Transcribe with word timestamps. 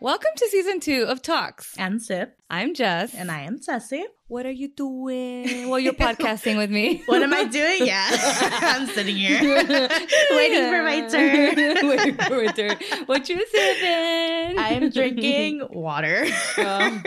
Welcome 0.00 0.32
to 0.36 0.48
season 0.48 0.80
two 0.80 1.04
of 1.08 1.22
Talks. 1.22 1.74
And 1.78 2.02
Sip. 2.02 2.36
I'm 2.50 2.74
Jess. 2.74 3.14
And 3.14 3.30
I 3.30 3.40
am 3.40 3.58
Cecy. 3.58 4.02
What 4.26 4.46
are 4.46 4.50
you 4.50 4.68
doing? 4.68 5.68
Well, 5.68 5.78
you're 5.78 5.92
podcasting 5.92 6.56
with 6.56 6.70
me. 6.70 7.02
What 7.06 7.22
am 7.22 7.34
I 7.34 7.44
doing? 7.44 7.84
Yeah. 7.86 8.06
I'm 8.10 8.86
sitting 8.86 9.16
here 9.16 9.38
waiting 10.30 10.64
for 10.70 10.82
my 10.82 11.06
turn. 11.10 11.86
waiting 11.86 12.16
for 12.16 12.36
my 12.42 12.46
turn. 12.46 12.76
What 13.04 13.28
you 13.28 13.44
sipping? 13.46 14.58
I'm 14.58 14.88
drinking 14.88 15.68
water. 15.70 16.24
Oh. 16.56 17.02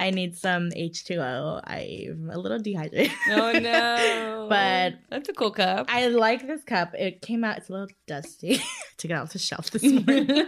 I 0.00 0.10
need 0.10 0.36
some 0.36 0.70
H2O. 0.70 1.60
I'm 1.64 2.28
a 2.32 2.36
little 2.38 2.58
dehydrated. 2.58 3.12
Oh 3.30 3.52
no. 3.52 4.46
But 4.48 4.94
that's 5.10 5.28
a 5.28 5.32
cool 5.34 5.52
cup. 5.52 5.86
I 5.88 6.08
like 6.08 6.44
this 6.44 6.64
cup. 6.64 6.92
It 6.94 7.22
came 7.22 7.44
out, 7.44 7.58
it's 7.58 7.68
a 7.68 7.72
little 7.72 7.88
dusty. 8.08 8.60
Took 8.96 9.12
it 9.12 9.14
off 9.14 9.32
the 9.32 9.38
shelf 9.38 9.70
this 9.70 9.84
morning. 9.84 10.46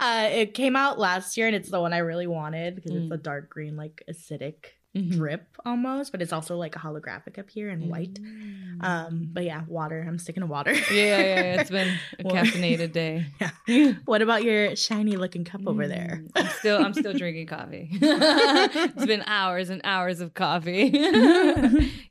uh, 0.00 0.28
it 0.32 0.54
came 0.54 0.74
out 0.74 0.98
last 0.98 1.36
year 1.36 1.46
and 1.46 1.54
it's 1.54 1.70
the 1.70 1.80
one 1.80 1.92
I 1.92 1.98
really 1.98 2.26
wanted 2.26 2.74
because 2.74 2.90
it's 2.90 3.06
Mm. 3.06 3.14
a 3.14 3.16
dark 3.18 3.48
green, 3.48 3.76
like 3.76 4.02
acidic 4.10 4.74
Mhm. 4.96 5.10
drip 5.12 5.46
almost, 5.64 6.10
but 6.12 6.22
it's 6.22 6.32
also 6.32 6.56
like 6.56 6.74
a 6.74 6.78
holographic 6.78 7.38
up 7.38 7.50
here 7.50 7.68
and 7.68 7.90
white. 7.90 8.14
Mm. 8.14 8.82
Um, 8.82 9.28
but 9.32 9.44
yeah, 9.44 9.62
water. 9.68 10.04
I'm 10.06 10.18
sticking 10.18 10.40
to 10.40 10.46
water. 10.46 10.72
yeah, 10.72 10.80
yeah, 10.90 11.18
yeah. 11.18 11.60
It's 11.60 11.70
been 11.70 11.96
a 12.18 12.24
caffeinated 12.24 12.92
day. 12.92 13.26
Yeah. 13.68 13.92
What 14.04 14.22
about 14.22 14.42
your 14.44 14.74
shiny 14.76 15.16
looking 15.16 15.44
cup 15.44 15.62
over 15.66 15.86
there? 15.88 16.22
Mm, 16.22 16.30
I'm 16.36 16.48
still 16.58 16.78
I'm 16.84 16.94
still 16.94 17.12
drinking 17.12 17.46
coffee. 17.48 17.88
it's 17.92 19.06
been 19.06 19.22
hours 19.26 19.70
and 19.70 19.80
hours 19.84 20.20
of 20.20 20.34
coffee. 20.34 20.92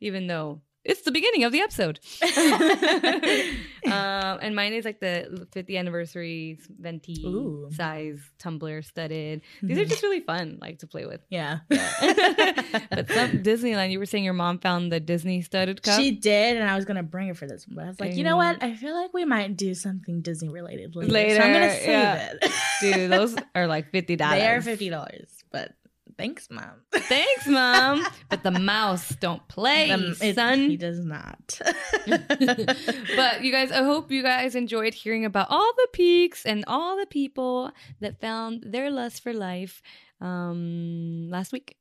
Even 0.01 0.27
though 0.27 0.61
it's 0.85 1.01
the 1.01 1.11
beginning 1.11 1.43
of 1.43 1.51
the 1.51 1.61
episode. 1.61 1.99
um, 3.85 4.39
and 4.41 4.55
mine 4.55 4.73
is 4.73 4.85
like 4.85 4.99
the 4.99 5.47
50th 5.51 5.77
anniversary 5.77 6.59
venti 6.79 7.23
Ooh. 7.25 7.69
size 7.71 8.19
tumbler 8.37 8.83
studded. 8.83 9.41
These 9.63 9.79
are 9.79 9.85
just 9.85 10.03
really 10.03 10.19
fun, 10.19 10.59
like 10.61 10.79
to 10.79 10.87
play 10.87 11.05
with. 11.05 11.21
yeah. 11.29 11.59
but 11.69 13.09
some 13.09 13.43
Disneyland, 13.43 13.91
you 13.91 13.99
were 13.99 14.05
saying 14.05 14.23
your 14.23 14.33
mom 14.33 14.59
found 14.59 14.91
the 14.91 14.99
Disney 14.99 15.41
studded 15.41 15.81
cup. 15.81 15.99
She 15.99 16.11
did, 16.11 16.57
and 16.57 16.69
I 16.69 16.75
was 16.75 16.85
gonna 16.85 17.03
bring 17.03 17.29
it 17.29 17.37
for 17.37 17.47
this 17.47 17.67
one, 17.67 17.75
but 17.75 17.85
I 17.85 17.87
was 17.87 17.99
like, 17.99 18.15
you 18.15 18.23
know 18.23 18.37
what? 18.37 18.61
I 18.61 18.75
feel 18.75 18.93
like 18.93 19.13
we 19.13 19.25
might 19.25 19.57
do 19.57 19.73
something 19.73 20.21
Disney 20.21 20.49
related 20.49 20.95
later. 20.95 21.35
so 21.35 21.41
I'm 21.41 21.53
gonna 21.53 21.71
save 21.71 21.87
yeah. 21.87 22.33
it. 22.41 22.51
Dude, 22.81 23.11
those 23.11 23.35
are 23.55 23.65
like 23.65 23.91
fifty 23.91 24.15
dollars. 24.15 24.39
they 24.39 24.47
are 24.47 24.61
fifty 24.61 24.89
dollars, 24.89 25.43
but 25.51 25.71
thanks, 26.17 26.49
mom. 26.49 26.81
Thanks, 26.91 27.47
mom. 27.47 28.05
but 28.29 28.43
the 28.43 28.51
mouse 28.51 29.09
don't 29.19 29.45
play, 29.47 29.91
Um, 29.91 30.15
it- 30.21 30.35
son. 30.35 30.69
he 30.69 30.77
does 30.77 30.99
not. 31.03 31.59
but 32.07 33.43
you 33.43 33.51
guys, 33.51 33.71
I 33.71 33.83
hope 33.83 34.11
you 34.11 34.21
guys 34.23 34.55
enjoyed 34.55 34.93
hearing 34.93 35.25
about 35.25 35.47
all 35.49 35.71
the 35.75 35.87
peaks 35.93 36.45
and 36.45 36.63
all 36.67 36.97
the 36.97 37.05
people 37.05 37.71
that 38.01 38.19
found 38.21 38.63
their 38.65 38.89
lust 38.91 39.21
for 39.23 39.33
life 39.33 39.81
um 40.21 41.29
last 41.29 41.51
week. 41.51 41.77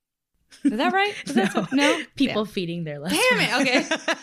Is 0.65 0.73
that 0.79 0.93
right? 0.93 1.15
Is 1.27 1.35
that 1.35 1.55
no, 1.55 1.63
so- 1.65 1.77
no? 1.77 2.03
people 2.17 2.45
feeding 2.45 2.85
their 2.85 2.99
lust. 2.99 3.15
Damn 3.31 3.41
it, 3.41 3.61
okay. 3.61 4.15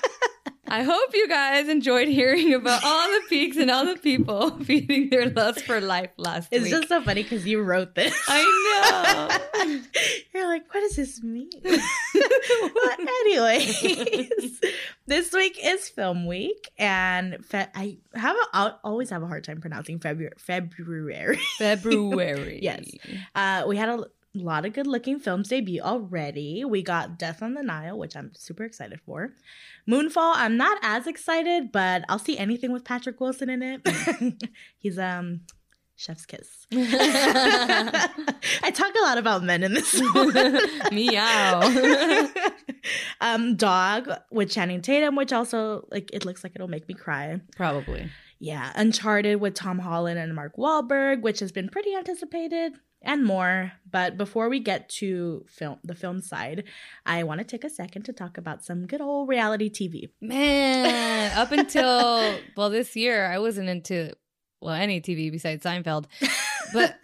I 0.72 0.84
hope 0.84 1.10
you 1.14 1.28
guys 1.28 1.68
enjoyed 1.68 2.08
hearing 2.08 2.54
about 2.54 2.82
all 2.82 3.10
the 3.10 3.22
peaks 3.28 3.58
and 3.58 3.70
all 3.70 3.86
the 3.86 3.98
people 3.98 4.52
feeding 4.64 5.10
their 5.10 5.30
lust 5.30 5.66
for 5.66 5.82
life 5.82 6.12
last 6.16 6.50
week. 6.50 6.62
It's 6.62 6.72
week. 6.72 6.80
just 6.80 6.88
so 6.88 7.02
funny 7.02 7.24
because 7.24 7.46
you 7.46 7.62
wrote 7.62 7.94
this. 7.94 8.18
I 8.26 9.42
know. 9.66 9.82
You're 10.34 10.48
like, 10.48 10.74
what 10.74 10.80
does 10.80 10.96
this 10.96 11.22
mean? 11.22 11.50
but 11.62 13.00
anyways, 13.02 14.62
this 15.08 15.34
week 15.34 15.60
is 15.62 15.90
film 15.90 16.26
week, 16.26 16.72
and 16.78 17.46
fe- 17.46 17.68
I 17.76 17.98
have 18.16 18.38
a, 18.54 18.78
always 18.82 19.10
have 19.10 19.24
a 19.24 19.28
hard 19.28 19.44
time 19.44 19.60
pronouncing 19.60 20.00
February. 20.00 20.36
February. 20.38 21.38
February. 21.58 22.60
Yes. 22.62 22.90
Uh, 23.36 23.66
we 23.68 23.76
had 23.76 23.90
a 23.90 24.06
lot 24.34 24.66
of 24.66 24.74
good 24.74 24.88
looking 24.88 25.20
films 25.20 25.50
debut 25.50 25.82
already. 25.82 26.64
We 26.66 26.84
got 26.84 27.20
Death 27.20 27.42
on 27.42 27.54
the 27.54 27.64
Nile, 27.64 27.98
which 27.98 28.16
I'm 28.16 28.32
super 28.36 28.64
excited 28.64 29.00
for. 29.06 29.34
Moonfall, 29.90 30.34
I'm 30.36 30.58
not 30.58 30.78
as 30.82 31.08
excited, 31.08 31.72
but 31.72 32.04
I'll 32.08 32.20
see 32.20 32.38
anything 32.38 32.72
with 32.72 32.86
Patrick 32.86 33.20
Wilson 33.20 33.50
in 33.50 33.62
it. 33.62 34.44
He's 34.78 34.98
um 34.98 35.42
chef's 35.96 36.26
kiss. 36.26 36.66
I 36.72 38.72
talk 38.74 38.94
a 38.96 39.04
lot 39.04 39.18
about 39.18 39.44
men 39.44 39.64
in 39.64 39.74
this 39.74 40.00
one. 40.14 40.60
Meow. 40.92 42.26
um, 43.22 43.56
Dog 43.56 44.10
with 44.32 44.50
Channing 44.50 44.82
Tatum, 44.82 45.16
which 45.16 45.34
also 45.34 45.88
like 45.92 46.10
it 46.14 46.26
looks 46.26 46.44
like 46.44 46.54
it'll 46.56 46.68
make 46.68 46.88
me 46.88 46.96
cry. 46.96 47.40
Probably. 47.56 48.10
Yeah, 48.42 48.72
Uncharted 48.76 49.40
with 49.40 49.54
Tom 49.54 49.78
Holland 49.78 50.18
and 50.18 50.34
Mark 50.34 50.58
Wahlberg, 50.58 51.22
which 51.22 51.42
has 51.42 51.52
been 51.52 51.70
pretty 51.70 51.94
anticipated, 51.94 52.74
and 53.00 53.24
more. 53.24 53.74
But 53.88 54.18
before 54.18 54.50
we 54.50 54.60
get 54.60 54.90
to 54.98 55.46
film, 55.48 55.78
the 55.84 55.94
film 55.94 56.22
side, 56.22 56.64
I 57.06 57.22
want 57.24 57.38
to 57.38 57.44
take 57.44 57.64
a 57.64 57.70
second 57.70 58.02
to 58.06 58.14
talk 58.14 58.40
about 58.40 58.64
some 58.64 58.88
good 58.88 59.00
old 59.00 59.30
reality 59.30 59.70
TV. 59.70 60.10
Man, 60.20 61.38
up 61.38 61.52
until 61.52 62.40
well 62.58 62.72
this 62.72 62.96
year, 62.96 63.28
I 63.28 63.38
wasn't 63.38 63.70
into 63.70 64.14
well 64.60 64.74
any 64.74 65.02
TV 65.02 65.32
besides 65.32 65.64
Seinfeld, 65.64 66.06
but 66.74 66.96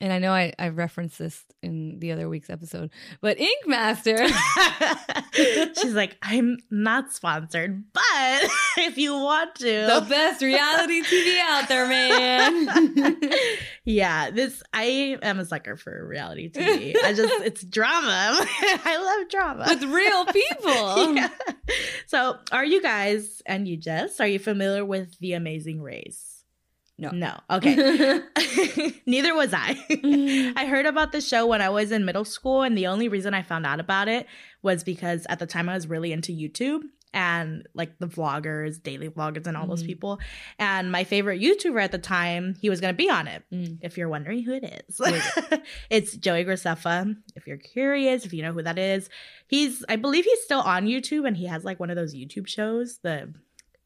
and 0.00 0.12
I 0.12 0.18
know 0.18 0.32
I 0.32 0.52
I 0.58 0.68
referenced 0.68 1.18
this 1.18 1.44
in 1.62 1.98
the 2.00 2.12
other 2.12 2.28
week's 2.28 2.50
episode, 2.50 2.90
but 3.20 3.38
Ink 3.38 3.66
Master. 3.66 4.26
She's 5.32 5.94
like, 5.94 6.16
I'm 6.22 6.58
not 6.70 7.12
sponsored, 7.12 7.84
but 7.92 8.02
if 8.78 8.98
you 8.98 9.14
want 9.14 9.54
to. 9.56 9.64
the 9.64 10.06
best 10.08 10.42
reality 10.42 11.02
TV 11.02 11.38
out 11.40 11.68
there, 11.68 11.88
man. 11.88 13.20
yeah, 13.84 14.30
this 14.30 14.62
I 14.72 15.18
am 15.22 15.38
a 15.38 15.44
sucker 15.44 15.76
for 15.76 16.06
reality 16.06 16.50
TV. 16.50 16.94
I 17.02 17.12
just 17.14 17.32
it's 17.44 17.64
drama. 17.64 18.46
I 18.84 19.16
love 19.18 19.28
drama. 19.30 19.66
With 19.68 19.82
real 19.84 20.26
people. 20.26 21.14
Yeah. 21.14 21.28
So, 22.06 22.38
are 22.52 22.64
you 22.64 22.82
guys 22.82 23.42
and 23.46 23.66
you, 23.66 23.76
Jess, 23.76 24.20
are 24.20 24.26
you 24.26 24.38
familiar 24.38 24.84
with 24.84 25.18
The 25.18 25.32
Amazing 25.32 25.80
Race? 25.82 26.35
No. 26.98 27.10
No. 27.10 27.38
Okay. 27.50 28.20
Neither 29.06 29.34
was 29.34 29.52
I. 29.52 29.76
I 30.56 30.66
heard 30.66 30.86
about 30.86 31.12
the 31.12 31.20
show 31.20 31.46
when 31.46 31.60
I 31.60 31.68
was 31.68 31.92
in 31.92 32.04
middle 32.04 32.24
school, 32.24 32.62
and 32.62 32.76
the 32.76 32.86
only 32.86 33.08
reason 33.08 33.34
I 33.34 33.42
found 33.42 33.66
out 33.66 33.80
about 33.80 34.08
it 34.08 34.26
was 34.62 34.82
because 34.82 35.26
at 35.28 35.38
the 35.38 35.46
time 35.46 35.68
I 35.68 35.74
was 35.74 35.86
really 35.88 36.12
into 36.12 36.32
YouTube 36.32 36.80
and 37.12 37.66
like 37.74 37.98
the 37.98 38.06
vloggers, 38.08 38.82
daily 38.82 39.08
vloggers, 39.08 39.46
and 39.46 39.56
all 39.56 39.66
those 39.66 39.82
Mhm. 39.82 39.86
people. 39.86 40.20
And 40.58 40.90
my 40.90 41.04
favorite 41.04 41.40
YouTuber 41.40 41.82
at 41.82 41.92
the 41.92 41.98
time, 41.98 42.56
he 42.60 42.68
was 42.70 42.80
going 42.80 42.92
to 42.92 42.96
be 42.96 43.08
on 43.10 43.26
it. 43.28 43.42
Mm. 43.52 43.78
If 43.80 43.96
you're 43.96 44.08
wondering 44.08 44.42
who 44.42 44.52
it 44.54 44.82
is, 44.88 45.00
is 45.00 45.22
it's 45.90 46.16
Joey 46.16 46.44
Graceffa. 46.44 47.14
If 47.34 47.46
you're 47.46 47.56
curious, 47.58 48.24
if 48.26 48.32
you 48.34 48.42
know 48.42 48.52
who 48.52 48.62
that 48.62 48.78
is, 48.78 49.08
he's 49.48 49.84
I 49.88 49.96
believe 49.96 50.24
he's 50.24 50.42
still 50.42 50.60
on 50.60 50.86
YouTube, 50.86 51.26
and 51.26 51.36
he 51.36 51.46
has 51.46 51.64
like 51.64 51.78
one 51.80 51.90
of 51.90 51.96
those 51.96 52.14
YouTube 52.14 52.48
shows, 52.48 52.98
the 53.02 53.32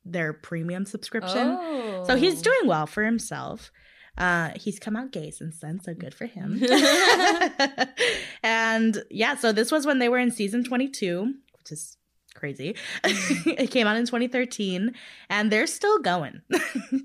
their 0.05 0.33
premium 0.33 0.84
subscription. 0.87 1.56
Oh. 1.61 2.05
So 2.06 2.16
he's 2.16 2.43
doing 2.43 2.66
well 2.66 2.87
for 2.87 3.05
himself. 3.05 3.71
Uh, 4.19 4.50
he's 4.56 4.78
come 4.78 4.97
out 4.97 5.12
gay 5.12 5.31
since 5.31 5.61
then, 5.61 5.81
so 5.81 5.94
good 5.94 6.15
for 6.15 6.27
him. 6.27 6.62
and 8.43 9.03
yeah, 9.10 9.37
so 9.37 9.53
this 9.53 9.72
was 9.72 9.87
when 9.87 9.99
they 9.99 10.09
were 10.09 10.19
in 10.19 10.31
season 10.31 10.65
22, 10.65 11.33
which 11.59 11.72
is 11.72 11.97
crazy. 12.34 12.77
it 13.05 13.71
came 13.71 13.87
out 13.87 13.97
in 13.97 14.06
2013, 14.06 14.94
and 15.28 15.50
they're 15.50 15.66
still 15.66 15.99
going. 16.00 16.41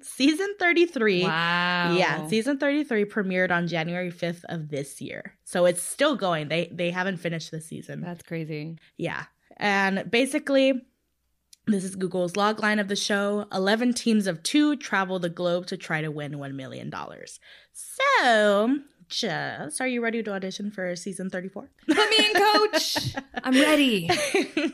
season 0.01 0.55
33. 0.59 1.23
Wow. 1.23 1.95
Yeah, 1.97 2.27
season 2.27 2.57
33 2.57 3.05
premiered 3.05 3.51
on 3.51 3.67
January 3.67 4.11
5th 4.11 4.43
of 4.49 4.69
this 4.69 4.99
year. 5.01 5.37
So 5.43 5.65
it's 5.65 5.81
still 5.81 6.15
going. 6.15 6.49
They 6.49 6.69
they 6.71 6.91
haven't 6.91 7.17
finished 7.17 7.51
the 7.51 7.61
season. 7.61 8.01
That's 8.01 8.23
crazy. 8.23 8.77
Yeah. 8.97 9.25
And 9.57 10.09
basically, 10.09 10.81
this 11.67 11.83
is 11.83 11.95
Google's 11.95 12.33
logline 12.33 12.79
of 12.79 12.87
the 12.87 12.95
show. 12.95 13.45
11 13.51 13.93
teams 13.93 14.27
of 14.27 14.43
two 14.43 14.75
travel 14.75 15.19
the 15.19 15.29
globe 15.29 15.65
to 15.67 15.77
try 15.77 16.01
to 16.01 16.09
win 16.11 16.33
$1 16.33 16.53
million. 16.53 16.91
So, 17.73 18.77
Jess, 19.07 19.79
are 19.81 19.87
you 19.87 20.01
ready 20.01 20.23
to 20.23 20.31
audition 20.31 20.71
for 20.71 20.95
season 20.95 21.29
34? 21.29 21.69
Put 21.87 21.97
me 22.09 22.17
in, 22.17 22.33
coach. 22.33 22.97
I'm 23.43 23.53
ready. 23.53 24.09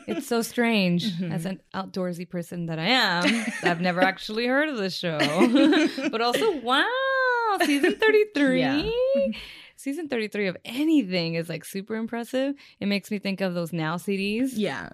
It's 0.06 0.26
so 0.26 0.42
strange 0.42 1.10
Mhm. 1.16 1.32
as 1.32 1.46
an 1.46 1.60
outdoorsy 1.74 2.28
person 2.28 2.66
that 2.66 2.78
I 2.78 2.84
am. 2.86 3.44
I've 3.62 3.80
never 3.80 4.00
actually 4.12 4.46
heard 4.46 4.68
of 4.68 4.76
this 4.76 4.96
show. 4.96 5.18
but 6.10 6.20
also, 6.20 6.56
wow, 6.60 6.86
season 7.64 7.94
33. 7.96 8.60
Yeah. 8.60 8.82
Season 9.76 10.08
33 10.08 10.46
of 10.48 10.56
anything 10.64 11.34
is 11.34 11.48
like 11.48 11.64
super 11.64 11.94
impressive. 11.96 12.54
It 12.80 12.86
makes 12.86 13.10
me 13.10 13.18
think 13.18 13.40
of 13.40 13.54
those 13.54 13.72
now 13.72 13.96
CDs. 13.96 14.50
yeah. 14.54 14.90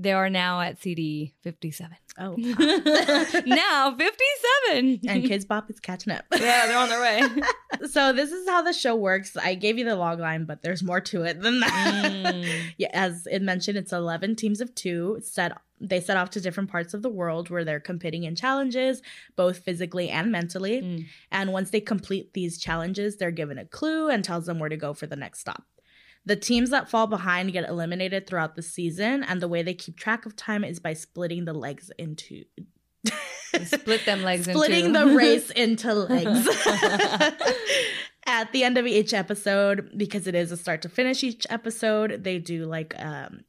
They 0.00 0.12
are 0.12 0.30
now 0.30 0.62
at 0.62 0.80
CD 0.80 1.34
57. 1.42 1.94
Oh. 2.18 2.34
now 2.38 3.94
57. 3.96 5.00
and 5.06 5.24
Kidz 5.24 5.46
Bop 5.46 5.68
is 5.68 5.78
catching 5.78 6.14
up. 6.14 6.24
yeah, 6.32 6.66
they're 6.66 6.78
on 6.78 6.88
their 6.88 7.00
way. 7.02 7.22
so 7.86 8.14
this 8.14 8.32
is 8.32 8.48
how 8.48 8.62
the 8.62 8.72
show 8.72 8.96
works. 8.96 9.36
I 9.36 9.54
gave 9.54 9.76
you 9.76 9.84
the 9.84 9.96
logline, 9.96 10.46
but 10.46 10.62
there's 10.62 10.82
more 10.82 11.02
to 11.02 11.24
it 11.24 11.42
than 11.42 11.60
that. 11.60 12.10
Mm. 12.10 12.50
yeah, 12.78 12.88
as 12.94 13.26
it 13.30 13.42
mentioned, 13.42 13.76
it's 13.76 13.92
11 13.92 14.36
teams 14.36 14.62
of 14.62 14.74
two 14.74 15.18
set 15.22 15.52
they 15.82 16.00
set 16.00 16.18
off 16.18 16.30
to 16.30 16.40
different 16.40 16.70
parts 16.70 16.92
of 16.92 17.00
the 17.00 17.08
world 17.08 17.48
where 17.48 17.64
they're 17.64 17.80
competing 17.80 18.24
in 18.24 18.36
challenges, 18.36 19.00
both 19.34 19.58
physically 19.58 20.10
and 20.10 20.30
mentally. 20.30 20.82
Mm. 20.82 21.06
And 21.30 21.52
once 21.52 21.70
they 21.70 21.80
complete 21.80 22.34
these 22.34 22.58
challenges, 22.58 23.16
they're 23.16 23.30
given 23.30 23.58
a 23.58 23.64
clue 23.64 24.10
and 24.10 24.22
tells 24.22 24.44
them 24.44 24.58
where 24.58 24.68
to 24.68 24.76
go 24.76 24.92
for 24.92 25.06
the 25.06 25.16
next 25.16 25.40
stop. 25.40 25.64
The 26.26 26.36
teams 26.36 26.70
that 26.70 26.88
fall 26.90 27.06
behind 27.06 27.52
get 27.52 27.68
eliminated 27.68 28.26
throughout 28.26 28.54
the 28.54 28.62
season, 28.62 29.22
and 29.24 29.40
the 29.40 29.48
way 29.48 29.62
they 29.62 29.74
keep 29.74 29.96
track 29.96 30.26
of 30.26 30.36
time 30.36 30.64
is 30.64 30.78
by 30.78 30.92
splitting 30.92 31.44
the 31.46 31.54
legs 31.54 31.90
into 31.98 32.44
Split 33.64 34.04
them 34.06 34.22
legs 34.22 34.46
into 34.46 34.58
splitting 34.58 34.86
into 34.86 34.98
the 35.00 35.06
race 35.16 35.50
into 35.50 35.92
legs. 35.92 36.46
At 38.26 38.52
the 38.52 38.62
end 38.62 38.78
of 38.78 38.86
each 38.86 39.12
episode, 39.12 39.90
because 39.96 40.26
it 40.26 40.34
is 40.34 40.52
a 40.52 40.56
start 40.56 40.82
to 40.82 40.88
finish 40.88 41.24
each 41.24 41.46
episode, 41.50 42.22
they 42.22 42.38
do 42.38 42.64
like 42.66 42.94
um 42.98 43.40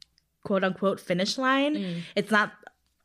quote 0.44 0.64
unquote 0.64 0.98
finish 0.98 1.38
line. 1.38 1.76
Mm. 1.76 2.00
It's 2.16 2.30
not 2.32 2.52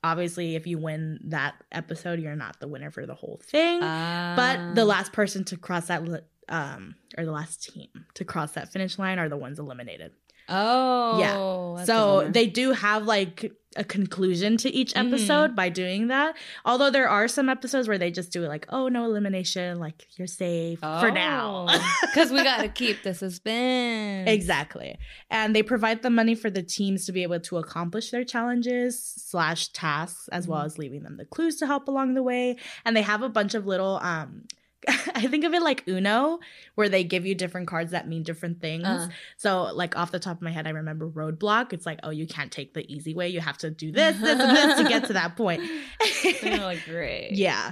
obviously 0.03 0.55
if 0.55 0.65
you 0.65 0.79
win 0.79 1.19
that 1.25 1.55
episode, 1.71 2.19
you're 2.19 2.35
not 2.35 2.59
the 2.59 2.67
winner 2.67 2.89
for 2.89 3.05
the 3.05 3.13
whole 3.15 3.39
thing. 3.43 3.79
but 3.81 4.73
the 4.75 4.81
Ah. 4.81 4.85
last 4.85 5.11
person 5.13 5.43
to 5.45 5.57
cross 5.57 5.87
that 5.87 6.03
um 6.49 6.95
or 7.17 7.25
the 7.25 7.31
last 7.31 7.63
team 7.63 7.89
to 8.15 8.23
cross 8.25 8.51
that 8.53 8.71
finish 8.71 8.97
line 8.99 9.19
are 9.19 9.29
the 9.29 9.37
ones 9.37 9.59
eliminated. 9.59 10.11
Oh, 10.49 11.19
Yeah. 11.19 11.83
so 11.83 12.29
they 12.29 12.47
do 12.47 12.71
have 12.71 13.03
like 13.05 13.51
a 13.75 13.83
conclusion 13.83 14.55
to 14.57 14.69
each 14.73 14.93
Mhm. 14.93 15.07
episode 15.07 15.55
by 15.57 15.67
doing 15.67 16.07
that. 16.07 16.37
Although 16.63 16.89
there 16.89 17.09
are 17.09 17.27
some 17.27 17.49
episodes 17.49 17.87
where 17.87 17.97
they 17.97 18.11
just 18.11 18.31
do 18.31 18.43
it 18.45 18.47
like, 18.47 18.65
oh 18.69 18.87
no 18.87 19.03
elimination, 19.03 19.77
like 19.77 20.07
you're 20.15 20.25
safe 20.25 20.79
for 20.79 21.11
now. 21.11 21.67
because 22.01 22.31
we 22.31 22.43
got 22.43 22.61
to 22.61 22.69
keep 22.69 23.03
the 23.03 23.13
suspense. 23.13 24.29
exactly. 24.29 24.97
And 25.29 25.53
they 25.55 25.63
provide 25.63 26.01
the 26.01 26.09
money 26.09 26.33
for 26.33 26.49
the 26.49 26.63
teams 26.63 27.05
to 27.07 27.11
be 27.11 27.23
able 27.23 27.41
to 27.41 27.57
accomplish 27.57 28.11
their 28.11 28.23
challenges 28.23 29.03
slash 29.17 29.67
tasks, 29.73 30.29
as 30.31 30.47
well 30.47 30.61
Mhm. 30.61 30.65
as 30.65 30.77
leaving 30.77 31.03
them 31.03 31.17
the 31.17 31.25
clues 31.25 31.57
to 31.57 31.67
help 31.67 31.87
along 31.89 32.13
the 32.13 32.23
way. 32.23 32.55
And 32.85 32.95
they 32.95 33.01
have 33.01 33.21
a 33.21 33.29
bunch 33.29 33.53
of 33.53 33.67
little 33.67 33.97
um 34.01 34.45
I 35.15 35.27
think 35.27 35.43
of 35.43 35.53
it 35.53 35.61
like 35.61 35.83
Uno, 35.87 36.39
where 36.75 36.87
they 36.89 37.03
give 37.03 37.25
you 37.25 37.33
different 37.35 37.67
cards 37.67 37.91
that 37.91 38.07
mean 38.07 38.23
different 38.23 38.61
things. 38.61 38.85
Uh, 38.85 39.07
So, 39.37 39.63
like 39.73 39.97
off 39.97 40.11
the 40.11 40.19
top 40.19 40.37
of 40.37 40.41
my 40.41 40.51
head, 40.51 40.67
I 40.67 40.71
remember 40.71 41.09
roadblock. 41.09 41.73
It's 41.73 41.85
like, 41.85 41.99
oh, 42.03 42.09
you 42.11 42.27
can't 42.27 42.51
take 42.51 42.73
the 42.73 42.85
easy 42.91 43.13
way. 43.15 43.29
You 43.29 43.39
have 43.41 43.57
to 43.59 43.69
do 43.71 43.91
this, 43.91 44.17
this, 44.19 44.39
and 44.39 44.55
this 44.55 44.77
to 44.79 44.87
get 44.87 45.05
to 45.05 45.13
that 45.13 45.35
point. 45.35 45.61
great. 46.85 47.31
yeah. 47.33 47.71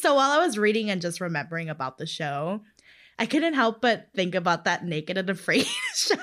so 0.00 0.14
while 0.14 0.30
I 0.30 0.38
was 0.44 0.56
reading 0.58 0.90
and 0.90 1.00
just 1.02 1.20
remembering 1.20 1.68
about 1.68 1.98
the 1.98 2.06
show, 2.06 2.62
I 3.18 3.26
couldn't 3.26 3.54
help 3.54 3.80
but 3.80 4.08
think 4.14 4.34
about 4.34 4.64
that 4.64 4.84
Naked 4.84 5.16
and 5.18 5.30
Afraid 5.30 5.66
show. 5.94 6.16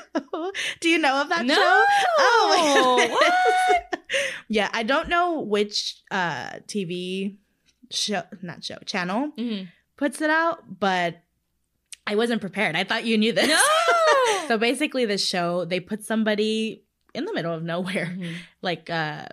Do 0.80 0.90
you 0.90 1.00
know 1.00 1.22
of 1.22 1.30
that 1.30 1.46
No. 1.46 1.56
show? 1.56 1.84
Oh 2.20 3.08
What? 3.10 4.00
yeah, 4.48 4.70
I 4.72 4.84
don't 4.84 5.10
know 5.10 5.42
which 5.42 6.02
uh 6.12 6.60
TV 6.68 7.38
show, 7.92 8.22
not 8.42 8.64
show, 8.64 8.78
channel 8.86 9.32
Mhm. 9.38 9.68
Puts 10.04 10.22
it 10.22 10.30
out, 10.30 10.58
but 10.80 11.22
I 12.06 12.16
wasn't 12.16 12.42
prepared. 12.42 12.76
I 12.76 12.84
thought 12.84 13.06
you 13.06 13.18
knew 13.18 13.32
this. 13.32 13.48
No. 13.48 13.62
so 14.50 14.58
basically 14.58 15.06
this 15.06 15.26
show, 15.26 15.64
they 15.66 15.80
put 15.80 16.04
somebody 16.04 16.84
in 17.14 17.24
the 17.26 17.34
middle 17.34 17.54
of 17.54 17.64
nowhere. 17.64 18.10
Mhm. 18.18 18.34
Like 18.62 18.90
uh 18.90 19.26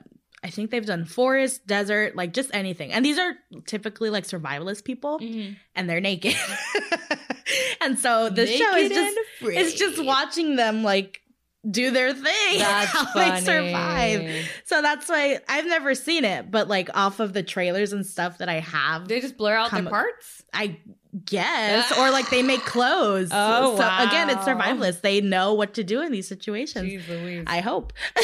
I 0.43 0.49
think 0.49 0.71
they've 0.71 0.87
done 0.87 1.05
forest, 1.05 1.67
desert, 1.67 2.17
like 2.17 2.33
just 2.33 2.51
anything. 2.55 2.93
And 2.95 3.05
these 3.05 3.19
are 3.19 3.33
typically 3.67 4.09
like 4.11 4.25
survivalist 4.25 4.85
people 4.85 5.19
Mhm. 5.21 5.57
and 5.77 5.85
they're 5.91 6.01
naked. 6.01 6.35
and 7.81 7.99
so 7.99 8.31
this 8.31 8.51
show 8.51 8.75
is 8.77 8.91
just 8.91 9.17
it's 9.43 9.75
just 9.75 10.03
watching 10.05 10.57
them 10.57 10.83
like 10.83 11.21
do 11.69 11.91
their 11.91 12.13
thing. 12.13 12.25
That's 12.59 12.91
how 12.91 13.05
funny. 13.07 13.41
they 13.41 13.47
survive. 13.47 14.51
So 14.65 14.81
that's 14.81 15.09
why 15.09 15.41
I've 15.49 15.67
never 15.67 15.95
seen 15.95 16.25
it, 16.25 16.51
but 16.51 16.69
like 16.69 16.89
off 16.97 17.21
of 17.21 17.33
the 17.33 17.43
trailers 17.43 17.93
and 17.93 18.07
stuff 18.07 18.39
that 18.39 18.49
I 18.49 18.61
have, 18.61 19.09
They 19.09 19.21
just 19.21 19.37
blur 19.37 19.55
out 19.55 19.71
Come- 19.71 19.85
their 19.85 19.91
parts. 19.91 20.43
I 20.55 20.79
guess, 21.25 21.97
or 21.99 22.11
like 22.11 22.31
they 22.31 22.43
make 22.43 22.61
clothes. 22.65 23.31
Oh, 23.33 23.77
so 23.77 23.83
again, 24.09 24.31
it's 24.31 24.43
survivalist. 24.43 25.01
They 25.01 25.21
know 25.21 25.55
what 25.55 25.75
to 25.75 25.85
do 25.85 26.01
in 26.03 26.13
these 26.13 26.27
situations. 26.29 27.05
I 27.47 27.61
hope. 27.61 27.93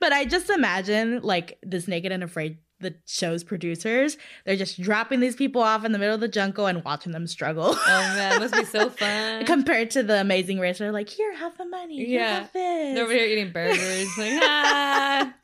but 0.00 0.12
I 0.12 0.24
just 0.28 0.50
imagine 0.50 1.20
like 1.22 1.58
this 1.62 1.86
Naked 1.88 2.12
and 2.12 2.22
Afraid, 2.24 2.58
the 2.80 2.94
show's 3.06 3.44
producers, 3.44 4.16
they're 4.44 4.56
just 4.56 4.80
dropping 4.80 5.20
these 5.20 5.36
people 5.36 5.62
off 5.62 5.84
in 5.84 5.92
the 5.92 5.98
middle 5.98 6.14
of 6.14 6.20
the 6.20 6.28
jungle 6.28 6.66
and 6.66 6.82
watching 6.84 7.12
them 7.12 7.26
struggle. 7.26 7.74
oh 7.76 8.12
man, 8.16 8.36
it 8.36 8.40
must 8.40 8.54
be 8.54 8.64
so 8.64 8.88
fun. 8.90 9.44
Compared 9.44 9.90
to 9.92 10.02
the 10.02 10.20
Amazing 10.20 10.58
Race, 10.58 10.78
they're 10.78 10.92
like, 10.92 11.08
here, 11.08 11.34
have 11.36 11.56
the 11.58 11.66
money. 11.66 11.96
Here, 12.04 12.20
Yeah. 12.20 12.40
this. 12.52 12.94
They're 12.94 13.04
over 13.04 13.12
here 13.12 13.26
eating 13.26 13.52
burgers. 13.52 14.08
Like, 14.18 14.32
ah. 14.42 15.34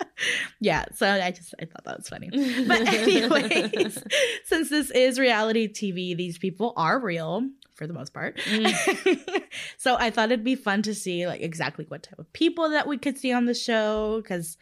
yeah, 0.61 0.87
so 0.95 1.09
I 1.09 1.31
just 1.31 1.55
I 1.61 1.67
thought 1.67 1.85
that 1.85 1.99
was 1.99 2.09
funny. 2.09 2.31
But 2.67 2.89
anyways, 2.95 4.03
since 4.45 4.71
this 4.71 4.91
is 4.91 5.19
reality 5.19 5.69
TV, 5.69 6.17
these 6.17 6.39
people 6.39 6.73
are 6.77 6.99
real 6.99 7.49
for 7.75 7.87
the 7.87 7.93
most 7.93 8.15
part. 8.15 8.39
Mm. 8.39 9.43
so 9.77 9.97
I 9.99 10.09
thought 10.11 10.31
it'd 10.33 10.43
be 10.45 10.55
fun 10.55 10.81
to 10.83 10.95
see 10.95 11.27
like 11.27 11.43
exactly 11.43 11.85
what 11.89 12.03
type 12.03 12.19
of 12.19 12.33
people 12.33 12.71
that 12.71 12.87
we 12.87 12.97
could 12.97 13.19
see 13.19 13.33
on 13.33 13.45
the 13.45 13.53
show 13.55 14.21
because 14.23 14.57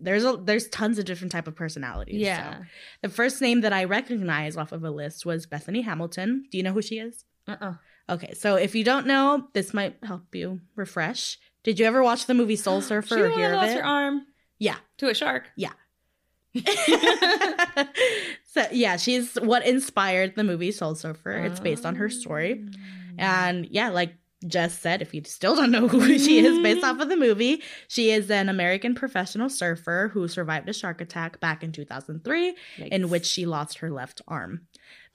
there's 0.00 0.24
a 0.24 0.36
there's 0.36 0.68
tons 0.68 0.98
of 0.98 1.04
different 1.04 1.32
type 1.32 1.46
of 1.48 1.54
personalities. 1.56 2.20
yeah. 2.20 2.58
So 2.58 2.64
the 3.02 3.08
first 3.08 3.40
name 3.40 3.60
that 3.62 3.72
I 3.72 3.84
recognized 3.84 4.58
off 4.58 4.72
of 4.72 4.84
a 4.84 4.90
list 4.90 5.24
was 5.26 5.46
Bethany 5.46 5.82
Hamilton. 5.82 6.46
Do 6.50 6.58
you 6.58 6.64
know 6.64 6.72
who 6.72 6.82
she 6.82 6.98
is? 6.98 7.24
Uh-uh. 7.48 7.74
Okay, 8.08 8.34
so 8.34 8.54
if 8.56 8.74
you 8.74 8.84
don't 8.84 9.06
know, 9.06 9.48
this 9.52 9.74
might 9.74 9.96
help 10.02 10.34
you 10.34 10.60
refresh. 10.76 11.38
Did 11.64 11.80
you 11.80 11.86
ever 11.86 12.02
watch 12.02 12.26
the 12.26 12.34
movie 12.34 12.56
Soul 12.56 12.80
Surfer 12.82 13.16
She 13.16 13.20
or 13.22 13.30
hear 13.30 13.54
lost 13.56 13.74
her 13.74 13.84
arm 13.84 14.26
Yeah. 14.58 14.76
to 14.98 15.08
a 15.08 15.14
shark. 15.14 15.44
Yeah. 15.56 15.72
so 18.44 18.64
yeah, 18.72 18.96
she's 18.96 19.34
what 19.34 19.66
inspired 19.66 20.34
the 20.36 20.44
movie 20.44 20.72
Soul 20.72 20.94
Surfer. 20.94 21.32
It's 21.32 21.60
based 21.60 21.84
on 21.84 21.96
her 21.96 22.08
story. 22.08 22.54
Mm. 22.64 22.74
And 23.18 23.66
yeah, 23.66 23.90
like 23.90 24.14
Jess 24.46 24.78
said, 24.78 25.00
if 25.00 25.14
you 25.14 25.22
still 25.24 25.56
don't 25.56 25.70
know 25.70 25.88
who 25.88 26.18
she 26.18 26.44
is 26.44 26.58
based 26.62 26.84
off 26.84 27.00
of 27.00 27.08
the 27.08 27.14
mm-hmm. 27.14 27.24
movie, 27.24 27.62
she 27.88 28.10
is 28.10 28.30
an 28.30 28.48
American 28.48 28.94
professional 28.94 29.48
surfer 29.48 30.10
who 30.12 30.28
survived 30.28 30.68
a 30.68 30.72
shark 30.72 31.00
attack 31.00 31.40
back 31.40 31.62
in 31.62 31.72
2003, 31.72 32.54
in 32.78 33.08
which 33.08 33.24
she 33.24 33.46
lost 33.46 33.78
her 33.78 33.90
left 33.90 34.20
arm. 34.28 34.66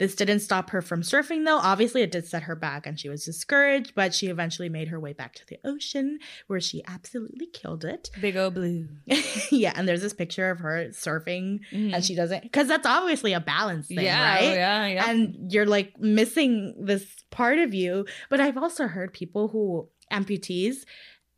This 0.02 0.16
didn't 0.16 0.40
stop 0.40 0.72
her 0.72 0.82
from 0.82 1.04
surfing, 1.04 1.46
though. 1.46 1.60
Obviously, 1.60 2.02
it 2.02 2.12
did 2.12 2.26
set 2.28 2.42
her 2.44 2.56
back 2.56 2.88
and 2.88 3.00
she 3.00 3.08
was 3.08 3.24
discouraged, 3.24 3.94
but 3.94 4.16
she 4.16 4.28
eventually 4.28 4.68
made 4.68 4.88
her 4.88 5.00
way 5.00 5.14
back 5.14 5.36
to 5.36 5.46
the 5.46 5.60
ocean 5.64 6.18
where 6.48 6.60
she 6.60 6.84
absolutely 6.88 7.46
killed 7.46 7.86
it. 7.86 8.10
big 8.20 8.36
old 8.36 8.56
blue. 8.56 8.88
yeah, 9.52 9.74
and 9.76 9.88
there's 9.88 10.02
this 10.02 10.14
picture 10.14 10.50
of 10.50 10.58
her 10.58 10.88
surfing 10.90 11.60
Mhm. 11.72 11.94
and 11.94 12.04
she 12.04 12.16
doesn't, 12.16 12.42
because 12.42 12.68
that's 12.68 12.88
obviously 12.88 13.34
a 13.34 13.40
balance 13.40 13.88
thing, 13.90 14.00
yeah, 14.00 14.34
right? 14.34 14.44
yeah, 14.56 14.88
yeah. 14.88 15.10
and 15.12 15.52
you're 15.54 15.68
like 15.68 16.00
missing 16.00 16.74
this 16.84 17.06
part 17.30 17.60
of 17.60 17.74
you. 17.76 18.06
But 18.32 18.40
I've 18.42 18.58
also 18.58 18.88
heard 18.88 19.14
people 19.14 19.50
who 19.50 19.88
amputees, 20.12 20.78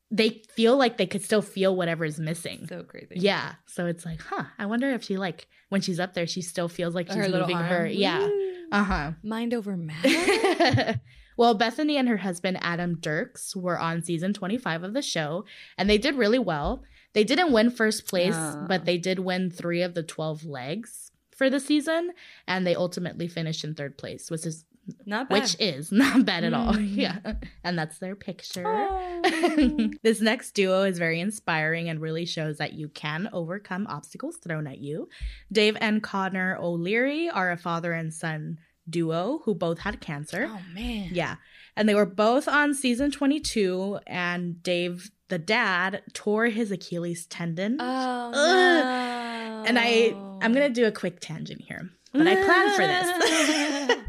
they 0.10 0.42
feel 0.56 0.78
like 0.78 0.98
they 0.98 1.08
could 1.08 1.24
still 1.24 1.42
feel 1.42 1.76
whatever 1.76 2.06
is 2.06 2.20
missing. 2.20 2.66
so 2.70 2.84
crazy. 2.84 3.16
yeah. 3.18 3.56
So 3.66 3.88
it's 3.88 4.06
like, 4.06 4.22
huh, 4.22 4.46
I 4.60 4.68
wonder 4.68 4.90
if 4.92 5.04
she 5.04 5.18
like 5.18 5.48
when 5.70 5.82
she's 5.82 6.00
up 6.00 6.14
there, 6.14 6.28
she 6.28 6.42
still 6.44 6.70
feels 6.70 6.94
like 6.94 7.08
she's 7.08 7.16
her 7.18 7.24
little 7.28 7.42
moving 7.48 7.58
arm. 7.58 7.66
her. 7.66 7.88
Yeah. 7.88 8.20
Woo. 8.20 8.53
Uh-huh. 8.74 9.12
Mind 9.24 9.54
over 9.54 9.78
matter. 9.78 11.00
well, 11.38 11.54
Bethany 11.54 11.96
and 11.98 12.10
her 12.10 12.18
husband 12.18 12.58
Adam 12.62 12.98
Dirks 13.00 13.56
were 13.56 13.80
on 13.80 14.02
season 14.02 14.34
25 14.34 14.84
of 14.84 14.94
the 14.94 15.02
show, 15.02 15.46
and 15.78 15.90
they 15.90 15.98
did 15.98 16.16
really 16.16 16.40
well. 16.40 16.84
They 17.14 17.24
didn't 17.24 17.52
win 17.54 17.70
first 17.70 18.08
place, 18.08 18.34
Ah. 18.36 18.66
but 18.68 18.86
they 18.86 18.98
did 18.98 19.20
win 19.20 19.52
three 19.52 19.82
of 19.84 19.94
the 19.94 20.04
12 20.04 20.44
legs 20.46 21.12
for 21.36 21.50
the 21.50 21.60
season, 21.60 22.12
and 22.48 22.66
they 22.66 22.76
ultimately 22.76 23.28
finished 23.28 23.64
in 23.64 23.76
third 23.76 23.98
place, 23.98 24.30
which 24.32 24.46
is 24.46 24.66
Not 25.06 25.30
bad. 25.30 25.42
which 25.42 25.56
is 25.60 25.92
not 26.04 26.26
bad 26.26 26.44
at 26.44 26.54
all. 26.54 26.74
Mm. 26.74 26.96
Yeah. 26.96 27.34
And 27.64 27.78
that's 27.78 28.00
their 28.00 28.16
picture. 28.16 28.64
Oh. 28.66 29.90
this 30.04 30.22
next 30.22 30.52
duo 30.52 30.84
is 30.84 30.98
very 30.98 31.20
inspiring 31.20 31.90
and 31.90 32.02
really 32.02 32.26
shows 32.26 32.58
that 32.58 32.74
you 32.74 32.90
can 32.90 33.30
overcome 33.32 33.88
obstacles 33.88 34.38
thrown 34.38 34.68
at 34.68 34.80
you. 34.80 35.08
Dave 35.52 35.78
and 35.80 36.04
Connor 36.04 36.58
O'Leary 36.60 37.30
are 37.30 37.52
a 37.52 37.58
father 37.58 37.94
and 37.94 38.14
son 38.14 38.60
duo 38.90 39.40
who 39.46 39.56
both 39.56 39.80
had 39.80 40.02
cancer. 40.02 40.50
oh 40.50 40.60
man. 40.74 41.10
Yeah. 41.14 41.36
And 41.76 41.88
they 41.90 41.96
were 41.96 42.06
both 42.06 42.48
on 42.48 42.76
season 42.76 43.10
22, 43.10 44.00
and 44.06 44.62
Dave, 44.62 45.10
the 45.30 45.40
dad, 45.40 46.04
tore 46.14 46.46
his 46.48 46.72
Achilles 46.72 47.26
tendon. 47.26 47.78
Oh 47.80 48.32
no. 48.32 49.64
And 49.66 49.80
I 49.80 50.14
I'm 50.42 50.54
going 50.54 50.68
to 50.68 50.82
do 50.82 50.86
a 50.86 50.92
quick 50.92 51.20
tangent 51.20 51.62
here. 51.62 51.90
But 52.12 52.28
I 52.28 52.36
planned 52.36 52.74
for 52.76 52.86
this. 52.86 53.98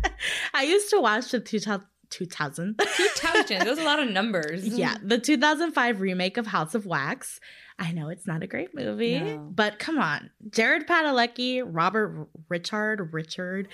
I 0.54 0.62
used 0.62 0.88
to 0.90 1.00
watch 1.00 1.30
the 1.32 1.40
2000 1.40 1.84
2000 2.10 2.78
Two 2.96 3.08
thousand. 3.16 3.64
Those 3.66 3.78
are 3.78 3.82
a 3.82 3.84
lot 3.84 3.98
of 4.00 4.08
numbers. 4.10 4.66
Yeah, 4.78 4.96
the 5.02 5.18
2005 5.18 6.00
remake 6.00 6.36
of 6.36 6.46
House 6.46 6.74
of 6.74 6.86
Wax. 6.86 7.40
I 7.78 7.90
know 7.90 8.08
it's 8.08 8.24
not 8.26 8.42
a 8.44 8.46
great 8.46 8.72
movie, 8.72 9.18
No. 9.18 9.38
but 9.52 9.80
come 9.80 9.98
on. 9.98 10.30
Jared 10.50 10.86
Padalecki, 10.86 11.60
Robert 11.64 12.28
Richard, 12.48 13.12
Richard, 13.12 13.66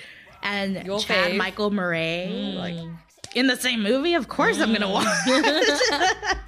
and 0.43 0.87
Your 0.87 1.01
Chad 1.01 1.33
fave. 1.33 1.37
Michael 1.37 1.71
Murray, 1.71 2.29
Mm. 2.33 2.55
like 2.55 2.89
in 3.35 3.47
the 3.47 3.57
same 3.57 3.83
movie. 3.83 4.15
Of 4.15 4.29
course, 4.29 4.59
I'm 4.61 4.73
gonna 4.73 4.87
Mm. 4.87 4.93
watch. 4.93 5.07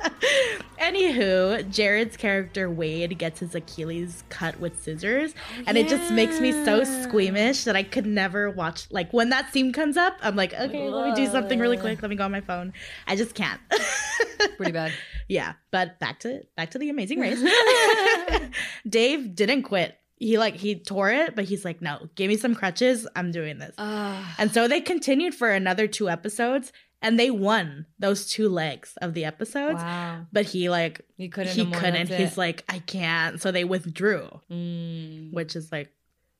Anywho, 0.78 1.68
Jared's 1.70 2.16
character 2.16 2.68
Wade 2.68 3.16
gets 3.18 3.38
his 3.40 3.54
Achilles 3.54 4.24
cut 4.30 4.58
with 4.58 4.82
scissors, 4.82 5.32
and 5.66 5.78
it 5.78 5.88
just 5.88 6.10
makes 6.12 6.40
me 6.40 6.50
so 6.64 6.82
squeamish 6.82 7.64
that 7.64 7.76
I 7.76 7.84
could 7.84 8.04
never 8.06 8.50
watch. 8.50 8.86
Like 8.90 9.12
when 9.12 9.28
that 9.28 9.52
scene 9.52 9.72
comes 9.72 9.96
up, 9.96 10.18
I'm 10.22 10.34
like, 10.34 10.52
okay, 10.54 10.88
let 10.88 11.08
me 11.10 11.14
do 11.14 11.30
something 11.30 11.60
really 11.60 11.76
quick. 11.76 12.02
Let 12.02 12.08
me 12.10 12.16
go 12.16 12.24
on 12.24 12.32
my 12.32 12.40
phone. 12.40 12.72
I 13.06 13.14
just 13.14 13.34
can't. 13.34 13.60
Pretty 14.56 14.72
bad. 14.72 14.92
yeah, 15.28 15.52
but 15.70 16.00
back 16.00 16.18
to 16.20 16.42
back 16.56 16.72
to 16.72 16.78
the 16.78 16.90
Amazing 16.90 17.20
Race. 17.20 17.42
Dave 18.88 19.34
didn't 19.36 19.62
quit. 19.62 19.96
He 20.22 20.38
like 20.38 20.54
he 20.54 20.76
tore 20.76 21.10
it, 21.10 21.34
but 21.34 21.44
he's 21.46 21.64
like, 21.64 21.82
no, 21.82 22.08
give 22.14 22.28
me 22.28 22.36
some 22.36 22.54
crutches. 22.54 23.08
I'm 23.16 23.32
doing 23.32 23.58
this. 23.58 23.74
And 23.78 24.52
so 24.52 24.68
they 24.68 24.80
continued 24.80 25.34
for 25.34 25.50
another 25.50 25.86
two 25.88 26.08
episodes, 26.08 26.72
and 27.02 27.18
they 27.18 27.30
won 27.32 27.86
those 27.98 28.30
two 28.30 28.48
legs 28.48 28.96
of 29.02 29.14
the 29.14 29.24
episodes. 29.24 29.76
wow. 29.82 30.24
But 30.32 30.44
he 30.46 30.70
like 30.70 31.00
You 31.16 31.28
couldn't. 31.28 31.54
he 31.54 31.66
couldn't. 31.66 32.08
He's 32.08 32.32
it. 32.34 32.38
like, 32.38 32.62
I 32.68 32.78
can't. 32.78 33.42
So 33.42 33.50
they 33.50 33.64
withdrew, 33.64 34.40
Mm. 34.50 35.32
which 35.32 35.56
is 35.56 35.72
like 35.72 35.90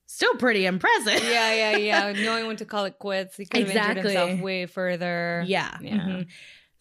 still 0.06 0.34
pretty 0.36 0.64
impressive. 0.66 1.22
Yeah, 1.24 1.52
yeah, 1.54 1.76
yeah. 1.78 2.12
Knowing 2.24 2.46
when 2.46 2.56
to 2.56 2.64
call 2.64 2.84
it 2.84 2.98
quits, 3.00 3.36
he 3.36 3.46
could 3.46 3.62
have 3.66 3.70
injured 3.70 3.96
Exactly. 3.98 4.14
himself 4.14 4.40
way 4.40 4.66
further. 4.66 5.42
yeah. 5.46 5.76
Yeah. 5.80 5.92
mhm. 5.98 6.26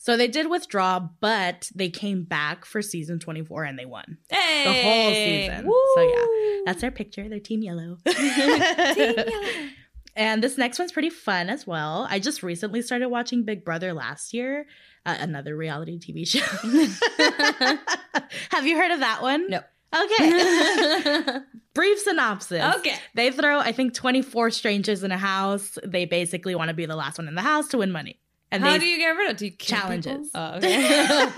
So 0.04 0.18
they 0.18 0.28
did 0.28 0.50
withdraw, 0.50 1.00
but 1.20 1.70
they 1.76 1.92
came 1.92 2.24
back 2.24 2.66
for 2.66 2.82
season 2.82 3.20
24 3.20 3.66
and 3.66 3.78
they 3.78 3.86
won. 3.86 4.18
Hey! 4.32 4.64
The 4.64 4.82
whole 4.82 5.14
season. 5.14 5.72
So, 5.94 6.02
yeah, 6.02 6.62
That's 6.66 6.82
their 6.82 6.90
picture. 6.90 7.30
They're 7.30 7.40
Team 7.40 7.62
Yellow. 7.62 7.98
Team 8.08 8.16
Yellow. 8.36 9.26
And 10.16 10.44
this 10.44 10.58
next 10.58 10.80
one's 10.80 10.92
pretty 10.92 11.12
fun 11.12 11.52
as 11.52 11.68
well. 11.68 12.08
I 12.10 12.18
just 12.18 12.42
recently 12.42 12.82
started 12.82 13.10
watching 13.10 13.44
Big 13.44 13.64
Brother 13.64 13.94
last 13.94 14.34
year, 14.34 14.66
uh, 15.06 15.18
another 15.20 15.56
reality 15.56 16.00
TV 16.00 16.28
show. 16.28 16.40
Have 18.50 18.66
you 18.66 18.78
heard 18.78 18.92
of 18.92 19.02
that 19.02 19.22
one? 19.22 19.48
No. 19.52 19.62
Okay. 19.94 21.40
Brief 21.76 22.00
synopsis. 22.00 22.76
okay. 22.78 22.96
They 23.14 23.30
throw, 23.30 23.60
I 23.60 23.72
think, 23.72 23.94
24 23.94 24.50
strangers 24.50 25.04
in 25.04 25.12
a 25.12 25.18
house. 25.18 25.78
They 25.86 26.06
basically 26.06 26.56
want 26.56 26.70
to 26.70 26.74
be 26.74 26.88
the 26.88 26.96
last 26.96 27.20
one 27.20 27.28
in 27.28 27.36
the 27.36 27.42
house 27.44 27.68
to 27.68 27.78
win 27.78 27.92
money. 27.92 28.20
And 28.52 28.64
How 28.64 28.78
do 28.78 28.86
you 28.86 28.98
get 28.98 29.10
rid 29.12 29.32
of? 29.32 29.38
Do 29.38 29.46
you 29.46 29.52
challenges. 29.58 30.30
Oh, 30.36 30.56
okay. 30.58 31.30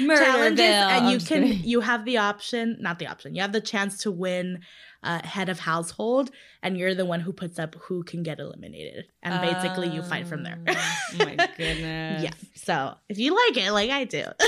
Murder 0.00 0.24
challenges 0.24 0.64
and 0.64 1.06
I'm 1.06 1.12
you 1.12 1.18
can 1.18 1.42
kidding. 1.42 1.60
you 1.64 1.80
have 1.80 2.04
the 2.04 2.16
option 2.18 2.78
not 2.80 2.98
the 2.98 3.06
option 3.06 3.34
you 3.34 3.42
have 3.42 3.52
the 3.52 3.60
chance 3.60 3.98
to 3.98 4.10
win 4.10 4.60
uh, 5.02 5.20
head 5.22 5.50
of 5.50 5.58
household 5.60 6.30
and 6.62 6.78
you're 6.78 6.94
the 6.94 7.04
one 7.04 7.20
who 7.20 7.32
puts 7.34 7.58
up 7.58 7.74
who 7.74 8.02
can 8.02 8.22
get 8.22 8.40
eliminated 8.40 9.04
and 9.22 9.40
basically 9.42 9.88
you 9.88 10.02
fight 10.02 10.26
from 10.26 10.42
there 10.42 10.58
Oh, 10.66 11.16
my 11.18 11.36
goodness. 11.58 12.24
yeah 12.24 12.30
so 12.54 12.94
if 13.10 13.18
you 13.18 13.34
like 13.36 13.58
it 13.62 13.70
like 13.72 13.90
i 13.90 14.04
do 14.04 14.24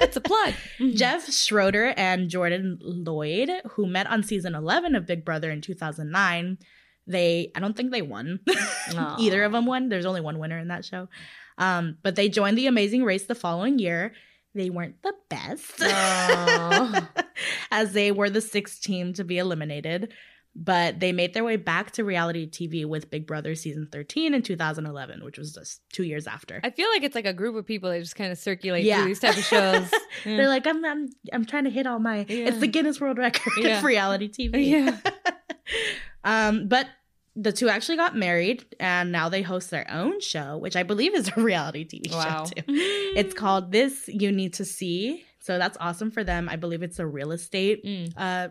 It's 0.00 0.16
a 0.16 0.20
plug. 0.20 0.54
jeff 0.94 1.30
schroeder 1.32 1.94
and 1.96 2.28
jordan 2.28 2.78
lloyd 2.82 3.50
who 3.70 3.86
met 3.86 4.08
on 4.08 4.24
season 4.24 4.56
11 4.56 4.96
of 4.96 5.06
big 5.06 5.24
brother 5.24 5.50
in 5.52 5.60
2009 5.60 6.58
they 7.06 7.50
i 7.54 7.60
don't 7.60 7.76
think 7.76 7.90
they 7.92 8.02
won 8.02 8.40
either 9.18 9.44
of 9.44 9.52
them 9.52 9.66
won 9.66 9.88
there's 9.88 10.06
only 10.06 10.20
one 10.20 10.38
winner 10.38 10.58
in 10.58 10.68
that 10.68 10.84
show 10.84 11.08
um, 11.58 11.98
but 12.02 12.16
they 12.16 12.28
joined 12.28 12.58
the 12.58 12.66
amazing 12.66 13.04
race 13.04 13.24
the 13.26 13.34
following 13.34 13.78
year 13.78 14.12
they 14.54 14.70
weren't 14.70 15.02
the 15.02 15.12
best 15.28 15.82
as 17.70 17.92
they 17.92 18.12
were 18.12 18.30
the 18.30 18.40
sixth 18.40 18.82
team 18.82 19.12
to 19.14 19.24
be 19.24 19.38
eliminated. 19.38 20.12
But 20.56 21.00
they 21.00 21.10
made 21.10 21.34
their 21.34 21.42
way 21.42 21.56
back 21.56 21.90
to 21.92 22.04
reality 22.04 22.48
TV 22.48 22.86
with 22.86 23.10
Big 23.10 23.26
Brother 23.26 23.56
season 23.56 23.88
13 23.90 24.34
in 24.34 24.42
2011, 24.42 25.24
which 25.24 25.36
was 25.36 25.52
just 25.52 25.80
two 25.92 26.04
years 26.04 26.28
after. 26.28 26.60
I 26.62 26.70
feel 26.70 26.88
like 26.90 27.02
it's 27.02 27.16
like 27.16 27.26
a 27.26 27.32
group 27.32 27.56
of 27.56 27.66
people 27.66 27.90
that 27.90 27.98
just 27.98 28.14
kind 28.14 28.30
of 28.30 28.38
circulate 28.38 28.84
Yeah. 28.84 28.98
through 28.98 29.06
these 29.08 29.18
type 29.18 29.36
of 29.36 29.42
shows. 29.44 29.90
Yeah. 30.24 30.36
They're 30.36 30.48
like, 30.48 30.64
I'm, 30.68 30.84
I'm, 30.84 31.08
I'm 31.32 31.44
trying 31.44 31.64
to 31.64 31.70
hit 31.70 31.88
all 31.88 31.98
my. 31.98 32.18
Yeah. 32.28 32.46
It's 32.46 32.60
the 32.60 32.68
Guinness 32.68 33.00
World 33.00 33.18
Record 33.18 33.52
Yeah. 33.58 33.80
for 33.80 33.88
reality 33.88 34.28
TV. 34.30 34.64
Yeah. 34.68 34.96
Um, 36.24 36.68
but 36.68 36.86
the 37.36 37.52
two 37.52 37.68
actually 37.68 37.96
got 37.96 38.16
married, 38.16 38.64
and 38.78 39.10
now 39.10 39.28
they 39.28 39.42
host 39.42 39.70
their 39.70 39.90
own 39.90 40.20
show, 40.20 40.56
which 40.58 40.76
I 40.76 40.82
believe 40.84 41.14
is 41.14 41.30
a 41.36 41.40
reality 41.40 41.84
TV 41.84 42.12
Wow. 42.12 42.44
show 42.44 42.50
too. 42.54 42.62
It's 42.68 43.34
called 43.34 43.72
This 43.72 44.08
You 44.08 44.30
Need 44.32 44.54
to 44.54 44.64
See. 44.64 45.24
So 45.40 45.58
that's 45.58 45.76
awesome 45.80 46.10
for 46.10 46.24
them. 46.24 46.48
I 46.48 46.56
believe 46.56 46.82
it's 46.82 46.98
a 46.98 47.06
real 47.06 47.32
estate 47.32 47.84
Mm. 47.84 48.12
uh 48.16 48.48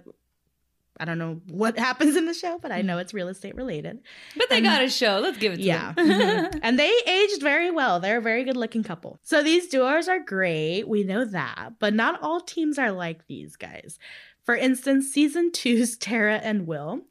I 1.00 1.06
don't 1.06 1.18
know 1.18 1.42
what 1.50 1.76
happens 1.80 2.16
in 2.16 2.28
the 2.28 2.36
show, 2.36 2.60
but 2.62 2.72
I 2.72 2.84
know 2.84 3.00
it's 3.00 3.16
real 3.16 3.28
estate 3.28 3.56
related. 3.56 3.98
But 4.38 4.50
they 4.52 4.58
And- 4.58 4.66
got 4.66 4.84
a 4.84 4.90
show. 4.90 5.20
Let's 5.24 5.40
give 5.40 5.54
it 5.54 5.58
to 5.58 5.64
Yeah. 5.64 5.94
them. 5.94 6.08
Mhm. 6.08 6.60
and 6.64 6.78
they 6.78 6.94
aged 7.08 7.42
very 7.42 7.72
well. 7.72 8.00
They're 8.00 8.20
a 8.20 8.22
very 8.22 8.44
good 8.44 8.56
looking 8.56 8.84
couple. 8.84 9.18
So 9.24 9.42
these 9.42 9.68
duos 9.70 10.08
are 10.08 10.20
great. 10.20 10.88
We 10.88 11.04
know 11.04 11.26
that. 11.26 11.74
But 11.80 11.96
not 11.96 12.22
all 12.22 12.42
teams 12.42 12.78
are 12.78 12.92
like 12.92 13.26
these 13.26 13.56
guys. 13.56 13.98
For 14.46 14.56
instance, 14.56 15.08
season 15.12 15.52
two's 15.52 15.98
Tara 15.98 16.36
and 16.36 16.68
Will. 16.68 17.02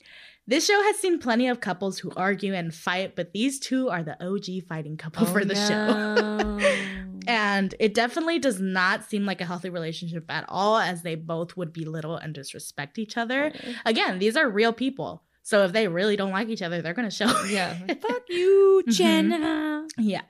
This 0.47 0.67
show 0.67 0.83
has 0.83 0.97
seen 0.97 1.19
plenty 1.21 1.47
of 1.49 1.61
couples 1.61 1.99
who 1.99 2.11
argue 2.17 2.53
and 2.53 2.75
fight, 2.75 3.15
but 3.15 3.33
these 3.33 3.61
two 3.61 3.89
are 3.91 4.03
the 4.03 4.17
OG 4.25 4.67
fighting 4.69 4.97
couple 4.97 5.25
for 5.27 5.45
the 5.45 5.55
show. 5.55 6.59
show. 6.61 6.79
And 7.29 7.73
it 7.79 7.95
definitely 7.95 8.41
does 8.41 8.61
not 8.61 9.09
seem 9.09 9.25
like 9.25 9.41
a 9.41 9.45
healthy 9.45 9.71
relationship 9.71 10.25
at 10.29 10.45
all, 10.49 10.79
as 10.79 11.03
they 11.03 11.15
both 11.15 11.57
would 11.57 11.73
belittle 11.73 12.17
and 12.17 12.35
disrespect 12.35 12.99
each 12.99 13.17
other. 13.17 13.53
Again, 13.87 14.19
these 14.19 14.37
are 14.37 14.49
real 14.51 14.73
people. 14.73 15.23
So 15.45 15.63
if 15.65 15.71
they 15.73 15.87
really 15.87 16.17
don't 16.17 16.33
like 16.33 16.49
each 16.49 16.63
other, 16.63 16.83
they're 16.83 16.95
going 16.95 17.09
to 17.09 17.15
show. 17.15 17.31
yeah. 17.45 17.77
Fuck 18.01 18.23
you, 18.29 18.83
Mhm. 18.89 18.93
Jenna. 18.93 19.87
yeah. 19.99 20.23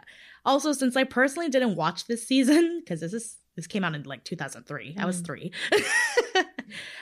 Also, 0.44 0.74
since 0.74 0.94
I 0.94 1.04
personally 1.04 1.48
didn't 1.48 1.76
watch 1.76 2.06
this 2.06 2.28
season, 2.28 2.80
because 2.80 3.00
this 3.00 3.14
is 3.14 3.38
this 3.56 3.66
came 3.66 3.84
out 3.84 3.94
in 3.94 4.02
like 4.02 4.24
2003. 4.24 4.96
I 4.98 5.06
was 5.06 5.22
Mm. 5.22 5.24
three. 5.26 5.52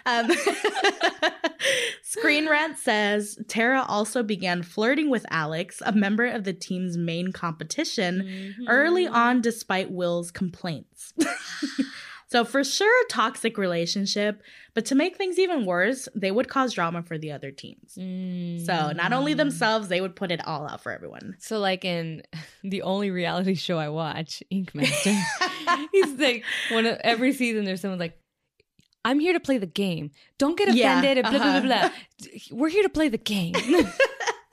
um, 0.07 0.31
Screen 2.03 2.49
Rant 2.49 2.79
says 2.79 3.39
Tara 3.49 3.85
also 3.87 4.23
began 4.23 4.63
flirting 4.63 5.11
with 5.11 5.25
Alex, 5.31 5.83
a 5.85 5.93
member 5.93 6.27
of 6.27 6.45
the 6.45 6.53
team's 6.53 6.97
main 6.97 7.33
competition, 7.33 8.55
early 8.69 9.07
Mm-hmm. 9.07 9.15
on 9.15 9.41
despite 9.41 9.91
Will's 9.91 10.31
complaints. 10.31 11.13
so 12.29 12.45
for 12.45 12.63
sure 12.65 13.05
a 13.05 13.09
toxic 13.09 13.57
relationship, 13.57 14.43
but 14.75 14.85
to 14.87 14.95
make 14.95 15.17
things 15.17 15.39
even 15.39 15.65
worse, 15.65 16.09
they 16.15 16.31
would 16.31 16.49
cause 16.49 16.75
drama 16.75 17.03
for 17.03 17.17
the 17.19 17.33
other 17.33 17.51
teams. 17.51 17.95
So 17.95 18.93
not 18.93 19.13
only 19.13 19.35
Mm. 19.35 19.39
themselves, 19.39 19.89
they 19.89 20.01
would 20.01 20.15
put 20.17 20.31
it 20.33 20.47
all 20.47 20.69
out 20.69 20.83
for 20.83 20.93
everyone. 20.93 21.37
So 21.39 21.59
like 21.59 21.85
in 21.85 22.23
the 22.65 22.83
only 22.83 23.11
reality 23.11 23.55
show 23.55 23.79
I 23.79 23.89
watch, 23.89 24.43
Ink 24.51 24.75
Master, 24.75 25.15
he's 25.93 26.19
like 26.19 26.45
one 26.71 26.87
of 26.87 26.99
every 27.03 27.33
season 27.33 27.65
there's 27.65 27.81
someone 27.81 27.99
like 28.01 28.20
I'm 29.05 29.19
here 29.21 29.33
to 29.33 29.41
play 29.41 29.59
the 29.59 29.67
game. 29.67 30.11
Don't 30.39 30.59
get 30.59 30.73
Yeah, 30.75 30.99
offended. 30.99 31.25
and 31.25 31.35
blah, 31.35 31.43
blah, 31.43 31.57
uh-huh. 31.57 31.61
blah, 31.67 31.89
blah. 32.51 32.59
We're 32.59 32.69
here 32.69 32.83
to 32.83 32.89
play 32.89 33.09
the 33.09 33.19
game. 33.19 33.55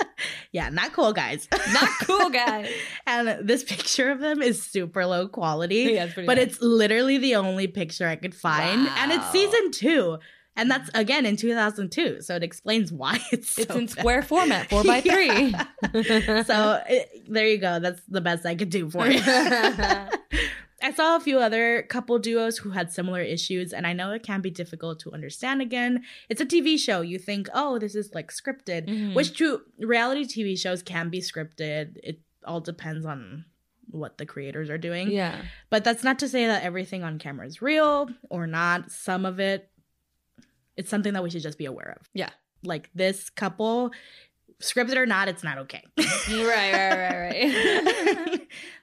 yeah, 0.52 0.70
not 0.70 0.94
cool 0.94 1.14
guys. 1.14 1.48
Not 1.74 1.90
cool, 2.04 2.30
guys. 2.30 2.70
and 3.06 3.48
this 3.48 3.64
picture 3.64 4.10
of 4.10 4.20
them 4.20 4.42
is 4.42 4.64
super 4.64 5.06
low 5.06 5.28
quality. 5.28 5.92
Yeah, 5.94 6.06
it's 6.06 6.16
but 6.16 6.26
bad. 6.28 6.38
it's 6.40 6.62
literally 6.62 7.18
the 7.18 7.36
only 7.36 7.68
picture 7.68 8.08
I 8.08 8.16
could 8.16 8.34
find. 8.36 8.88
And 8.88 9.12
it's 9.12 9.30
season 9.32 9.72
two. 9.72 10.18
And 10.56 10.72
that's 10.72 10.90
again 10.96 11.28
in 11.28 11.36
2002. 11.38 12.22
So 12.22 12.36
it 12.36 12.42
explains 12.42 12.92
why 12.92 13.20
it's 13.32 13.50
so 13.52 13.62
It's 13.62 13.76
in 13.76 13.86
bad. 13.86 13.90
square 13.92 14.22
format, 14.24 14.70
four 14.70 14.84
by 14.84 15.02
three. 15.02 15.52
so 16.44 16.82
it, 16.90 17.26
there 17.30 17.48
you 17.48 17.60
go. 17.60 17.80
That's 17.80 18.02
the 18.08 18.22
best 18.22 18.44
I 18.46 18.56
could 18.56 18.72
do 18.72 18.90
for 18.90 19.06
you. 19.08 19.20
I 20.82 20.92
saw 20.92 21.16
a 21.16 21.20
few 21.20 21.40
other 21.40 21.82
couple 21.90 22.20
duos 22.20 22.60
who 22.60 22.70
had 22.70 22.92
similar 22.92 23.22
issues, 23.22 23.74
and 23.74 23.88
I 23.88 23.94
know 23.94 24.12
it 24.12 24.22
can 24.24 24.42
be 24.42 24.52
difficult 24.52 25.00
to 25.02 25.12
understand 25.12 25.62
again. 25.62 26.04
It's 26.30 26.40
a 26.42 26.46
TV 26.46 26.78
show. 26.78 27.02
You 27.02 27.18
think, 27.18 27.48
oh, 27.54 27.80
this 27.80 27.96
is 27.96 28.12
like 28.14 28.32
scripted, 28.32 28.88
Mhm. 28.88 29.16
which 29.16 29.36
true 29.36 29.62
reality 29.80 30.26
TV 30.26 30.56
shows 30.56 30.84
can 30.84 31.10
be 31.10 31.20
scripted. 31.20 31.98
It 32.04 32.20
all 32.46 32.62
depends 32.62 33.06
on 33.06 33.46
what 33.90 34.18
the 34.20 34.26
creators 34.26 34.70
are 34.70 34.78
doing. 34.78 35.10
yeah. 35.10 35.42
But 35.70 35.84
that's 35.84 36.04
not 36.04 36.20
to 36.20 36.28
say 36.30 36.46
that 36.46 36.64
everything 36.64 37.04
on 37.04 37.18
camera 37.20 37.48
is 37.48 37.62
real 37.62 38.10
or 38.30 38.46
not. 38.46 38.92
Some 38.92 39.26
of 39.26 39.40
it, 39.40 39.70
it's 40.76 40.90
something 40.90 41.14
that 41.14 41.24
we 41.24 41.30
should 41.30 41.42
just 41.42 41.58
be 41.58 41.66
aware 41.66 41.98
of. 42.00 42.08
Yeah. 42.14 42.30
Like 42.64 42.90
this 42.94 43.30
couple, 43.30 43.92
scripted 44.62 44.98
or 44.98 45.06
not, 45.06 45.28
it's 45.28 45.44
not 45.44 45.58
okay. 45.60 45.84
Right, 45.98 46.74
right, 46.74 46.98
right, 46.98 47.30
right. 48.28 48.37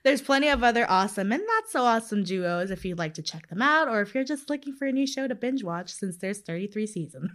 There's 0.04 0.20
plenty 0.20 0.48
of 0.48 0.62
other 0.62 0.84
awesome 0.88 1.32
and 1.32 1.42
not 1.46 1.70
so 1.70 1.82
awesome 1.82 2.24
duos 2.24 2.70
if 2.70 2.84
you'd 2.84 2.98
like 2.98 3.14
to 3.14 3.22
check 3.22 3.48
them 3.48 3.62
out 3.62 3.88
or 3.88 4.02
if 4.02 4.14
you're 4.14 4.22
just 4.22 4.50
looking 4.50 4.74
for 4.74 4.86
a 4.86 4.92
new 4.92 5.06
show 5.06 5.26
to 5.26 5.34
binge 5.34 5.64
watch 5.64 5.90
since 5.90 6.18
there's 6.18 6.40
33 6.40 6.86
seasons. 6.86 7.30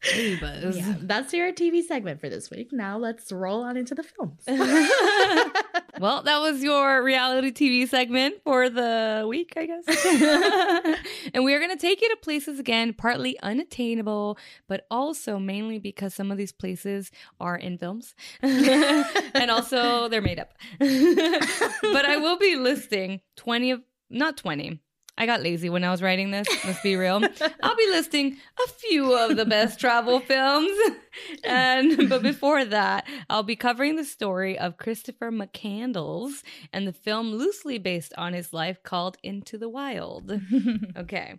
Hey, 0.00 0.36
Buzz. 0.40 0.76
yeah, 0.78 0.94
that's 1.00 1.32
your 1.32 1.52
TV 1.52 1.82
segment 1.82 2.20
for 2.20 2.28
this 2.28 2.48
week. 2.48 2.72
Now 2.72 2.96
let's 2.96 3.32
roll 3.32 3.64
on 3.64 3.76
into 3.76 3.96
the 3.96 4.04
films. 4.04 4.44
well, 6.00 6.22
that 6.22 6.40
was 6.40 6.62
your 6.62 7.02
reality 7.02 7.52
TV 7.52 7.86
segment 7.86 8.36
for 8.42 8.70
the 8.70 9.26
week, 9.28 9.52
I 9.54 9.66
guess. 9.66 9.84
and 11.34 11.44
we 11.44 11.52
are 11.52 11.58
going 11.58 11.70
to 11.70 11.76
take 11.76 12.00
you 12.00 12.08
to 12.08 12.16
places 12.16 12.58
again, 12.58 12.94
partly 12.94 13.38
unattainable, 13.40 14.38
but 14.66 14.86
also 14.90 15.38
mainly 15.38 15.78
because 15.78 16.14
some 16.14 16.32
of 16.32 16.38
these 16.38 16.52
places 16.52 17.10
are 17.38 17.56
in 17.56 17.76
films 17.76 18.14
and 18.42 19.50
also 19.50 20.08
they're 20.08 20.22
made 20.22 20.38
up. 20.38 20.54
but 20.78 22.04
I 22.06 22.16
will 22.16 22.38
be 22.38 22.56
listing 22.56 23.20
20 23.36 23.70
of, 23.72 23.82
not 24.08 24.38
20. 24.38 24.80
I 25.20 25.26
got 25.26 25.42
lazy 25.42 25.68
when 25.68 25.84
I 25.84 25.90
was 25.90 26.00
writing 26.00 26.30
this. 26.30 26.48
Let's 26.64 26.80
be 26.80 26.96
real. 26.96 27.22
I'll 27.62 27.76
be 27.76 27.86
listing 27.90 28.38
a 28.58 28.68
few 28.70 29.14
of 29.14 29.36
the 29.36 29.44
best 29.44 29.78
travel 29.78 30.18
films, 30.18 30.72
and 31.44 32.08
but 32.08 32.22
before 32.22 32.64
that, 32.64 33.06
I'll 33.28 33.42
be 33.42 33.54
covering 33.54 33.96
the 33.96 34.04
story 34.04 34.58
of 34.58 34.78
Christopher 34.78 35.30
McCandless 35.30 36.42
and 36.72 36.88
the 36.88 36.94
film 36.94 37.32
loosely 37.32 37.76
based 37.76 38.14
on 38.16 38.32
his 38.32 38.54
life 38.54 38.82
called 38.82 39.18
Into 39.22 39.58
the 39.58 39.68
Wild. 39.68 40.40
Okay. 40.96 41.34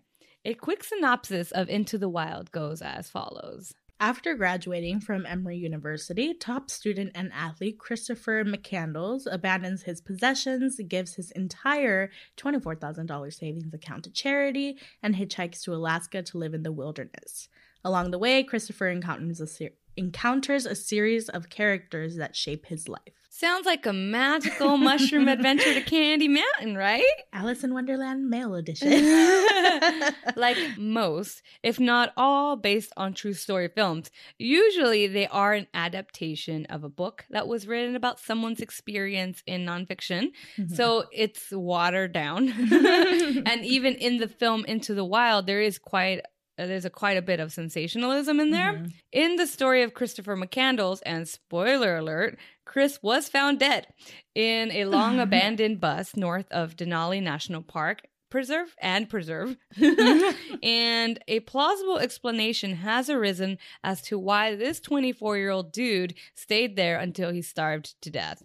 A 0.45 0.53
quick 0.53 0.83
synopsis 0.83 1.51
of 1.51 1.67
Into 1.67 1.97
the 1.97 2.09
Wild 2.09 2.51
goes 2.51 2.81
as 2.81 3.09
follows. 3.09 3.73
After 4.01 4.33
graduating 4.33 5.01
from 5.01 5.27
Emory 5.27 5.57
University, 5.57 6.33
top 6.33 6.71
student 6.71 7.11
and 7.13 7.31
athlete 7.35 7.77
Christopher 7.77 8.43
McCandless 8.43 9.27
abandons 9.31 9.83
his 9.83 10.01
possessions, 10.01 10.81
gives 10.87 11.13
his 11.13 11.29
entire 11.29 12.09
$24,000 12.35 13.31
savings 13.31 13.71
account 13.71 14.05
to 14.05 14.09
charity, 14.11 14.79
and 15.03 15.13
hitchhikes 15.13 15.61
to 15.61 15.75
Alaska 15.75 16.23
to 16.23 16.39
live 16.39 16.55
in 16.55 16.63
the 16.63 16.71
wilderness. 16.71 17.47
Along 17.85 18.09
the 18.09 18.17
way, 18.17 18.41
Christopher 18.41 18.89
encounters 18.89 19.39
a, 19.39 19.45
ser- 19.45 19.69
encounters 19.97 20.65
a 20.65 20.75
series 20.75 21.29
of 21.29 21.49
characters 21.49 22.15
that 22.17 22.35
shape 22.35 22.65
his 22.67 22.87
life. 22.87 23.21
Sounds 23.33 23.65
like 23.65 23.85
a 23.85 23.93
magical 23.93 24.77
mushroom 24.77 25.27
adventure 25.27 25.73
to 25.73 25.81
Candy 25.81 26.27
Mountain, 26.27 26.75
right? 26.75 27.03
Alice 27.33 27.63
in 27.63 27.73
Wonderland 27.73 28.29
Male 28.29 28.55
Edition. 28.55 28.91
like 30.35 30.57
most, 30.77 31.41
if 31.63 31.79
not 31.79 32.11
all, 32.17 32.55
based 32.55 32.91
on 32.97 33.13
true 33.13 33.33
story 33.33 33.67
films. 33.67 34.11
Usually 34.37 35.07
they 35.07 35.27
are 35.27 35.53
an 35.53 35.67
adaptation 35.73 36.65
of 36.65 36.83
a 36.83 36.89
book 36.89 37.25
that 37.29 37.47
was 37.47 37.65
written 37.65 37.95
about 37.95 38.19
someone's 38.19 38.59
experience 38.59 39.41
in 39.47 39.65
nonfiction. 39.65 40.33
Mm-hmm. 40.57 40.75
So 40.75 41.05
it's 41.11 41.51
watered 41.51 42.11
down. 42.11 42.49
and 42.49 43.65
even 43.65 43.95
in 43.95 44.17
the 44.17 44.27
film 44.27 44.65
Into 44.65 44.93
the 44.93 45.05
Wild, 45.05 45.47
there 45.47 45.61
is 45.61 45.79
quite 45.79 46.21
there's 46.67 46.85
a 46.85 46.89
quite 46.89 47.17
a 47.17 47.21
bit 47.21 47.39
of 47.39 47.51
sensationalism 47.51 48.39
in 48.39 48.51
there. 48.51 48.73
Mhm. 48.73 48.93
In 49.11 49.35
the 49.35 49.47
story 49.47 49.83
of 49.83 49.93
Christopher 49.93 50.35
McCandless, 50.35 51.01
and 51.05 51.27
spoiler 51.27 51.97
alert, 51.97 52.37
Chris 52.65 52.99
was 53.01 53.27
found 53.29 53.59
dead 53.59 53.87
in 54.35 54.71
a 54.71 54.85
long 54.85 55.19
abandoned 55.19 55.79
bus 55.79 56.15
north 56.15 56.51
of 56.51 56.75
Denali 56.75 57.21
National 57.21 57.61
Park. 57.61 58.01
Preserve 58.29 58.73
and 58.81 59.09
preserve. 59.09 59.57
and 60.63 61.19
a 61.27 61.41
plausible 61.41 61.97
explanation 61.99 62.77
has 62.77 63.09
arisen 63.09 63.57
as 63.83 64.01
to 64.03 64.17
why 64.17 64.55
this 64.55 64.79
24 64.79 65.37
year 65.37 65.49
old 65.49 65.73
dude 65.73 66.13
stayed 66.33 66.75
there 66.77 66.97
until 66.97 67.31
he 67.31 67.41
starved 67.41 68.01
to 68.01 68.09
death. 68.09 68.41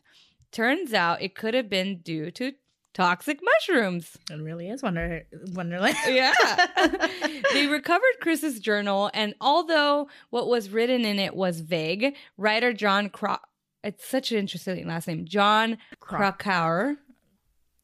Turns 0.50 0.92
out 0.92 1.22
it 1.22 1.34
could 1.36 1.54
have 1.54 1.68
been 1.68 1.98
due 1.98 2.30
to 2.32 2.52
toxic 2.96 3.40
mushrooms. 3.42 4.16
it 4.30 4.40
really 4.40 4.70
is 4.70 4.82
Wonder 4.82 5.26
Wonderland. 5.52 5.96
Yeah. 6.08 6.32
they 7.52 7.66
recovered 7.66 8.20
Chris's 8.22 8.58
journal, 8.58 9.10
and 9.12 9.34
although 9.40 10.08
what 10.30 10.48
was 10.48 10.70
written 10.70 11.04
in 11.04 11.18
it 11.18 11.36
was 11.36 11.60
vague, 11.60 12.16
writer 12.38 12.72
John 12.72 13.10
Cro 13.10 13.36
it's 13.84 14.04
such 14.04 14.32
an 14.32 14.38
interesting 14.38 14.88
last 14.88 15.06
name, 15.06 15.26
John 15.26 15.78
Croc- 16.00 16.38
Krakauer. 16.38 16.96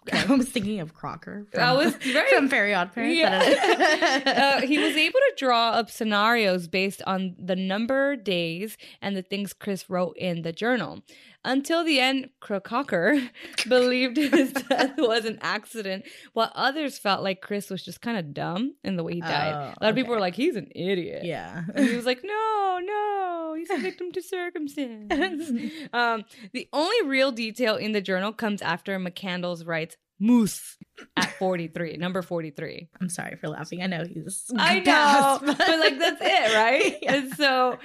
I 0.13 0.25
was 0.35 0.49
thinking 0.49 0.81
of 0.81 0.95
Crocker. 0.95 1.47
From, 1.53 1.63
I 1.63 1.73
was 1.75 1.95
right. 2.13 2.29
from 2.35 2.49
Fairly 2.49 2.73
OddParents. 2.73 3.17
Yeah. 3.17 4.59
uh, 4.59 4.67
he 4.67 4.79
was 4.79 4.97
able 4.97 5.21
to 5.21 5.33
draw 5.37 5.71
up 5.71 5.91
scenarios 5.91 6.67
based 6.67 7.03
on 7.07 7.37
the 7.39 7.55
number, 7.55 8.17
days, 8.17 8.77
and 9.01 9.17
the 9.17 9.23
things 9.23 9.53
Chris 9.53 9.89
wrote 9.89 10.17
in 10.17 10.43
the 10.43 10.53
journal. 10.53 11.03
Until 11.45 11.83
the 11.85 11.99
end, 11.99 12.31
Crococker 12.41 13.29
believed 13.69 14.17
his 14.17 14.53
death 14.69 14.95
was 14.97 15.25
an 15.25 15.39
accident, 15.43 16.05
while 16.33 16.53
others 16.55 16.99
felt 16.99 17.23
like 17.23 17.41
Chris 17.41 17.69
was 17.69 17.85
just 17.85 18.01
kind 18.01 18.17
of 18.17 18.33
dumb 18.33 18.75
in 18.85 18.97
the 18.97 19.03
way 19.03 19.15
he 19.15 19.21
died. 19.21 19.53
Oh, 19.55 19.75
a 19.81 19.83
lot 19.83 19.91
of 19.91 19.97
people 19.97 20.15
were 20.15 20.21
like, 20.21 20.37
he's 20.37 20.57
an 20.57 20.71
idiot. 20.75 21.25
yeah. 21.25 21.65
And 21.75 21.89
he 21.89 21.97
was 21.97 22.07
like, 22.07 22.21
no, 22.23 22.81
no, 22.83 23.55
he's 23.59 23.71
a 23.71 23.79
victim 23.79 24.13
to 24.13 24.23
circumstance. 24.23 25.51
um, 25.93 26.25
the 26.53 26.69
only 26.73 27.07
real 27.07 27.33
detail 27.33 27.77
in 27.77 27.93
the 27.93 28.01
journal 28.01 28.33
comes 28.33 28.63
after 28.63 28.99
McCandless 28.99 29.67
writes 29.67 29.97
moose 30.21 30.79
at 31.17 31.31
43, 31.39 31.97
number 31.97 32.23
43. 32.23 32.89
I'm 33.01 33.09
sorry 33.09 33.35
for 33.37 33.49
laughing. 33.49 33.83
I 33.83 33.87
know 33.87 34.05
he's. 34.05 34.49
I 34.57 34.79
know, 34.79 34.85
gassed, 34.85 35.45
but 35.45 35.59
like 35.81 35.99
that's 35.99 36.21
it, 36.23 36.55
right? 36.55 36.99
Yeah. 37.03 37.15
And 37.15 37.33
so, 37.35 37.79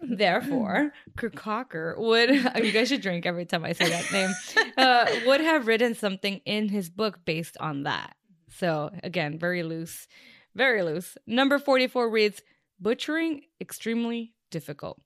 therefore, 0.00 0.92
Kirkcocker 1.16 1.98
would, 1.98 2.30
you 2.64 2.72
guys 2.72 2.88
should 2.88 3.02
drink 3.02 3.26
every 3.26 3.46
time 3.46 3.64
I 3.64 3.72
say 3.72 3.88
that 3.88 4.12
name, 4.12 4.30
uh, 4.76 5.06
would 5.26 5.40
have 5.40 5.66
written 5.66 5.94
something 5.94 6.40
in 6.44 6.68
his 6.68 6.90
book 6.90 7.24
based 7.24 7.56
on 7.58 7.84
that. 7.84 8.16
So, 8.48 8.90
again, 9.02 9.38
very 9.38 9.62
loose, 9.62 10.08
very 10.54 10.82
loose. 10.82 11.16
Number 11.26 11.58
44 11.58 12.10
reads 12.10 12.42
Butchering 12.82 13.42
extremely 13.60 14.34
difficult. 14.50 15.00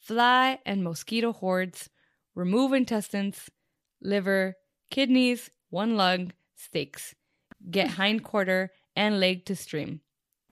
Fly 0.00 0.58
and 0.64 0.82
mosquito 0.82 1.32
hordes, 1.32 1.90
remove 2.34 2.72
intestines, 2.72 3.50
liver, 4.00 4.56
kidneys, 4.90 5.50
one 5.70 5.96
lung, 5.96 6.32
steaks. 6.56 7.14
Get 7.70 7.92
hindquarter 7.92 8.70
and 8.96 9.20
leg 9.20 9.44
to 9.46 9.56
stream. 9.56 10.00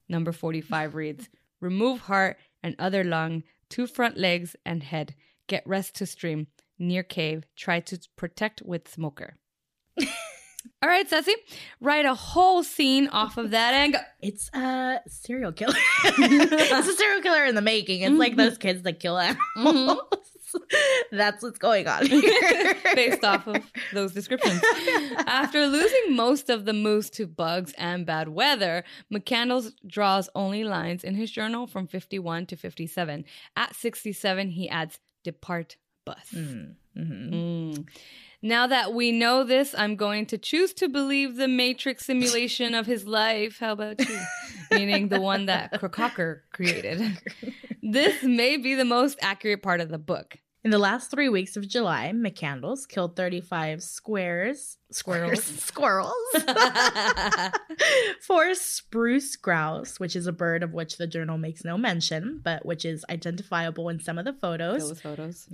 Number 0.07 0.31
45 0.31 0.95
reads 0.95 1.29
Remove 1.59 2.01
heart 2.01 2.37
and 2.61 2.75
other 2.77 3.03
lung, 3.03 3.43
two 3.69 3.87
front 3.87 4.17
legs 4.17 4.55
and 4.65 4.83
head. 4.83 5.15
Get 5.47 5.63
rest 5.65 5.95
to 5.95 6.05
stream. 6.05 6.47
Near 6.79 7.03
cave. 7.03 7.43
Try 7.55 7.79
to 7.81 7.99
protect 8.15 8.61
with 8.63 8.87
smoker. 8.87 9.37
All 10.83 10.89
right, 10.89 11.09
Sassy, 11.09 11.33
write 11.79 12.05
a 12.05 12.13
whole 12.13 12.61
scene 12.61 13.07
off 13.07 13.37
of 13.37 13.51
that 13.51 13.73
and 13.73 13.93
go. 13.93 13.99
It's 14.21 14.49
a 14.53 14.99
serial 15.07 15.51
killer. 15.53 15.73
it's 16.03 16.87
a 16.87 16.93
serial 16.93 17.21
killer 17.21 17.45
in 17.45 17.55
the 17.55 17.61
making. 17.61 18.01
It's 18.01 18.15
like 18.19 18.33
Mhm. 18.33 18.37
those 18.37 18.57
kids 18.57 18.81
that 18.83 18.99
kill 18.99 19.17
animals. 19.17 19.99
That's 21.11 21.43
what's 21.43 21.59
going 21.59 21.87
on 21.87 22.05
here. 22.07 22.75
based 22.95 23.23
off 23.23 23.47
of 23.47 23.57
those 23.93 24.13
descriptions. 24.13 24.61
After 25.17 25.67
losing 25.67 26.15
most 26.15 26.49
of 26.49 26.65
the 26.65 26.73
moose 26.73 27.09
to 27.11 27.27
bugs 27.27 27.73
and 27.77 28.05
bad 28.05 28.29
weather, 28.29 28.83
McCandless 29.13 29.71
draws 29.85 30.29
only 30.35 30.63
lines 30.63 31.03
in 31.03 31.15
his 31.15 31.31
journal 31.31 31.67
from 31.67 31.87
51 31.87 32.45
to 32.47 32.55
57. 32.55 33.25
At 33.55 33.75
67, 33.75 34.49
he 34.49 34.69
adds 34.69 34.99
depart 35.23 35.77
bus. 36.05 36.29
Mm, 36.33 36.75
mhm. 36.97 37.31
Mm. 37.33 37.87
Now 38.41 38.67
that 38.67 38.93
we 38.93 39.11
know 39.11 39.43
this, 39.43 39.73
I'm 39.77 39.95
going 39.95 40.25
to 40.27 40.37
choose 40.37 40.73
to 40.75 40.87
believe 40.87 41.35
the 41.37 41.47
matrix 41.47 42.05
simulation 42.05 42.75
of 42.75 42.85
his 42.85 43.07
life. 43.07 43.57
How 43.59 43.73
about 43.73 43.99
you? 44.07 44.19
Meaning 44.71 45.07
the 45.09 45.19
one 45.21 45.47
that 45.47 45.73
Crococker 45.73 46.41
created. 46.53 47.01
This 47.81 48.21
may 48.23 48.57
be 48.57 48.75
the 48.75 48.85
most 48.85 49.17
accurate 49.21 49.63
part 49.63 49.81
of 49.81 49.89
the 49.89 49.97
book. 49.97 50.37
In 50.63 50.71
the 50.71 50.77
last 50.77 51.09
three 51.09 51.29
weeks 51.29 51.55
of 51.55 51.67
July, 51.67 52.11
McCandless 52.13 52.87
killed 52.87 53.15
35 53.15 53.81
squares, 53.81 54.77
Squirrels. 54.91 55.43
squirrels, 55.43 56.13
four 58.21 58.53
spruce 58.53 59.35
grouse, 59.37 59.99
which 59.99 60.15
is 60.15 60.27
a 60.27 60.33
bird 60.33 60.63
of 60.63 60.73
which 60.73 60.97
the 60.97 61.07
journal 61.07 61.37
makes 61.37 61.63
no 61.63 61.77
mention, 61.77 62.41
but 62.43 62.65
which 62.65 62.83
is 62.83 63.05
identifiable 63.09 63.87
in 63.89 63.99
some 64.01 64.17
of 64.17 64.25
the 64.25 64.33
photos, 64.33 64.89
Those 64.89 64.99
photos. 65.01 65.47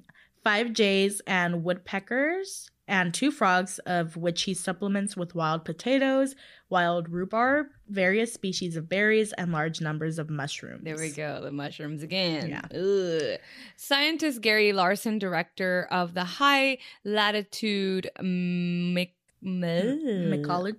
five 0.44 0.74
jays 0.74 1.22
and 1.28 1.64
woodpeckers, 1.64 2.72
and 2.88 3.14
two 3.14 3.32
frogs, 3.32 3.80
of 3.86 4.18
which 4.18 4.44
he 4.44 4.54
supplements 4.54 5.16
with 5.16 5.36
wild 5.36 5.64
potatoes, 5.64 6.36
wild 6.70 7.08
rhubarb, 7.10 7.68
various 7.88 8.34
species 8.34 8.76
of 8.76 8.90
berries, 8.90 9.32
and 9.34 9.52
large 9.52 9.80
numbers 9.80 10.20
of 10.20 10.30
mushrooms. 10.30 10.84
There 10.84 10.98
we 10.98 11.12
go, 11.12 11.40
the 11.42 11.52
mushrooms 11.52 12.04
again. 12.04 12.50
Yeah. 12.50 12.66
Ugh. 12.78 13.40
Scientist 13.78 14.42
Gary 14.42 14.74
Laursen, 14.74 15.18
director 15.20 15.88
of 15.92 16.14
the 16.14 16.26
High 16.26 16.78
Latitude 17.06 18.10
Myc- 18.22 19.14
Mycological? 19.44 20.76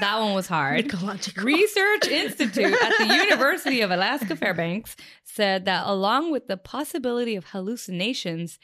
That 0.00 0.18
one 0.18 0.34
was 0.34 0.46
hard. 0.48 0.92
Research 1.38 2.08
Institute 2.08 2.74
at 2.82 2.98
the 2.98 3.14
University 3.14 3.80
of 3.80 3.90
Alaska 3.90 4.34
Fairbanks 4.36 4.96
said 5.24 5.64
that 5.64 5.84
along 5.86 6.32
with 6.32 6.48
the 6.48 6.56
possibility 6.56 7.36
of 7.36 7.46
hallucinations, 7.46 8.58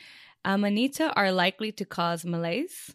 amanita 0.45 1.13
are 1.15 1.33
likely 1.33 1.73
to 1.73 1.85
cause 1.85 2.25
malaise, 2.25 2.95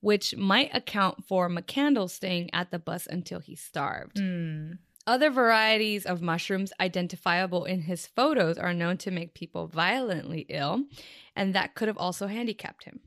which 0.00 0.36
might 0.36 0.74
account 0.74 1.24
for 1.24 1.48
McCandle 1.48 2.10
staying 2.10 2.50
at 2.52 2.70
the 2.70 2.78
bus 2.78 3.06
until 3.06 3.40
he 3.40 3.54
starved. 3.54 4.16
Mm. 4.16 4.78
Other 5.06 5.30
varieties 5.30 6.06
of 6.06 6.22
mushrooms 6.22 6.72
identifiable 6.80 7.64
in 7.64 7.82
his 7.82 8.06
photos 8.06 8.56
are 8.56 8.74
known 8.74 8.98
to 8.98 9.10
make 9.10 9.34
people 9.34 9.66
violently 9.66 10.46
ill, 10.48 10.84
and 11.34 11.54
that 11.54 11.74
could 11.74 11.88
have 11.88 11.98
also 11.98 12.28
handicapped 12.28 12.84
him. 12.84 13.00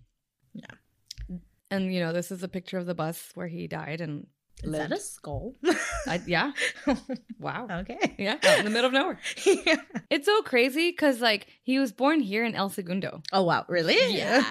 Yeah. 0.53 1.37
And, 1.71 1.93
you 1.93 1.99
know, 1.99 2.13
this 2.13 2.31
is 2.31 2.43
a 2.43 2.49
picture 2.49 2.77
of 2.77 2.85
the 2.85 2.93
bus 2.93 3.31
where 3.33 3.47
he 3.47 3.67
died, 3.67 4.01
and 4.01 4.27
Is 4.63 4.69
lived. 4.71 4.91
that 4.91 4.97
a 4.97 5.01
skull? 5.01 5.53
I, 6.07 6.21
yeah. 6.25 6.51
Wow. 7.39 7.67
okay. 7.81 8.15
Yeah. 8.17 8.37
Out 8.43 8.59
in 8.59 8.65
the 8.65 8.71
middle 8.71 8.87
of 8.87 8.93
nowhere. 8.93 9.19
Yeah. 9.45 9.75
It's 10.09 10.25
so 10.25 10.41
crazy 10.41 10.89
because 10.91 11.19
like 11.21 11.47
he 11.63 11.77
was 11.79 11.91
born 11.91 12.19
here 12.21 12.43
in 12.45 12.55
El 12.55 12.69
Segundo. 12.69 13.21
Oh 13.33 13.43
wow, 13.43 13.65
really? 13.67 14.15
Yeah. 14.15 14.43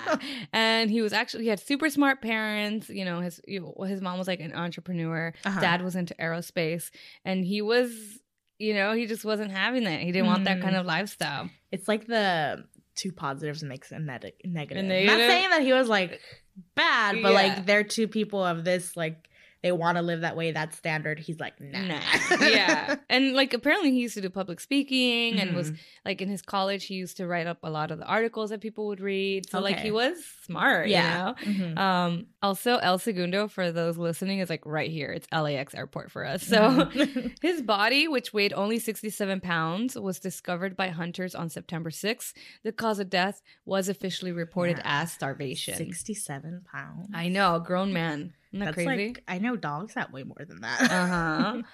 and 0.53 0.91
he 0.91 1.01
was 1.03 1.13
actually 1.13 1.45
he 1.45 1.49
had 1.51 1.59
super 1.61 1.89
smart 1.91 2.21
parents. 2.23 2.89
You 2.89 3.05
know, 3.05 3.21
his 3.21 3.41
his 3.47 4.01
mom 4.01 4.19
was 4.19 4.29
like 4.29 4.41
an 4.41 4.53
entrepreneur. 4.55 5.33
Uh-huh. 5.45 5.61
Dad 5.61 5.83
was 5.83 5.97
into 5.97 6.15
aerospace, 6.15 6.91
and 7.25 7.45
he 7.45 7.63
was, 7.63 7.91
you 8.59 8.75
know, 8.75 8.93
he 8.93 9.07
just 9.07 9.25
wasn't 9.25 9.51
having 9.51 9.85
that. 9.85 10.01
He 10.01 10.13
didn't 10.13 10.27
want 10.27 10.45
that 10.45 10.59
Mm. 10.59 10.63
kind 10.63 10.77
of 10.77 10.87
lifestyle. 10.87 11.49
It's 11.73 11.89
like 11.89 12.07
the 12.07 12.65
two 12.95 13.11
positives 13.11 13.63
makes 13.65 13.91
a 13.91 13.99
neg- 13.99 14.35
negative. 14.45 14.85
negative? 14.85 15.07
Not 15.07 15.17
saying 15.29 15.51
that 15.51 15.63
he 15.63 15.73
was 15.73 15.89
like 15.89 16.21
bad, 16.77 17.17
but 17.23 17.31
Yeah. 17.33 17.35
like 17.49 17.67
they're 17.67 17.85
two 17.85 18.07
people 18.07 18.45
of 18.45 18.65
this 18.65 18.97
like 18.97 19.29
they 19.65 19.73
want 19.73 19.97
to 19.97 20.03
live 20.03 20.21
that 20.21 20.37
way. 20.37 20.53
That's 20.53 20.77
standard. 20.77 21.19
He's 21.19 21.41
like 21.41 21.59
nah. 21.59 21.81
Nah. 21.87 22.01
yeah. 22.47 22.97
And 23.09 23.33
like 23.33 23.55
apparently 23.55 23.91
he 23.93 24.01
used 24.01 24.15
to 24.15 24.21
do 24.21 24.29
public 24.29 24.61
speaking 24.61 25.41
and 25.41 25.57
was 25.57 25.71
Mhm. 25.71 25.79
like 26.05 26.21
in 26.21 26.29
his 26.29 26.43
college 26.43 26.85
he 26.85 26.95
used 26.95 27.17
to 27.17 27.27
write 27.27 27.47
up 27.47 27.59
a 27.63 27.71
lot 27.71 27.91
of 27.91 27.99
the 27.99 28.05
articles 28.05 28.51
that 28.51 28.61
people 28.61 28.87
would 28.89 29.01
read. 29.01 29.49
So 29.49 29.61
like 29.61 29.81
he 29.81 29.91
was 29.91 30.23
smart, 30.45 30.89
yeah. 30.89 31.33
you 31.47 31.53
know. 31.59 31.65
Mhm. 31.75 31.79
Um 31.79 32.27
also 32.43 32.77
El 32.77 32.99
Segundo 32.99 33.49
for 33.49 33.73
those 33.73 33.97
listening 33.97 34.41
is 34.41 34.51
like 34.51 34.61
right 34.67 34.91
here. 34.91 35.11
It's 35.11 35.27
LAX 35.33 35.75
airport 35.75 36.11
for 36.13 36.27
us. 36.27 36.43
So 36.43 36.59
Mhm. 36.61 37.33
his 37.43 37.63
body, 37.63 38.07
which 38.07 38.35
weighed 38.35 38.53
only 38.53 38.79
67 38.79 39.41
pounds, 39.41 39.97
was 39.99 40.19
discovered 40.21 40.77
by 40.77 40.89
hunters 40.89 41.35
on 41.35 41.49
September 41.49 41.89
6th. 41.91 42.35
The 42.65 42.73
cause 42.73 42.99
of 42.99 43.09
death 43.09 43.41
was 43.65 43.89
officially 43.89 44.33
reported 44.33 44.77
Yeah. 44.79 45.01
as 45.03 45.13
starvation. 45.13 45.77
sixty-seven 45.77 46.67
pounds. 46.71 47.09
I 47.15 47.29
know, 47.29 47.59
grown 47.61 47.93
man. 47.95 48.35
Isn't 48.55 48.61
that 48.61 48.77
That's 48.77 48.87
crazy? 48.87 49.09
like 49.09 49.25
I 49.27 49.39
know 49.39 49.57
dogs 49.57 49.95
that 49.95 50.13
way 50.13 50.23
more 50.23 50.45
than 50.47 50.61
that. 50.61 50.81
uh-huh. 50.91 51.63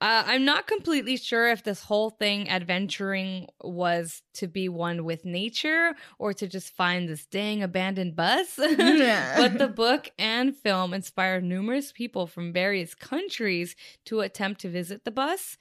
Uh, 0.00 0.24
I'm 0.26 0.44
not 0.44 0.66
completely 0.66 1.16
sure 1.16 1.48
if 1.52 1.62
this 1.62 1.80
whole 1.84 2.10
thing, 2.10 2.50
adventuring, 2.50 3.46
was 3.62 4.22
to 4.34 4.48
be 4.48 4.68
one 4.68 5.04
with 5.04 5.24
nature 5.24 5.94
or 6.18 6.32
to 6.32 6.48
just 6.48 6.74
find 6.74 7.08
this 7.08 7.24
dang 7.26 7.62
abandoned 7.62 8.16
bus. 8.16 8.58
Yeah. 8.78 9.36
but 9.36 9.58
the 9.58 9.68
book 9.84 10.10
and 10.18 10.56
film 10.56 10.92
inspired 10.92 11.44
numerous 11.44 11.92
people 11.92 12.26
from 12.26 12.52
various 12.52 12.96
countries 12.96 13.76
to 14.06 14.22
attempt 14.22 14.62
to 14.62 14.68
visit 14.68 15.04
the 15.04 15.12
bus. 15.12 15.56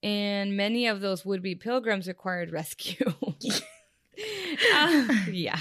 And 0.00 0.56
many 0.56 0.86
of 0.86 1.00
those 1.00 1.24
would 1.24 1.42
be 1.42 1.56
pilgrims 1.56 2.06
required 2.06 2.52
rescue. 2.52 3.12
Uh, 4.74 5.08
yeah. 5.30 5.58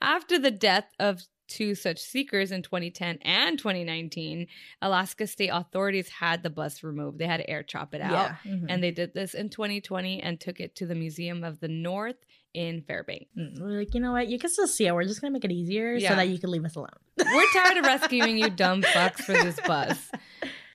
After 0.00 0.38
the 0.38 0.50
death 0.52 0.86
of 1.00 1.22
two 1.48 1.74
such 1.74 1.98
seekers 1.98 2.52
in 2.52 2.62
2010 2.62 3.18
and 3.22 3.58
2019, 3.58 4.46
Alaska 4.82 5.26
state 5.26 5.48
authorities 5.52 6.08
had 6.08 6.42
the 6.42 6.50
bus 6.50 6.82
removed. 6.82 7.18
They 7.18 7.26
had 7.26 7.38
to 7.38 7.48
air 7.50 7.62
chop 7.62 7.94
it 7.94 8.00
out. 8.00 8.12
yeah. 8.12 8.36
Mhm. 8.52 8.66
And 8.68 8.82
they 8.82 8.90
did 8.90 9.14
this 9.14 9.34
in 9.34 9.48
2020 9.50 10.22
and 10.22 10.38
took 10.40 10.60
it 10.60 10.74
to 10.76 10.86
the 10.86 10.94
Museum 10.94 11.44
of 11.44 11.60
the 11.60 11.68
North 11.68 12.16
in 12.54 12.80
Fairbanks. 12.82 13.26
Mm, 13.36 13.60
We're 13.60 13.78
like, 13.80 13.94
you 13.94 14.00
know 14.00 14.12
what? 14.12 14.28
You 14.28 14.38
can 14.38 14.48
still 14.50 14.66
see 14.66 14.86
it. 14.86 14.94
We're 14.94 15.04
just 15.04 15.20
gonna 15.20 15.30
make 15.32 15.44
it 15.44 15.52
easier 15.52 15.94
Yeah. 15.94 16.10
so 16.10 16.16
that 16.16 16.28
you 16.28 16.38
can 16.38 16.50
leave 16.50 16.64
us 16.64 16.74
alone. 16.74 16.88
We're 17.18 17.46
tired 17.52 17.76
of 17.76 17.84
rescuing 18.02 18.38
you 18.38 18.48
dumb 18.50 18.82
fucks 18.82 19.22
for 19.22 19.32
this 19.32 19.58
bus. 19.66 20.10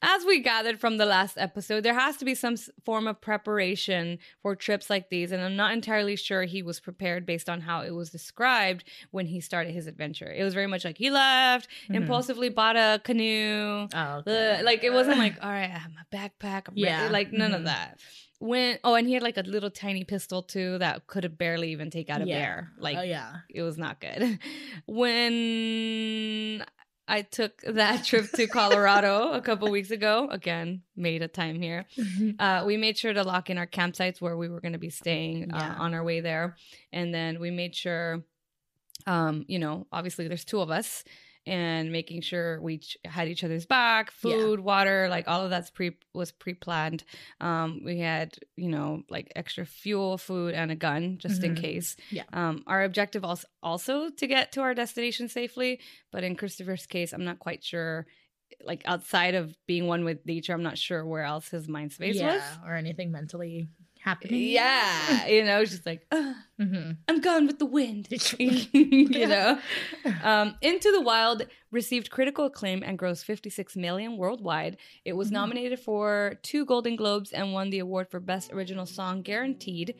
As 0.03 0.25
we 0.25 0.39
gathered 0.39 0.79
from 0.79 0.97
the 0.97 1.05
last 1.05 1.37
episode, 1.37 1.83
there 1.83 1.93
has 1.93 2.17
to 2.17 2.25
be 2.25 2.33
some 2.33 2.55
form 2.83 3.07
of 3.07 3.21
preparation 3.21 4.17
for 4.41 4.55
trips 4.55 4.89
like 4.89 5.09
these, 5.09 5.31
and 5.31 5.43
I'm 5.43 5.55
not 5.55 5.73
entirely 5.73 6.15
sure 6.15 6.43
he 6.43 6.63
was 6.63 6.79
prepared 6.79 7.23
based 7.25 7.47
on 7.47 7.61
how 7.61 7.81
it 7.81 7.91
was 7.91 8.09
described 8.09 8.83
when 9.11 9.27
he 9.27 9.39
started 9.39 9.73
his 9.73 9.85
adventure. 9.85 10.31
It 10.31 10.43
was 10.43 10.55
very 10.55 10.65
much 10.65 10.83
like 10.85 10.97
he 10.97 11.11
left, 11.11 11.67
Mhm. 11.87 11.95
impulsively 11.97 12.49
bought 12.49 12.77
a 12.77 12.99
canoe. 13.03 13.87
Oh, 13.93 14.21
The, 14.25 14.61
like 14.63 14.83
it 14.83 14.91
wasn't 14.91 15.19
like, 15.19 15.35
all 15.41 15.51
right, 15.51 15.69
I 15.69 15.77
have 15.77 15.91
my 15.93 16.17
backpack. 16.17 16.67
I'm 16.69 16.73
Yeah. 16.77 17.01
ready. 17.03 17.13
Like 17.13 17.31
none 17.31 17.53
of 17.53 17.61
Mhm. 17.61 17.65
that. 17.65 17.99
When 18.39 18.79
oh, 18.83 18.95
and 18.95 19.07
he 19.07 19.13
had 19.13 19.21
like 19.21 19.37
a 19.37 19.41
little 19.41 19.69
tiny 19.69 20.03
pistol 20.03 20.41
too 20.41 20.79
that 20.79 21.05
could 21.05 21.23
have 21.23 21.37
barely 21.37 21.71
even 21.73 21.91
take 21.91 22.09
out 22.09 22.23
a 22.23 22.25
Yeah. 22.25 22.39
bear. 22.39 22.71
Like 22.79 22.97
oh 22.97 23.03
yeah. 23.03 23.41
it 23.53 23.61
was 23.61 23.77
not 23.77 24.01
good. 24.01 24.39
When 24.87 26.65
I 27.07 27.23
took 27.23 27.61
that 27.67 28.05
trip 28.05 28.31
to 28.33 28.47
Colorado 28.47 29.31
a 29.33 29.41
couple 29.41 29.69
weeks 29.71 29.91
ago, 29.91 30.27
again, 30.31 30.83
made 30.95 31.21
a 31.21 31.27
time 31.27 31.61
here. 31.61 31.85
Uh, 32.39 32.63
we 32.65 32.77
made 32.77 32.97
sure 32.97 33.13
to 33.13 33.23
lock 33.23 33.49
in 33.49 33.57
our 33.57 33.67
campsites 33.67 34.21
where 34.21 34.37
we 34.37 34.47
were 34.47 34.61
going 34.61 34.73
to 34.73 34.79
be 34.79 34.89
staying 34.89 35.49
Yeah. 35.49 35.57
uh, 35.77 35.83
on 35.83 35.93
our 35.93 36.03
way 36.03 36.21
there, 36.21 36.55
and 36.93 37.13
then 37.13 37.39
we 37.39 37.51
made 37.51 37.75
sure, 37.75 38.23
um, 39.05 39.45
you 39.47 39.59
know, 39.59 39.85
obviously 39.91 40.27
there's 40.27 40.45
two 40.45 40.61
of 40.61 40.69
us, 40.71 41.03
and 41.51 41.91
making 41.91 42.21
sure 42.21 42.61
we 42.61 42.77
ch- 42.79 42.97
had 43.05 43.27
each 43.27 43.43
other's 43.43 43.65
back, 43.65 44.07
Yeah. 44.23 44.35
food, 44.37 44.59
water, 44.61 45.07
like 45.09 45.27
all 45.27 45.41
of 45.43 45.49
that's 45.49 45.69
pre 45.69 45.97
was 46.13 46.31
pre 46.31 46.53
planned. 46.53 47.03
Um, 47.39 47.81
we 47.83 47.99
had 47.99 48.37
you 48.55 48.69
know 48.69 49.03
like 49.09 49.31
extra 49.35 49.65
fuel, 49.65 50.17
food, 50.17 50.53
and 50.53 50.71
a 50.71 50.75
gun 50.75 51.17
just 51.19 51.43
in 51.43 51.53
Mhm. 51.55 51.61
case. 51.61 51.97
Yeah. 52.09 52.23
Um, 52.33 52.63
our 52.67 52.83
objective 52.83 53.23
also 53.25 53.47
also 53.61 54.09
to 54.09 54.27
get 54.27 54.51
to 54.53 54.61
our 54.61 54.73
destination 54.73 55.27
safely, 55.27 55.79
but 56.11 56.23
in 56.23 56.35
Christopher's 56.35 56.85
case, 56.85 57.13
I'm 57.13 57.25
not 57.25 57.39
quite 57.39 57.63
sure. 57.63 58.07
Like 58.63 58.81
outside 58.85 59.33
of 59.35 59.55
being 59.65 59.87
one 59.87 60.03
with 60.03 60.25
nature, 60.25 60.53
I'm 60.53 60.63
not 60.63 60.77
sure 60.77 61.05
where 61.05 61.23
else 61.23 61.49
his 61.49 61.67
mind 61.67 61.93
space 61.93 62.15
yeah, 62.17 62.35
was. 62.35 62.43
or 62.67 62.75
anything 62.75 63.11
mentally 63.11 63.67
happening. 64.03 64.41
Yeah, 64.41 65.27
you 65.27 65.43
know, 65.43 65.61
it's 65.61 65.71
just 65.71 65.85
like 65.85 66.05
"Ugh, 66.11 66.35
hmm 66.59 66.91
I'm 67.07 67.21
gone 67.21 67.47
with 67.47 67.59
the 67.59 67.65
wind. 67.65 68.07
you 68.39 69.27
know, 69.27 69.59
um, 70.23 70.55
Into 70.61 70.91
the 70.91 71.01
Wild 71.01 71.45
received 71.71 72.09
critical 72.11 72.45
acclaim 72.45 72.83
and 72.83 72.99
grossed 72.99 73.23
56 73.25 73.75
million 73.77 74.17
worldwide. 74.17 74.77
It 75.05 75.13
was 75.13 75.29
Mhm. 75.29 75.33
nominated 75.33 75.79
for 75.79 76.39
two 76.43 76.65
Golden 76.65 76.95
Globes 76.95 77.31
and 77.31 77.53
won 77.53 77.69
the 77.69 77.79
award 77.79 78.09
for 78.09 78.19
Best 78.19 78.51
Original 78.51 78.85
Song 78.85 79.21
Guaranteed 79.21 79.95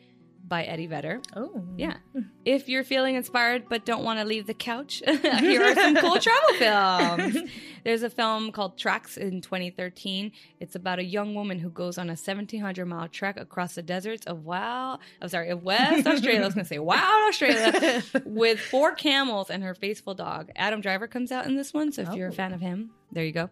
by 0.52 0.64
Eddie 0.64 0.86
Vedder. 0.86 1.20
Oh. 1.34 1.64
Yeah. 1.78 1.96
If 2.44 2.68
you're 2.68 2.82
feeling 2.82 3.14
inspired 3.14 3.68
but 3.68 3.84
don't 3.86 4.02
want 4.02 4.18
to 4.18 4.24
leave 4.24 4.48
the 4.48 4.52
couch, 4.54 5.00
here 5.06 5.62
are 5.62 5.74
some 5.76 5.94
cool 5.94 6.18
travel 6.26 6.54
films. 6.58 7.50
There's 7.84 8.02
a 8.02 8.10
film 8.10 8.50
called 8.50 8.76
Tracks 8.76 9.16
in 9.16 9.40
2013. 9.42 10.32
It's 10.58 10.74
about 10.74 10.98
a 10.98 11.04
young 11.04 11.36
woman 11.36 11.60
who 11.60 11.70
goes 11.70 11.98
on 11.98 12.08
a 12.08 12.18
1700 12.18 12.84
mile 12.84 13.06
trek 13.06 13.38
across 13.38 13.76
the 13.76 13.82
deserts 13.82 14.26
of 14.26 14.44
Wow, 14.44 14.98
I'm 15.20 15.28
sorry, 15.28 15.50
of 15.50 15.62
West 15.62 16.04
Australia. 16.04 16.42
I 16.42 16.44
was 16.46 16.54
going 16.54 16.64
to 16.64 16.68
say 16.68 16.80
Wow, 16.80 17.26
Australia, 17.28 18.02
with 18.24 18.58
four 18.58 18.90
camels 18.96 19.48
and 19.48 19.62
her 19.62 19.74
faithful 19.74 20.14
dog. 20.14 20.50
Adam 20.56 20.80
Driver 20.80 21.06
comes 21.06 21.30
out 21.30 21.46
in 21.46 21.54
this 21.56 21.72
one, 21.72 21.92
so 21.92 22.02
if 22.02 22.12
you're 22.14 22.28
a 22.28 22.32
Oh. 22.32 22.34
fan 22.34 22.52
of 22.52 22.60
him, 22.60 22.90
there 23.12 23.24
you 23.24 23.32
go. 23.32 23.50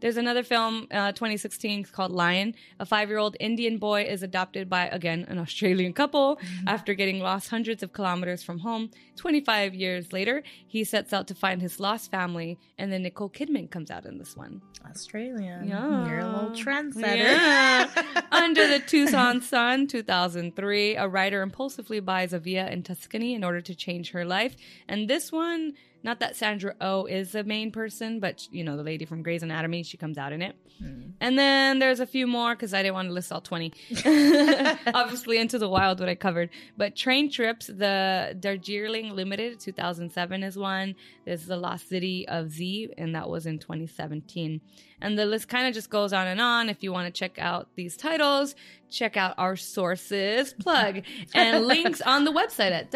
There's 0.00 0.16
another 0.16 0.42
film, 0.42 0.86
uh, 0.90 1.12
2016, 1.12 1.84
called 1.84 2.12
Lion. 2.12 2.54
A 2.78 2.86
five 2.86 3.08
year 3.08 3.18
old 3.18 3.36
Indian 3.38 3.78
boy 3.78 4.02
is 4.02 4.22
adopted 4.22 4.68
by, 4.68 4.86
again, 4.88 5.26
an 5.28 5.38
Australian 5.38 5.92
couple. 5.92 6.40
After 6.66 6.94
getting 6.94 7.20
lost 7.20 7.48
hundreds 7.48 7.82
of 7.82 7.92
kilometers 7.92 8.42
from 8.42 8.58
home, 8.60 8.90
25 9.16 9.74
years 9.74 10.12
later, 10.12 10.42
he 10.66 10.84
sets 10.84 11.12
out 11.12 11.26
to 11.28 11.34
find 11.34 11.60
his 11.60 11.78
lost 11.78 12.10
family, 12.10 12.58
and 12.78 12.90
then 12.90 13.02
Nicole 13.02 13.28
Kidman 13.28 13.70
comes 13.70 13.90
out 13.90 14.06
in 14.06 14.18
this 14.18 14.36
one. 14.36 14.62
Australian. 14.88 15.68
Yeah. 15.68 16.08
You're 16.08 16.20
a 16.20 16.26
little 16.26 16.50
trendsetter. 16.50 17.16
Yeah. 17.16 17.88
Under 18.32 18.66
the 18.66 18.78
Tuscan 18.80 19.42
Sun, 19.42 19.88
2003, 19.88 20.96
a 20.96 21.06
writer 21.06 21.42
impulsively 21.42 22.00
buys 22.00 22.32
a 22.32 22.38
villa 22.38 22.68
in 22.68 22.82
Tuscany 22.82 23.34
in 23.34 23.44
order 23.44 23.60
to 23.60 23.74
change 23.74 24.12
her 24.12 24.24
life. 24.24 24.56
And 24.88 25.08
this 25.08 25.30
one, 25.30 25.74
not 26.02 26.20
that 26.20 26.36
Sandra 26.36 26.74
Oh 26.80 27.04
is 27.04 27.32
the 27.32 27.44
main 27.44 27.70
person, 27.70 28.20
but 28.20 28.48
you 28.50 28.64
know, 28.64 28.76
the 28.76 28.82
lady 28.82 29.04
from 29.04 29.22
Grey's 29.22 29.42
Anatomy, 29.42 29.82
she 29.82 29.96
comes 29.96 30.16
out 30.16 30.32
in 30.32 30.40
it. 30.42 30.56
Hmm. 30.78 31.10
And 31.20 31.38
then 31.38 31.78
there's 31.78 32.00
a 32.00 32.06
few 32.06 32.26
more 32.26 32.54
because 32.54 32.72
I 32.72 32.82
didn't 32.82 32.94
want 32.94 33.08
to 33.08 33.12
list 33.12 33.30
all 33.32 33.40
20. 33.40 33.72
Obviously, 34.94 35.38
Into 35.38 35.58
the 35.58 35.68
Wild, 35.68 36.00
what 36.00 36.08
I 36.08 36.14
covered. 36.14 36.50
But 36.76 36.96
train 36.96 37.30
trips, 37.30 37.66
the 37.66 38.36
Darjeeling 38.40 39.14
Limited, 39.14 39.60
2007 39.60 40.42
is 40.42 40.56
one. 40.56 40.94
There's 41.26 41.46
The 41.46 41.56
Lost 41.56 41.88
City 41.88 42.26
of 42.28 42.50
Z, 42.50 42.94
and 42.96 43.14
that 43.14 43.28
was 43.28 43.46
in 43.46 43.58
2017. 43.58 44.60
And 45.02 45.18
the 45.18 45.26
list 45.26 45.48
kind 45.48 45.66
of 45.66 45.74
just 45.74 45.90
goes 45.90 46.12
on 46.12 46.26
and 46.26 46.40
on. 46.40 46.68
If 46.68 46.82
you 46.82 46.92
want 46.92 47.12
to 47.12 47.18
check 47.18 47.38
out 47.38 47.68
these 47.74 47.96
titles, 47.96 48.54
check 48.90 49.16
out 49.16 49.34
our 49.36 49.56
sources, 49.56 50.54
plug, 50.54 51.02
and 51.34 51.66
links 51.66 52.00
on 52.00 52.24
the 52.24 52.32
website 52.32 52.72
at 52.72 52.90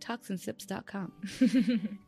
www.talksnsips.com. 0.00 1.12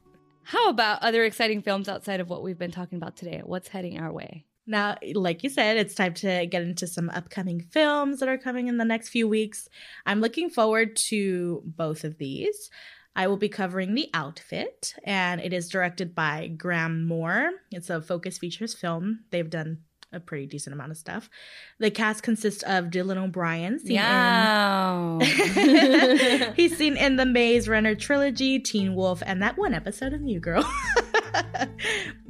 How 0.43 0.69
about 0.69 1.03
other 1.03 1.25
exciting 1.25 1.63
films 1.63 1.89
outside 1.89 2.21
of 2.21 2.29
what 2.29 2.43
we've 2.43 2.59
been 2.59 2.71
talking 2.71 2.97
about 2.97 3.17
today? 3.17 3.43
What's 3.45 3.69
heading 3.69 4.01
our 4.01 4.13
way? 4.13 4.45
Now, 4.67 4.97
like 5.15 5.43
you 5.43 5.51
said, 5.51 5.77
it's 5.77 5.95
time 5.95 6.15
to 6.15 6.47
get 6.47 6.63
into 6.63 6.87
some 6.87 7.11
upcoming 7.11 7.67
films 7.71 8.21
that 8.21 8.29
are 8.29 8.39
coming 8.39 8.69
in 8.69 8.77
the 8.77 8.85
next 8.85 9.09
few 9.09 9.29
weeks. 9.29 9.69
I'm 10.07 10.21
looking 10.21 10.51
forward 10.51 10.97
to 11.09 11.63
both 11.65 12.05
of 12.05 12.19
these. 12.19 12.71
I 13.17 13.27
will 13.27 13.37
be 13.37 13.49
covering 13.49 13.95
The 13.95 14.09
Outfit, 14.15 14.95
and 15.03 15.41
it 15.41 15.53
is 15.53 15.69
directed 15.69 16.15
by 16.15 16.47
Graham 16.57 17.07
Moore. 17.07 17.51
It's 17.73 17.91
a 17.91 18.01
Focus 18.01 18.39
Features 18.39 18.73
film. 18.73 19.25
They've 19.31 19.51
done 19.51 19.79
a 20.13 20.21
pretty 20.21 20.47
decent 20.47 20.75
amount 20.75 20.91
of 20.91 20.97
stuff. 20.99 21.31
The 21.79 21.91
cast 21.91 22.23
consists 22.23 22.63
of 22.65 22.87
Dylan 22.87 23.17
O'Brien. 23.17 23.79
seen 23.79 23.89
in- 23.91 23.95
Yeah. 23.95 25.19
He's 26.57 26.77
seen 26.77 26.97
in 26.97 27.17
the 27.17 27.27
Maze 27.27 27.69
Runner 27.69 27.95
trilogy, 27.95 28.59
Teen 28.59 28.95
Wolf, 28.95 29.23
and 29.25 29.41
that 29.43 29.57
one 29.57 29.73
episode 29.75 30.13
of 30.13 30.21
New 30.21 30.41
Girl. 30.41 30.63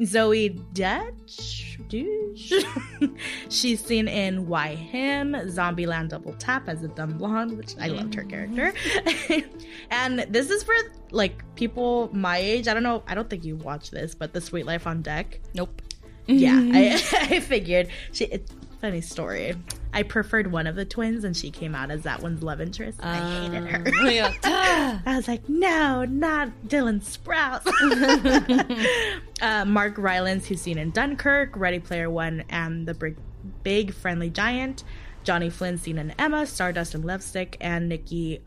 Zoey 0.01 0.61
Dutch, 0.75 1.79
douche. 1.89 2.53
She's 3.49 3.85
seen 3.85 4.09
in 4.09 4.47
Why 4.47 4.75
Him, 4.75 5.33
Zombieland 5.33 6.09
Double 6.11 6.33
Tap 6.35 6.69
as 6.69 6.83
a 6.83 6.89
dumb 6.89 7.19
blonde, 7.19 7.57
which 7.57 7.75
I 7.79 7.89
loved 7.89 8.15
her 8.15 8.25
character. 8.25 8.73
and 9.91 10.21
this 10.31 10.51
is 10.51 10.63
for 10.63 10.75
like 11.11 11.43
people 11.55 12.11
my 12.13 12.39
age. 12.39 12.69
I 12.69 12.75
don't 12.75 12.83
know. 12.83 13.03
I 13.07 13.15
don't 13.15 13.29
think 13.29 13.45
you 13.45 13.57
watch 13.57 13.91
this, 13.91 14.15
but 14.15 14.33
The 14.33 14.41
Sweet 14.41 14.67
Life 14.67 14.87
on 14.87 15.03
Deck. 15.03 15.41
Nope. 15.55 15.83
Yeah, 16.27 16.61
I, 16.61 17.03
I 17.35 17.41
figured. 17.41 17.89
She. 18.13 18.25
It, 18.27 18.51
funny 18.81 19.01
story. 19.01 19.55
I 19.93 20.03
preferred 20.05 20.51
one 20.51 20.67
of 20.67 20.77
the 20.77 20.85
twins, 20.85 21.25
and 21.25 21.37
she 21.37 21.51
came 21.51 21.75
out 21.75 21.91
as 21.91 22.03
that 22.03 22.23
one's 22.23 22.43
love 22.43 22.61
interest. 22.61 22.99
I 23.03 23.43
hated 23.43 23.67
her. 23.67 23.89
Um, 23.89 24.11
yeah. 24.11 25.01
I 25.07 25.17
was 25.17 25.29
like, 25.29 25.49
no, 25.49 26.05
not 26.05 26.51
Dylan 26.67 27.01
Sprouse. 27.03 27.67
uh, 29.43 29.65
Mark 29.65 29.99
Rylance, 29.99 30.47
who's 30.47 30.63
seen 30.63 30.79
in 30.79 30.91
Dunkirk, 30.91 31.57
Ready 31.57 31.79
Player 31.79 32.09
One, 32.09 32.45
and 32.49 32.87
The 32.87 32.95
Big, 32.95 33.17
Big 33.63 33.95
Friendly 33.95 34.31
Giant. 34.31 34.85
Johnny 35.23 35.51
Flynn, 35.51 35.77
seen 35.77 35.99
in 35.99 36.13
Emma, 36.13 36.47
Stardust 36.47 36.95
and 36.95 37.05
Lovesick, 37.05 37.57
and 37.61 37.89
Nikki 37.89 38.41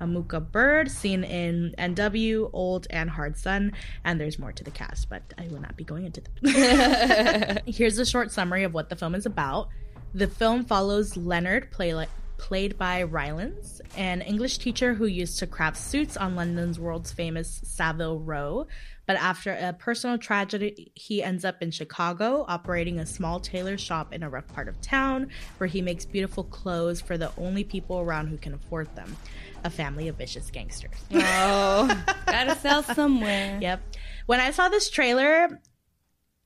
Amuka 0.00 0.40
Bird, 0.50 0.90
seen 0.90 1.24
in 1.24 1.74
NW, 1.78 2.50
Old 2.52 2.86
and 2.90 3.10
Hard 3.10 3.36
Sun. 3.36 3.72
And 4.04 4.20
there's 4.20 4.38
more 4.38 4.52
to 4.52 4.64
the 4.64 4.70
cast, 4.70 5.08
but 5.08 5.22
I 5.38 5.48
will 5.48 5.60
not 5.60 5.76
be 5.76 5.84
going 5.84 6.06
into 6.06 6.22
that. 6.42 7.62
Here's 7.66 7.98
a 7.98 8.06
short 8.06 8.32
summary 8.32 8.64
of 8.64 8.74
what 8.74 8.88
the 8.88 8.96
film 8.96 9.14
is 9.14 9.26
about. 9.26 9.68
The 10.14 10.26
film 10.26 10.64
follows 10.64 11.16
Leonard, 11.16 11.70
play, 11.70 12.06
played 12.40 12.78
by 12.78 13.02
Rylance, 13.02 13.80
an 13.96 14.22
English 14.22 14.58
teacher 14.58 14.94
who 14.94 15.04
used 15.04 15.38
to 15.38 15.46
craft 15.46 15.76
suits 15.76 16.16
on 16.16 16.34
London's 16.34 16.80
world's 16.80 17.12
famous 17.12 17.60
Savile 17.64 18.18
Row. 18.18 18.66
But 19.06 19.16
after 19.16 19.52
a 19.52 19.72
personal 19.72 20.18
tragedy, 20.18 20.92
he 20.94 21.22
ends 21.22 21.44
up 21.44 21.62
in 21.62 21.70
Chicago, 21.70 22.44
operating 22.48 22.98
a 22.98 23.06
small 23.06 23.40
tailor 23.40 23.76
shop 23.76 24.12
in 24.12 24.22
a 24.22 24.30
rough 24.30 24.46
part 24.48 24.68
of 24.68 24.80
town 24.80 25.30
where 25.58 25.66
he 25.66 25.82
makes 25.82 26.04
beautiful 26.04 26.44
clothes 26.44 27.00
for 27.00 27.18
the 27.18 27.30
only 27.36 27.62
people 27.62 27.98
around 27.98 28.28
who 28.28 28.38
can 28.38 28.54
afford 28.54 28.94
them 28.96 29.16
a 29.64 29.70
family 29.70 30.08
of 30.08 30.16
vicious 30.16 30.50
gangsters. 30.50 30.94
Oh, 31.12 32.04
gotta 32.26 32.56
sell 32.56 32.82
somewhere. 32.82 33.58
Yep. 33.60 33.82
When 34.26 34.40
I 34.40 34.50
saw 34.50 34.68
this 34.68 34.90
trailer, 34.90 35.60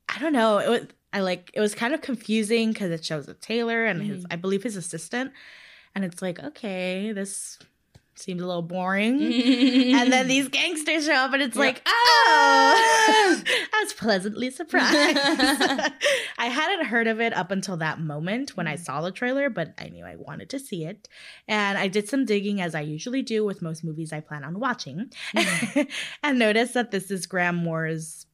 I 0.09 0.18
don't 0.18 0.33
know. 0.33 0.59
It 0.59 0.68
was 0.68 0.87
I 1.12 1.20
like 1.20 1.50
it 1.55 1.61
was 1.61 1.74
kind 1.74 1.94
of 1.94 2.00
confusing 2.00 2.72
because 2.72 2.90
it 2.90 3.05
shows 3.05 3.29
a 3.29 3.35
tailor 3.35 3.85
and 3.85 4.03
his 4.03 4.24
mm-hmm. 4.24 4.33
I 4.33 4.37
believe 4.37 4.62
his 4.62 4.77
assistant, 4.77 5.33
and 5.94 6.05
it's 6.05 6.20
like 6.20 6.42
okay, 6.42 7.12
this 7.12 7.59
seems 8.18 8.42
a 8.42 8.46
little 8.46 8.62
boring. 8.62 9.22
and 9.22 10.12
then 10.12 10.29
these 10.29 10.48
gangsters 10.50 11.07
show 11.07 11.12
up, 11.12 11.33
and 11.33 11.42
it's 11.42 11.57
like, 11.57 11.83
oh, 11.87 13.42
I 13.46 13.81
was 13.83 13.92
pleasantly 13.92 14.50
surprised. 14.50 15.18
I 16.38 16.46
hadn't 16.46 16.87
heard 16.87 17.07
of 17.07 17.20
it 17.20 17.33
up 17.33 17.50
until 17.50 17.77
that 17.79 18.00
moment 18.00 18.57
when 18.57 18.66
I 18.66 18.77
mm. 18.77 18.81
saw 18.81 19.00
the 19.00 19.11
trailer, 19.11 19.50
but 19.50 19.74
I 19.79 19.88
knew 19.88 20.05
I 20.05 20.16
wanted 20.16 20.50
to 20.50 20.59
see 20.59 20.85
it. 20.85 21.09
And 21.48 21.77
I 21.79 21.88
did 21.88 22.09
some 22.09 22.24
digging, 22.24 22.61
as 22.61 22.74
I 22.74 22.81
usually 22.81 23.22
do 23.22 23.44
with 23.44 23.62
most 23.62 23.85
movies 23.85 24.12
I 24.12 24.20
plan 24.20 24.44
on 24.44 24.61
watching, 24.61 25.11
mm. 25.35 25.90
and 26.22 26.38
noticed 26.38 26.74
that 26.74 26.90
this 26.90 27.11
is 27.11 27.27
Graham 27.27 27.57
Moore's 27.57 28.27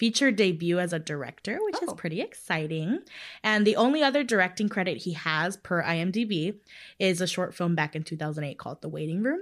feature 0.00 0.32
debut 0.32 0.78
as 0.78 0.92
a 0.94 0.98
director, 0.98 1.58
which 1.60 1.76
Oh. 1.82 1.86
is 1.88 1.92
pretty 1.98 2.22
exciting. 2.22 3.00
And 3.44 3.66
the 3.66 3.76
only 3.76 4.02
other 4.02 4.24
directing 4.24 4.70
credit 4.70 4.96
he 4.96 5.12
has 5.12 5.58
per 5.58 5.82
IMDb 5.82 6.58
is 6.98 7.20
a 7.20 7.26
short 7.26 7.54
film 7.54 7.74
back 7.74 7.94
in 7.94 8.02
2008 8.02 8.56
called 8.58 8.80
The 8.80 8.88
Waiting 8.88 9.22
Room. 9.22 9.40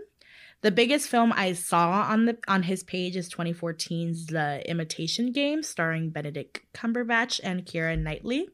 The 0.63 0.73
biggest 0.73 1.09
film 1.09 1.33
I 1.33 1.53
saw 1.53 2.03
on 2.11 2.25
the 2.25 2.37
on 2.49 2.65
his 2.65 2.83
page 2.83 3.15
is 3.17 3.29
2014's 3.31 4.27
The 4.27 4.69
Imitation 4.69 5.31
Game, 5.31 5.63
starring 5.63 6.11
Benedict 6.11 6.61
Cumberbatch 6.75 7.39
and 7.45 7.65
Keira 7.65 7.97
Knightley. 7.97 8.49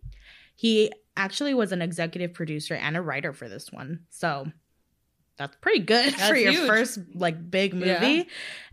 He 0.54 0.92
actually 1.16 1.54
was 1.54 1.72
an 1.72 1.80
executive 1.80 2.34
producer 2.34 2.74
and 2.74 2.96
a 2.98 3.00
writer 3.00 3.32
for 3.32 3.48
this 3.48 3.72
one, 3.72 4.00
so 4.10 4.46
that's 5.38 5.56
pretty 5.62 5.80
good 5.80 6.12
for 6.14 6.18
That's 6.18 6.40
your 6.42 6.52
huge. 6.52 6.68
first 6.68 6.98
like 7.14 7.50
big 7.50 7.72
Yeah. 7.72 8.24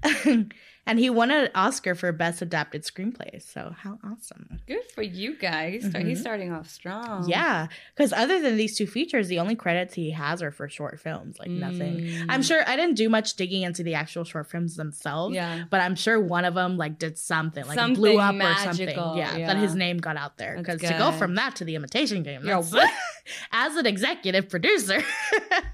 and 0.86 1.00
he 1.00 1.10
won 1.10 1.32
an 1.32 1.50
Oscar 1.56 1.96
for 1.96 2.12
best 2.12 2.42
adapted 2.42 2.84
screenplay. 2.84 3.42
So 3.42 3.74
how 3.78 4.00
awesome! 4.04 4.60
Good 4.68 4.84
for 4.94 5.02
you 5.02 5.38
guys. 5.38 5.84
He's, 5.84 5.96
he's 5.96 6.22
starting 6.22 6.52
off 6.52 6.70
strong. 6.70 7.28
Yeah, 7.28 7.68
because 7.96 8.14
other 8.14 8.42
than 8.42 8.58
these 8.58 8.78
two 8.78 8.88
features, 8.88 9.28
the 9.28 9.40
only 9.40 9.56
credits 9.56 9.94
he 9.94 10.12
has 10.12 10.42
are 10.42 10.52
for 10.52 10.68
short 10.70 11.00
films, 11.00 11.38
like 11.40 11.50
nothing. 11.50 11.98
Mm. 11.98 12.26
I'm 12.30 12.44
sure 12.44 12.64
I 12.68 12.76
didn't 12.76 12.96
do 12.96 13.10
much 13.10 13.36
digging 13.36 13.64
into 13.64 13.84
the 13.84 13.96
actual 13.96 14.24
short 14.24 14.50
films 14.50 14.76
themselves. 14.76 15.36
Yeah. 15.36 15.64
But 15.70 15.82
I'm 15.82 15.96
sure 15.96 16.20
one 16.20 16.46
of 16.46 16.56
them 16.56 16.78
like 16.78 17.00
did 17.00 17.18
something, 17.18 17.66
like 17.66 17.78
Something 17.78 17.96
blew 17.96 18.20
up 18.20 18.36
or 18.36 18.56
something. 18.56 18.88
Yeah, 18.90 19.38
yeah. 19.38 19.48
that 19.48 19.58
his 19.58 19.76
name 19.76 19.98
got 19.98 20.18
out 20.18 20.38
there. 20.38 20.58
Because 20.58 20.82
to 20.82 20.96
go 20.98 21.12
from 21.12 21.36
that 21.36 21.56
to 21.58 21.66
the 21.66 21.76
Imitation 21.76 22.24
Game, 22.24 22.46
Yo, 22.46 22.64
as 23.52 23.76
an 23.76 23.86
executive 23.86 24.50
producer. 24.50 25.02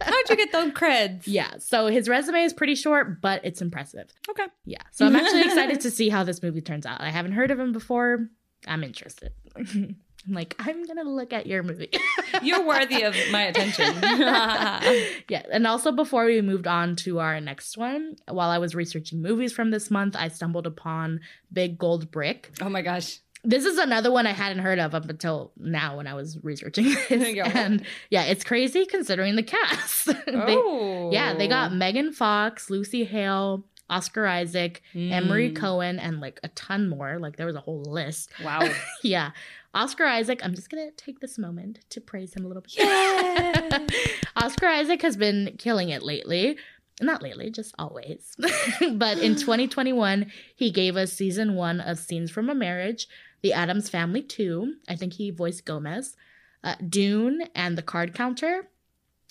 How'd 0.02 0.30
you 0.30 0.36
get 0.36 0.52
those 0.52 0.72
creds? 0.72 1.24
yeah, 1.26 1.52
so 1.60 1.88
his 1.88 2.10
resume 2.10 2.43
is 2.43 2.54
pretty 2.54 2.76
short, 2.76 3.22
but 3.22 3.41
it's 3.43 3.62
impressive. 3.62 4.08
Okay. 4.30 4.46
Yeah, 4.65 4.82
so 4.98 5.06
I'm 5.06 5.16
actually 5.16 5.42
excited 5.46 5.82
to 5.82 5.92
see 5.92 6.10
how 6.10 6.24
this 6.24 6.42
movie 6.42 6.60
turns 6.62 6.84
out. 6.84 7.02
I 7.02 7.12
haven't 7.12 7.34
heard 7.34 7.52
of 7.52 7.60
him 7.60 7.72
before. 7.72 8.30
I'm 8.66 8.84
interested. 8.84 9.32
I'm 9.56 9.96
like, 10.28 10.56
I'm 10.58 10.88
gonna 10.88 11.04
look 11.04 11.34
at 11.34 11.46
your 11.46 11.62
movie. 11.62 11.92
You're 12.42 12.66
worthy 12.66 13.04
of 13.04 13.16
my 13.32 13.44
attention. 13.44 13.94
yeah, 14.02 15.44
and 15.52 15.68
also 15.68 15.92
before 15.92 16.26
we 16.26 16.42
moved 16.42 16.66
on 16.66 16.96
to 16.98 17.20
our 17.20 17.40
next 17.40 17.78
one, 17.78 18.16
while 18.28 18.50
I 18.50 18.58
was 18.58 18.74
researching 18.74 19.22
movies 19.22 19.54
from 19.54 19.70
this 19.70 19.92
month, 19.92 20.16
I 20.16 20.30
stumbled 20.30 20.66
upon 20.66 21.20
Big 21.54 21.78
Gold 21.78 22.10
Brick. 22.10 22.50
oh 22.60 22.70
my 22.70 22.82
gosh. 22.82 23.20
This 23.44 23.66
is 23.66 23.78
another 23.78 24.12
one 24.12 24.26
I 24.26 24.32
hadn't 24.34 24.64
heard 24.64 24.80
of 24.80 24.96
up 24.96 25.08
until 25.08 25.52
now 25.58 25.98
when 25.98 26.08
I 26.08 26.16
was 26.16 26.44
researching 26.44 26.86
this. 26.86 27.38
And 27.38 27.86
yeah, 28.10 28.24
it's 28.24 28.44
crazy 28.44 28.88
considering 28.88 29.36
the 29.36 29.44
cast. 29.44 30.08
They- 30.08 30.58
oh. 30.58 31.12
yeah, 31.14 31.36
they 31.36 31.48
got 31.48 31.72
Megan 31.72 32.12
Fox, 32.14 32.72
Lucy 32.72 33.06
Hale, 33.06 33.64
Oscar 33.89 34.26
Isaac, 34.28 34.82
Emery 34.93 35.52
Mm. 35.52 35.56
Cohen, 35.56 36.00
and 36.00 36.19
like 36.19 36.39
a 36.43 36.50
ton 36.50 36.89
more. 36.89 37.19
Like 37.19 37.38
there 37.38 37.45
was 37.45 37.56
a 37.56 37.62
whole 37.62 37.84
list. 37.84 38.32
Wow. 38.43 38.67
yeah. 39.04 39.32
Oscar 39.73 40.06
Isaac, 40.06 40.41
I'm 40.43 40.56
just 40.56 40.69
going 40.69 40.89
to 40.89 40.95
take 40.95 41.19
this 41.19 41.38
moment 41.38 41.80
to 41.91 42.02
praise 42.02 42.34
him 42.34 42.43
a 42.43 42.47
little 42.47 42.63
bit. 42.63 42.76
Yeah. 42.78 43.86
Oscar 44.36 44.67
Isaac 44.67 45.02
has 45.04 45.15
been 45.15 45.56
killing 45.58 45.89
it 45.89 46.02
lately. 46.04 46.58
Not 47.00 47.21
lately, 47.21 47.52
just 47.52 47.76
always. 47.78 48.36
but 48.93 49.19
in 49.19 49.36
2021, 49.38 50.32
he 50.56 50.71
gave 50.71 50.97
us 50.97 51.13
season 51.13 51.54
one 51.54 51.80
of 51.80 52.00
Scenes 52.00 52.32
from 52.32 52.50
a 52.50 52.56
Marriage, 52.56 53.08
The 53.41 53.54
Addams 53.54 53.88
Family 53.89 54.23
2. 54.23 54.73
I 54.89 54.95
think 54.95 55.13
he 55.13 55.30
voiced 55.30 55.65
Gomez, 55.65 56.15
uh, 56.63 56.76
Dune, 56.89 57.43
and 57.54 57.78
The 57.78 57.84
Card 57.84 58.15
Counter. 58.15 58.67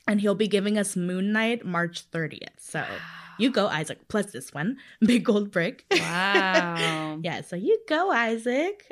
And 0.07 0.21
he'll 0.21 0.37
be 0.37 0.47
giving 0.47 0.79
us 0.79 0.95
Moon 0.95 1.33
Knight 1.33 1.67
March 1.67 2.09
30th. 2.13 2.61
So 2.61 2.85
you 3.39 3.51
go, 3.51 3.67
Isaac, 3.67 4.09
plus 4.09 4.27
this 4.27 4.53
one, 4.53 4.77
Big 5.01 5.25
Gold 5.25 5.51
Brick. 5.51 5.85
Wow. 5.99 7.19
Yeah, 7.23 7.41
so 7.43 7.57
you 7.57 7.79
go, 7.89 8.11
Isaac. 8.11 8.91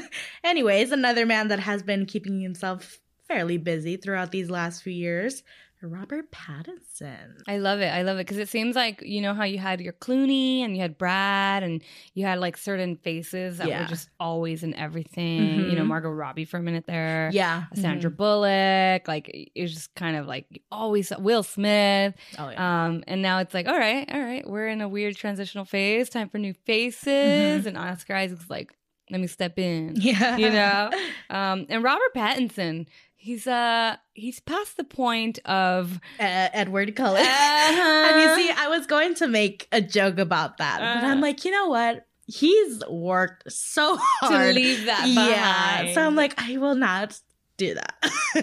Anyways, 0.44 0.92
another 0.92 1.26
man 1.26 1.48
that 1.48 1.60
has 1.60 1.82
been 1.82 2.06
keeping 2.06 2.40
himself 2.40 2.98
fairly 3.28 3.58
busy 3.58 3.96
throughout 3.96 4.30
these 4.32 4.50
last 4.50 4.82
few 4.82 4.92
years, 4.92 5.42
Robert 5.86 6.30
Pattinson. 6.32 7.42
I 7.48 7.58
love 7.58 7.80
it. 7.80 7.86
I 7.88 8.02
love 8.02 8.16
it 8.16 8.26
because 8.26 8.38
it 8.38 8.48
seems 8.48 8.76
like 8.76 9.02
you 9.02 9.20
know 9.20 9.34
how 9.34 9.44
you 9.44 9.58
had 9.58 9.80
your 9.80 9.92
Clooney 9.92 10.60
and 10.60 10.74
you 10.76 10.82
had 10.82 10.98
Brad 10.98 11.62
and 11.62 11.82
you 12.14 12.24
had 12.26 12.38
like 12.38 12.56
certain 12.56 12.96
faces 12.96 13.58
that 13.58 13.68
Yeah. 13.68 13.82
were 13.82 13.88
just 13.88 14.08
always 14.20 14.62
in 14.62 14.74
everything. 14.74 15.60
You 15.70 15.76
know, 15.76 15.82
Mhm. 15.84 15.86
Margot 15.88 16.10
Robbie 16.10 16.44
for 16.44 16.58
a 16.58 16.62
minute 16.62 16.86
there. 16.86 17.30
Yeah, 17.32 17.64
Sandra 17.74 18.10
Mhm. 18.10 18.16
Bullock, 18.16 19.08
like 19.08 19.28
it 19.54 19.62
was 19.62 19.72
just 19.74 19.94
kind 19.94 20.16
of 20.16 20.26
like 20.26 20.46
always 20.70 21.12
Will 21.18 21.42
Smith. 21.42 22.14
Oh 22.38 22.50
yeah. 22.50 22.84
Um, 22.86 23.04
and 23.06 23.22
now 23.22 23.38
it's 23.38 23.54
like, 23.54 23.66
all 23.66 23.78
right, 23.78 24.08
all 24.12 24.20
right, 24.20 24.48
we're 24.48 24.68
in 24.68 24.80
a 24.80 24.88
weird 24.88 25.16
transitional 25.16 25.64
phase, 25.64 26.08
time 26.08 26.28
for 26.28 26.38
new 26.38 26.54
faces. 26.64 27.66
And 27.66 27.76
Oscar 27.76 28.14
Isaac's 28.14 28.50
like, 28.50 28.72
let 29.10 29.20
me 29.20 29.26
step 29.28 29.56
in. 29.58 29.94
yeah. 30.00 30.36
you 30.36 30.50
know? 30.50 30.90
Um, 31.30 31.66
and 31.68 31.84
Robert 31.84 32.12
Pattinson, 32.14 32.86
he's 33.16 33.46
uh 33.46 33.96
he's 34.14 34.40
past 34.40 34.76
the 34.76 34.84
point 34.84 35.38
of 35.44 35.94
Uh, 36.20 36.48
Edward 36.52 36.94
Cullen. 36.96 37.26
Uh-huh. 37.26 38.06
and 38.12 38.20
you 38.22 38.36
see, 38.36 38.50
I 38.56 38.68
was 38.68 38.86
going 38.86 39.14
to 39.16 39.26
make 39.26 39.66
a 39.72 39.80
joke 39.80 40.18
about 40.18 40.58
that, 40.58 40.78
but 40.80 41.04
Uh. 41.06 41.10
I'm 41.10 41.20
like, 41.20 41.44
you 41.44 41.50
know 41.50 41.68
what? 41.68 42.06
He's 42.28 42.82
worked 42.88 43.50
so 43.52 43.96
hard 44.00 44.48
to 44.48 44.60
leave 44.60 44.86
that 44.86 45.06
yeah. 45.08 45.24
behind. 45.82 45.94
So 45.94 46.02
I'm 46.04 46.16
like, 46.16 46.34
I 46.40 46.56
will 46.58 46.74
not 46.74 47.18
do 47.56 47.74
that. 47.74 47.94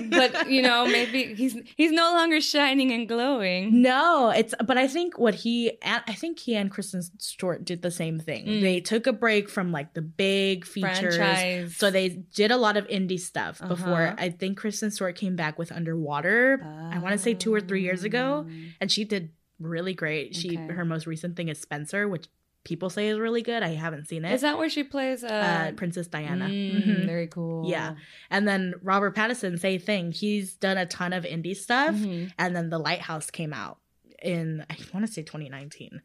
but 0.09 0.49
you 0.49 0.61
know, 0.61 0.85
maybe 0.97 1.33
he's 1.35 1.55
he's 1.75 1.91
no 1.91 2.13
longer 2.13 2.41
shining 2.41 2.91
and 2.91 3.07
glowing. 3.07 3.81
No, 3.81 4.29
it's 4.29 4.53
but 4.65 4.77
I 4.77 4.87
think 4.87 5.17
what 5.19 5.35
he 5.35 5.71
I 5.83 6.13
think 6.13 6.39
he 6.39 6.55
and 6.55 6.71
Kristen 6.71 7.01
Stewart 7.19 7.63
did 7.65 7.81
the 7.81 7.91
same 7.91 8.19
thing. 8.19 8.45
Mm. 8.45 8.61
They 8.61 8.79
took 8.79 9.05
a 9.07 9.13
break 9.13 9.49
from 9.49 9.71
like 9.71 9.93
the 9.93 10.01
big 10.01 10.65
features. 10.65 11.15
Franchise. 11.17 11.75
So 11.75 11.91
they 11.91 12.09
did 12.09 12.51
a 12.51 12.57
lot 12.57 12.77
of 12.77 12.87
indie 12.87 13.19
stuff 13.19 13.59
before 13.67 14.07
Uh-huh. 14.07 14.15
I 14.17 14.29
think 14.29 14.57
Kristen 14.57 14.89
Stewart 14.91 15.15
came 15.15 15.35
back 15.35 15.59
with 15.59 15.71
Underwater 15.71 16.61
I 16.91 16.99
wanna 16.99 17.17
say 17.17 17.33
two 17.33 17.53
or 17.53 17.61
three 17.61 17.81
years 17.83 18.03
ago. 18.03 18.45
and 18.81 18.91
she 18.91 19.05
did 19.05 19.29
really 19.59 19.93
great. 19.93 20.35
She 20.35 20.57
Okay. 20.57 20.73
her 20.73 20.83
most 20.85 21.05
recent 21.07 21.35
thing 21.37 21.47
is 21.49 21.59
Spencer, 21.59 22.07
which 22.07 22.25
people 22.63 22.89
say 22.89 23.07
is 23.09 23.19
really 23.19 23.41
good. 23.41 23.61
I 23.63 23.69
haven't 23.75 24.07
seen 24.07 24.23
it. 24.25 24.33
Is 24.33 24.41
that 24.41 24.57
where 24.57 24.69
she 24.69 24.83
plays? 24.83 25.23
Uh, 25.23 25.27
uh, 25.27 25.71
Princess 25.73 26.07
Diana? 26.07 26.45
mm, 26.45 26.85
Mhm. 26.85 27.05
Very 27.05 27.27
cool. 27.27 27.69
Yeah. 27.69 27.95
And 28.29 28.47
then 28.47 28.73
Robert 28.81 29.15
Pattinson, 29.15 29.59
same 29.59 29.79
thing. 29.81 30.11
He's 30.13 30.55
done 30.55 30.77
a 30.77 30.85
ton 30.85 31.11
of 31.13 31.23
indie 31.25 31.55
stuff. 31.55 31.95
Mhm. 31.95 32.31
And 32.37 32.55
then 32.55 32.69
The 32.69 32.79
Lighthouse 32.79 33.29
came 33.29 33.53
out 33.53 33.79
in 34.21 34.65
I 34.69 34.77
want 34.93 35.05
to 35.05 35.11
say 35.11 35.23
2019. 35.23 36.01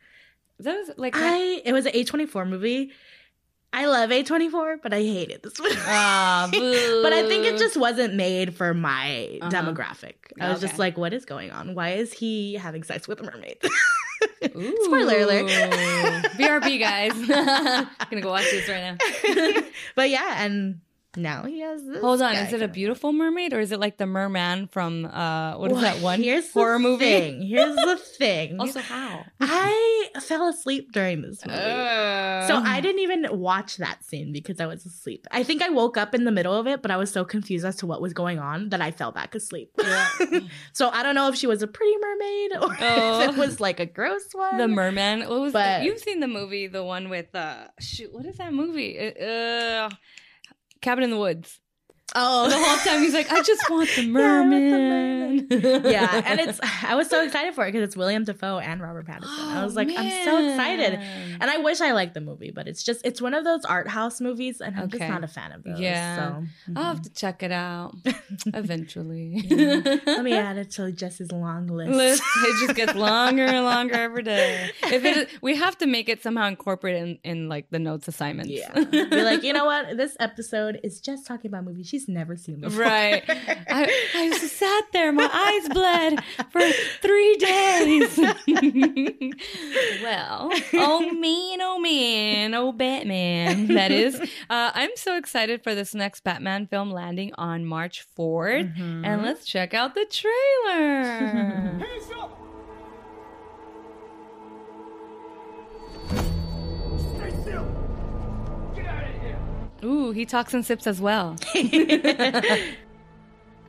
That 0.60 0.74
was 0.76 0.90
like 0.96 1.14
I 1.16 1.62
it 1.64 1.72
was 1.72 1.86
an 1.86 1.92
A24 1.92 2.48
movie. 2.48 2.90
I 3.72 3.84
love 3.86 4.10
A24, 4.10 4.78
but 4.82 4.94
I 4.94 5.00
hate 5.02 5.30
it 5.30 5.42
this 5.42 5.60
movie. 5.60 5.74
Ah, 5.80 6.48
boo. 6.50 7.00
but 7.02 7.12
I 7.12 7.26
think 7.28 7.44
it 7.44 7.58
just 7.58 7.76
wasn't 7.76 8.14
made 8.14 8.54
for 8.54 8.72
my 8.74 9.38
Uh-huh. 9.42 9.50
demographic. 9.50 10.14
I 10.40 10.50
was 10.50 10.60
just 10.60 10.78
like, 10.78 10.96
what 10.96 11.12
is 11.12 11.24
going 11.26 11.50
on? 11.50 11.74
Why 11.74 11.90
is 11.90 12.12
he 12.12 12.54
having 12.54 12.82
sex 12.82 13.06
with 13.06 13.20
a 13.20 13.24
mermaid? 13.24 13.58
Ooh. 14.56 14.76
Spoiler 14.84 15.18
alert. 15.20 15.46
BRB 16.38 16.80
guys. 16.80 17.12
I'm 17.14 17.88
Gonna 18.10 18.22
go 18.22 18.30
watch 18.30 18.50
this 18.50 18.68
right 18.68 18.96
now. 18.98 19.62
but 19.94 20.08
yeah, 20.10 20.42
and 20.44 20.80
now 21.18 21.42
he 21.44 21.60
has 21.60 21.84
this. 21.84 22.00
Hold 22.00 22.22
on, 22.22 22.34
is 22.36 22.52
it 22.52 22.62
a 22.62 22.68
beautiful 22.68 23.12
mermaid 23.12 23.52
or 23.52 23.60
is 23.60 23.72
it 23.72 23.80
like 23.80 23.96
the 23.98 24.06
merman 24.06 24.68
from 24.68 25.04
uh 25.06 25.56
what 25.58 25.72
is 25.72 25.80
that 25.80 26.00
one 26.00 26.22
here's 26.22 26.50
horror 26.52 26.74
the 26.74 26.78
movie? 26.80 27.04
Thing. 27.04 27.42
Here's 27.42 27.76
the 27.76 27.96
thing. 28.18 28.60
Also 28.60 28.80
how? 28.80 29.24
I 29.40 30.08
fell 30.20 30.48
asleep 30.48 30.92
during 30.92 31.22
this 31.22 31.44
movie. 31.46 31.58
Uh, 31.58 32.46
So 32.46 32.56
I 32.56 32.80
didn't 32.80 33.00
even 33.00 33.26
watch 33.38 33.76
that 33.76 34.04
scene 34.04 34.32
because 34.32 34.60
I 34.60 34.66
was 34.66 34.86
asleep. 34.86 35.26
I 35.30 35.42
think 35.42 35.62
I 35.62 35.68
woke 35.68 35.96
up 35.96 36.14
in 36.14 36.24
the 36.24 36.32
middle 36.32 36.54
of 36.54 36.66
it, 36.66 36.82
but 36.82 36.90
I 36.90 36.96
was 36.96 37.10
so 37.10 37.24
confused 37.24 37.64
as 37.64 37.76
to 37.76 37.86
what 37.86 38.00
was 38.00 38.12
going 38.12 38.38
on 38.38 38.70
that 38.70 38.80
I 38.80 38.90
fell 38.90 39.12
back 39.12 39.34
asleep. 39.34 39.70
so 40.72 40.88
I 40.88 41.02
don't 41.02 41.14
know 41.14 41.28
if 41.28 41.34
she 41.36 41.46
was 41.46 41.62
a 41.62 41.66
pretty 41.66 41.96
mermaid 42.00 42.52
or 42.62 42.76
Oh. 42.80 43.20
if 43.22 43.30
it 43.30 43.36
was 43.38 43.60
like 43.60 43.80
a 43.80 43.86
gross 43.86 44.28
one. 44.32 44.56
the 44.58 44.68
merman. 44.68 45.20
What 45.28 45.40
was 45.40 45.52
But- 45.52 45.82
you've 45.82 45.98
seen 45.98 46.20
the 46.20 46.28
movie, 46.28 46.66
the 46.68 46.84
one 46.84 47.08
with 47.08 47.34
uh 47.34 47.68
shoot, 47.80 48.12
what 48.12 48.26
is 48.26 48.36
that 48.38 48.52
movie? 48.52 48.98
Uh, 48.98 49.88
Cabin 50.80 51.04
in 51.04 51.10
the 51.10 51.18
Woods. 51.18 51.60
Oh, 52.14 52.48
The 52.48 52.56
whole 52.56 52.76
time 52.78 53.02
he's 53.02 53.12
like, 53.12 53.30
I 53.30 53.42
just 53.42 53.62
want 53.70 53.88
the 53.90 54.02
Yeah, 54.02 54.02
the 54.02 54.08
merman. 54.08 55.48
yeah, 55.50 56.22
and 56.24 56.40
it's 56.48 56.58
I 56.82 56.94
was 56.94 57.08
so 57.08 57.22
excited 57.22 57.54
for 57.54 57.64
it 57.64 57.72
because 57.72 57.82
it's 57.86 57.96
William 57.96 58.24
Dafoe 58.24 58.58
and 58.58 58.80
Robert 58.80 59.06
Pattinson. 59.06 59.26
I 59.26 59.64
was 59.64 59.74
oh, 59.74 59.76
like, 59.76 59.88
I'm 59.90 60.24
so 60.24 60.48
excited. 60.48 60.94
And 60.94 61.50
I 61.50 61.58
wish 61.58 61.80
I 61.80 61.92
liked 61.92 62.14
the 62.14 62.20
movie, 62.20 62.50
but 62.50 62.66
it's 62.66 62.82
just 62.82 63.04
it's 63.04 63.20
one 63.20 63.34
of 63.34 63.44
those 63.44 63.64
art 63.64 63.88
house 63.88 64.20
movies, 64.20 64.60
and 64.60 64.76
I'm 64.76 64.84
Okay. 64.84 64.98
just 64.98 65.10
not 65.10 65.24
a 65.24 65.28
fan 65.28 65.52
of 65.52 65.62
those. 65.64 65.80
Yeah. 65.80 66.16
so 66.16 66.22
I'll 66.76 66.82
have 66.82 66.96
mm-hmm. 66.96 67.02
to 67.02 67.10
check 67.14 67.42
it 67.42 67.52
out 67.52 67.94
eventually. 68.46 69.44
let 70.06 70.24
me 70.24 70.32
add 70.32 70.56
it 70.56 70.70
to 70.72 70.90
Jess's 70.92 71.30
long 71.30 71.66
list. 71.66 71.92
list. 71.92 72.22
It 72.44 72.66
just 72.66 72.74
gets 72.74 72.94
longer 72.94 73.42
and 73.44 73.64
longer 73.64 73.94
every 73.94 74.22
day. 74.22 74.70
If 74.84 75.04
it 75.04 75.16
is, 75.16 75.26
we 75.42 75.56
have 75.56 75.76
to 75.78 75.86
make 75.86 76.08
it 76.08 76.22
somehow 76.22 76.46
incorporate 76.46 76.96
in, 76.96 77.18
in 77.24 77.48
like 77.48 77.68
the 77.70 77.78
notes 77.78 78.08
assignments. 78.08 78.50
Yeah, 78.50 78.72
be 78.84 79.22
like, 79.22 79.42
you 79.42 79.52
know 79.52 79.66
what? 79.66 79.96
This 79.96 80.16
episode 80.18 80.80
is 80.82 81.00
just 81.00 81.26
talking 81.26 81.50
about 81.50 81.64
movies 81.64 81.88
she's 81.88 81.97
never 82.06 82.36
seen 82.36 82.60
before. 82.60 82.82
right. 82.82 83.24
I, 83.28 84.08
I 84.14 84.28
just 84.30 84.56
sat 84.56 84.84
there, 84.92 85.10
my 85.12 85.28
eyes 85.32 85.68
bled 85.70 86.22
for 86.50 86.60
three 87.00 87.36
days. 87.36 88.18
well, 90.02 90.50
oh 90.74 91.10
man, 91.12 91.60
oh 91.62 91.78
man, 91.80 92.54
oh 92.54 92.72
Batman. 92.72 93.66
That 93.68 93.90
is. 93.90 94.20
Uh, 94.50 94.70
I'm 94.74 94.90
so 94.96 95.16
excited 95.16 95.62
for 95.62 95.74
this 95.74 95.94
next 95.94 96.22
Batman 96.24 96.66
film 96.66 96.90
landing 96.90 97.32
on 97.38 97.64
March 97.64 98.06
4th. 98.18 98.76
Mhm. 98.76 99.06
And 99.06 99.22
let's 99.22 99.44
check 99.46 99.74
out 99.74 99.94
the 99.94 100.04
trailer. 100.10 101.78
Ooh, 109.84 110.10
he 110.10 110.26
talks 110.26 110.54
and 110.54 110.64
sips 110.64 110.86
as 110.86 111.00
well. 111.00 111.36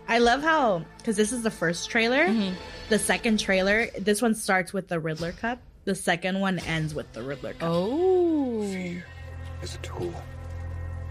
I 0.08 0.18
love 0.18 0.42
how 0.42 0.84
because 0.98 1.16
this 1.16 1.32
is 1.32 1.44
the 1.44 1.52
first 1.52 1.90
trailer. 1.90 2.26
Mm-hmm. 2.26 2.56
The 2.90 2.98
second 2.98 3.40
trailer, 3.40 3.88
this 4.00 4.22
one 4.22 4.34
starts 4.34 4.74
with 4.74 4.88
the 4.88 5.00
Riddler 5.00 5.32
cup. 5.34 5.60
The 5.86 5.94
second 5.96 6.40
one 6.40 6.60
ends 6.60 6.96
with 6.96 7.12
the 7.14 7.22
Riddler 7.22 7.54
cup. 7.54 7.70
Oh. 7.72 8.62
is 8.64 9.76
a 9.76 9.78
tool. 9.80 10.14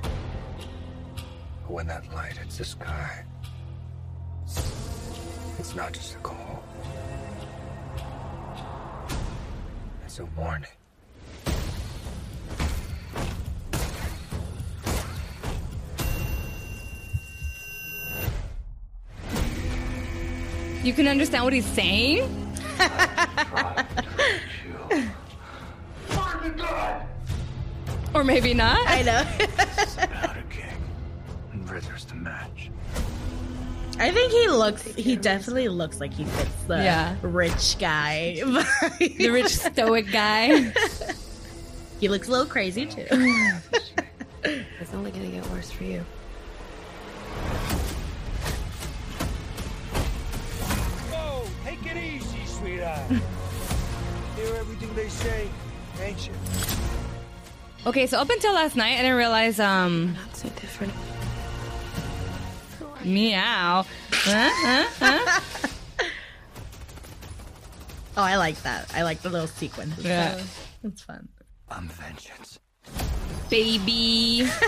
But 0.02 1.70
when 1.70 1.86
that 1.86 2.12
light 2.12 2.36
hits 2.36 2.58
the 2.58 2.64
sky, 2.64 3.24
it's 5.58 5.74
not 5.76 5.92
just 5.92 6.16
a 6.16 6.18
call. 6.18 6.64
It's 10.04 10.18
a 10.18 10.24
warning. 10.36 10.68
You 20.82 20.92
can 20.92 21.06
understand 21.08 21.44
what 21.44 21.52
he's 21.52 21.66
saying? 21.66 22.54
Try 22.76 22.86
to 22.86 22.92
hurt 23.44 24.40
you. 24.92 25.08
Fire 26.06 26.40
the 26.42 26.50
gun! 26.50 27.06
Or 28.14 28.24
maybe 28.24 28.54
not? 28.54 28.78
I 28.88 29.02
know. 29.02 29.24
Powder 30.06 30.42
King. 30.50 30.64
And 31.52 31.68
Riddler's 31.68 32.04
the 32.06 32.14
match. 32.14 32.70
I 33.98 34.12
think 34.12 34.30
he 34.32 34.48
looks. 34.48 34.82
He 34.94 35.16
definitely 35.16 35.68
looks 35.68 35.98
like 36.00 36.14
he 36.14 36.24
fits 36.24 36.62
the 36.68 36.76
Yeah. 36.76 37.16
rich 37.22 37.76
guy. 37.78 38.34
the 38.98 39.30
rich 39.30 39.56
stoic 39.56 40.10
guy. 40.12 40.72
he 42.00 42.08
looks 42.08 42.28
a 42.28 42.30
little 42.30 42.46
crazy 42.46 42.86
too. 42.86 43.06
It's 44.80 44.94
only 44.94 45.10
gonna 45.10 45.26
get 45.28 45.44
worse 45.50 45.70
for 45.70 45.82
you. 45.84 46.02
Easy. 52.78 53.22
Hear 54.36 54.54
everything 54.56 54.94
they 54.94 55.08
say, 55.08 55.48
ain't 56.00 56.26
you? 56.26 56.32
Okay, 57.86 58.06
so 58.06 58.18
up 58.18 58.28
until 58.30 58.54
last 58.54 58.76
night, 58.76 58.94
I 58.98 59.02
didn't 59.02 59.16
realize, 59.16 59.58
um, 59.60 60.14
Not 60.14 60.36
so 60.36 60.48
different. 60.50 60.92
meow. 63.04 63.84
Huh? 64.12 64.50
Huh? 64.52 64.86
Huh? 64.98 65.40
oh, 68.16 68.22
I 68.22 68.36
like 68.36 68.60
that. 68.62 68.92
I 68.94 69.02
like 69.02 69.22
the 69.22 69.30
little 69.30 69.46
sequences. 69.48 70.04
Yeah. 70.04 70.40
it's 70.84 71.02
fun. 71.02 71.28
I'm 71.70 71.88
vengeance. 71.88 72.58
Baby. 73.50 74.48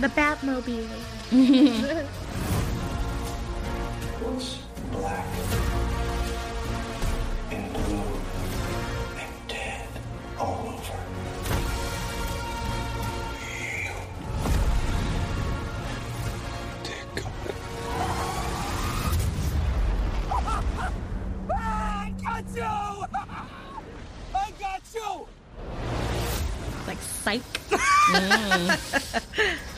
The 0.00 0.08
Batmobile. 0.08 0.88
What's 4.94 5.06
black 5.06 5.26
and 7.50 7.72
blue 7.72 8.20
and 9.18 9.48
dead 9.48 9.88
all 10.38 10.68
over? 10.68 10.98
You. 13.42 13.94
Take 16.84 17.24
I 21.52 22.12
got 22.22 22.44
you! 22.54 22.62
I 24.34 24.52
got 24.60 24.82
you! 24.94 25.10
Like 26.86 27.00
psych. 27.00 27.42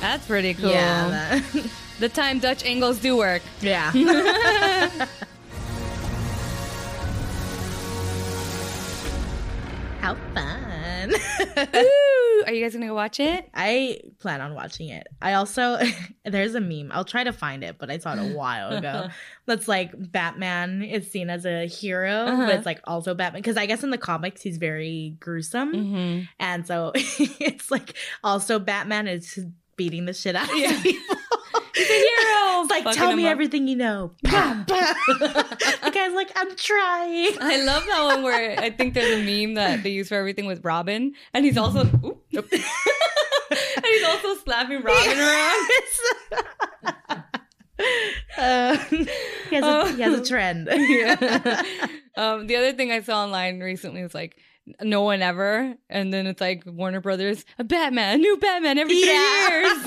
That's 0.00 0.26
pretty 0.26 0.54
cool. 0.54 0.70
Yeah. 0.70 1.40
that- 1.52 1.70
The 2.00 2.08
time 2.08 2.38
Dutch 2.38 2.64
angles 2.64 2.98
do 2.98 3.16
work. 3.18 3.42
yeah. 3.60 3.92
How 10.00 10.14
fun. 10.34 11.12
Ooh, 11.76 12.42
are 12.46 12.52
you 12.54 12.62
guys 12.64 12.72
gonna 12.72 12.86
go 12.86 12.94
watch 12.94 13.20
it? 13.20 13.50
I 13.52 14.00
plan 14.18 14.40
on 14.40 14.54
watching 14.54 14.88
it. 14.88 15.06
I 15.20 15.34
also 15.34 15.78
there's 16.24 16.54
a 16.54 16.60
meme. 16.60 16.90
I'll 16.92 17.04
try 17.04 17.22
to 17.22 17.32
find 17.34 17.62
it, 17.62 17.76
but 17.78 17.90
I 17.90 17.98
saw 17.98 18.14
it 18.14 18.18
a 18.32 18.34
while 18.34 18.70
ago. 18.70 19.08
That's 19.44 19.68
like 19.68 19.92
Batman 19.94 20.82
is 20.82 21.10
seen 21.10 21.28
as 21.28 21.44
a 21.44 21.66
hero, 21.66 22.12
Uh-huh. 22.14 22.46
but 22.46 22.54
it's 22.54 22.66
like 22.66 22.80
also 22.84 23.14
Batman 23.14 23.42
because 23.42 23.58
I 23.58 23.66
guess 23.66 23.84
in 23.84 23.90
the 23.90 23.98
comics 23.98 24.40
he's 24.40 24.56
very 24.56 25.16
gruesome, 25.20 25.74
Mm-hmm. 25.74 26.20
and 26.38 26.66
so 26.66 26.92
it's 26.94 27.70
like 27.70 27.94
also 28.24 28.58
Batman 28.58 29.06
is 29.06 29.38
beating 29.80 30.04
the 30.04 30.12
shit 30.12 30.36
out 30.36 30.50
of 30.52 30.58
Yeah. 30.58 30.78
people. 30.82 31.16
He's 31.74 31.88
a 31.88 31.92
hero. 31.94 32.60
It's 32.60 32.70
like 32.70 32.84
Fucking 32.84 32.98
tell 33.00 33.16
me 33.16 33.24
up. 33.26 33.30
everything 33.30 33.66
you 33.66 33.76
know. 33.76 34.10
Pow, 34.24 34.62
pow. 34.68 34.92
the 35.08 35.90
guy's 35.94 36.12
like, 36.12 36.30
I'm 36.36 36.54
trying. 36.54 37.32
I 37.40 37.62
love 37.64 37.86
that 37.86 38.02
one 38.04 38.22
where 38.22 38.60
I 38.60 38.68
think 38.68 38.92
there's 38.92 39.18
a 39.18 39.22
meme 39.24 39.54
that 39.54 39.82
they 39.82 39.88
use 39.88 40.08
for 40.08 40.16
everything 40.16 40.44
with 40.44 40.62
Robin, 40.66 41.14
and 41.32 41.44
he's 41.46 41.56
also 41.56 41.80
and 42.32 42.44
he's 43.84 44.04
also 44.04 44.34
slapping 44.44 44.82
Robin 44.82 45.18
around. 45.18 45.70
Uh, 48.36 48.76
he, 48.90 49.54
has 49.56 49.64
a, 49.64 49.92
he 49.96 50.02
has 50.02 50.18
a 50.20 50.24
trend. 50.24 50.68
Yeah. 50.70 51.62
um, 52.16 52.46
the 52.46 52.56
other 52.56 52.72
thing 52.72 52.92
I 52.92 53.00
saw 53.00 53.22
online 53.24 53.60
recently 53.60 54.02
was 54.02 54.14
like 54.14 54.36
no 54.82 55.02
one 55.02 55.22
ever, 55.22 55.74
and 55.88 56.12
then 56.12 56.26
it's 56.26 56.40
like 56.40 56.62
Warner 56.66 57.00
Brothers, 57.00 57.44
a 57.58 57.64
Batman, 57.64 58.14
a 58.14 58.18
new 58.18 58.36
Batman 58.36 58.78
every 58.78 58.94
three 58.94 59.04
years. 59.04 59.78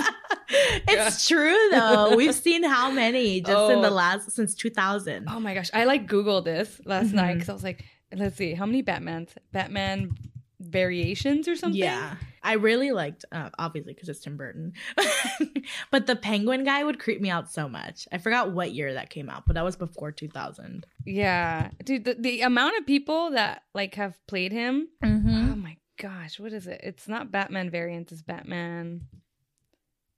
it's 0.88 1.28
true 1.28 1.58
though. 1.72 2.16
We've 2.16 2.34
seen 2.36 2.64
how 2.64 2.92
many 2.92 3.42
just 3.42 3.72
in 3.72 3.82
the 3.82 3.90
Oh. 3.90 3.94
last 3.94 4.32
since 4.32 4.56
2000. 4.56 5.26
Oh 5.30 5.40
my 5.40 5.54
gosh, 5.54 5.70
I 5.74 5.86
like 5.86 6.08
Googled 6.08 6.46
this 6.46 6.80
last 6.86 7.14
night 7.14 7.32
Mhm. 7.32 7.34
because 7.36 7.50
I 7.50 7.54
was 7.54 7.64
like, 7.64 7.84
let's 8.16 8.36
see, 8.36 8.54
how 8.54 8.66
many 8.66 8.84
Batmans? 8.84 9.30
Batman 9.52 10.12
variations 10.60 11.48
or 11.48 11.56
something? 11.56 11.80
Yeah, 11.80 12.16
I 12.44 12.54
really 12.54 12.92
liked, 12.92 13.24
uh, 13.32 13.50
obviously 13.58 13.94
because 13.94 14.10
it's 14.10 14.20
Tim 14.20 14.36
Burton, 14.38 14.74
but 15.92 16.08
the 16.08 16.16
Penguin 16.16 16.64
guy 16.66 16.84
would 16.84 17.00
creep 17.00 17.22
me 17.22 17.30
out 17.30 17.50
so 17.52 17.70
much. 17.70 18.08
I 18.12 18.18
forgot 18.18 18.52
what 18.52 18.74
year 18.74 18.94
that 18.94 19.10
came 19.10 19.30
out, 19.30 19.46
but 19.48 19.54
that 19.54 19.64
was 19.64 19.76
before 19.78 20.12
2000. 20.12 20.86
yeah, 21.06 21.70
dude. 21.84 22.04
The, 22.06 22.16
the 22.20 22.42
amount 22.42 22.78
of 22.78 22.86
people 22.86 23.32
that 23.32 23.64
like 23.74 23.96
have 23.96 24.16
played 24.28 24.52
him. 24.52 24.90
Mm-hmm. 25.04 25.52
Oh 25.52 25.56
my 25.56 25.78
gosh, 25.98 26.40
what 26.40 26.52
is 26.54 26.68
it? 26.68 26.82
It's 26.84 27.08
not 27.08 27.32
Batman 27.32 27.70
variants. 27.70 28.12
It's 28.12 28.22
Batman. 28.22 29.08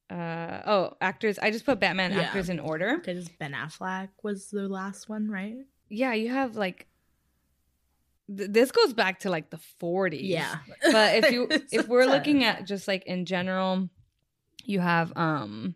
Uh 0.09 0.61
oh, 0.67 0.93
actors. 1.01 1.39
I 1.39 1.49
just 1.51 1.65
put 1.65 1.80
Batman 1.80 2.11
Yeah. 2.11 2.21
actors 2.21 2.49
in 2.49 2.59
order. 2.59 2.97
Because 2.97 3.28
Ben 3.39 3.53
Affleck 3.53 4.09
was 4.23 4.49
the 4.51 4.67
last 4.69 5.09
one, 5.09 5.30
right? 5.30 5.55
Yeah, 5.89 6.13
you 6.13 6.30
have 6.32 6.55
like. 6.55 6.88
Th- 8.28 8.49
this 8.49 8.71
goes 8.71 8.93
back 8.93 9.19
to 9.19 9.30
like 9.30 9.49
the 9.49 9.59
40s. 9.82 10.19
Yeah, 10.21 10.57
but 10.91 11.15
if 11.23 11.32
you 11.32 11.47
if 11.71 11.88
we're 11.88 12.05
looking 12.05 12.43
at 12.43 12.65
just 12.65 12.88
like 12.88 13.05
in 13.05 13.26
general 13.26 13.89
you 14.63 14.80
have 14.80 15.15
um 15.15 15.76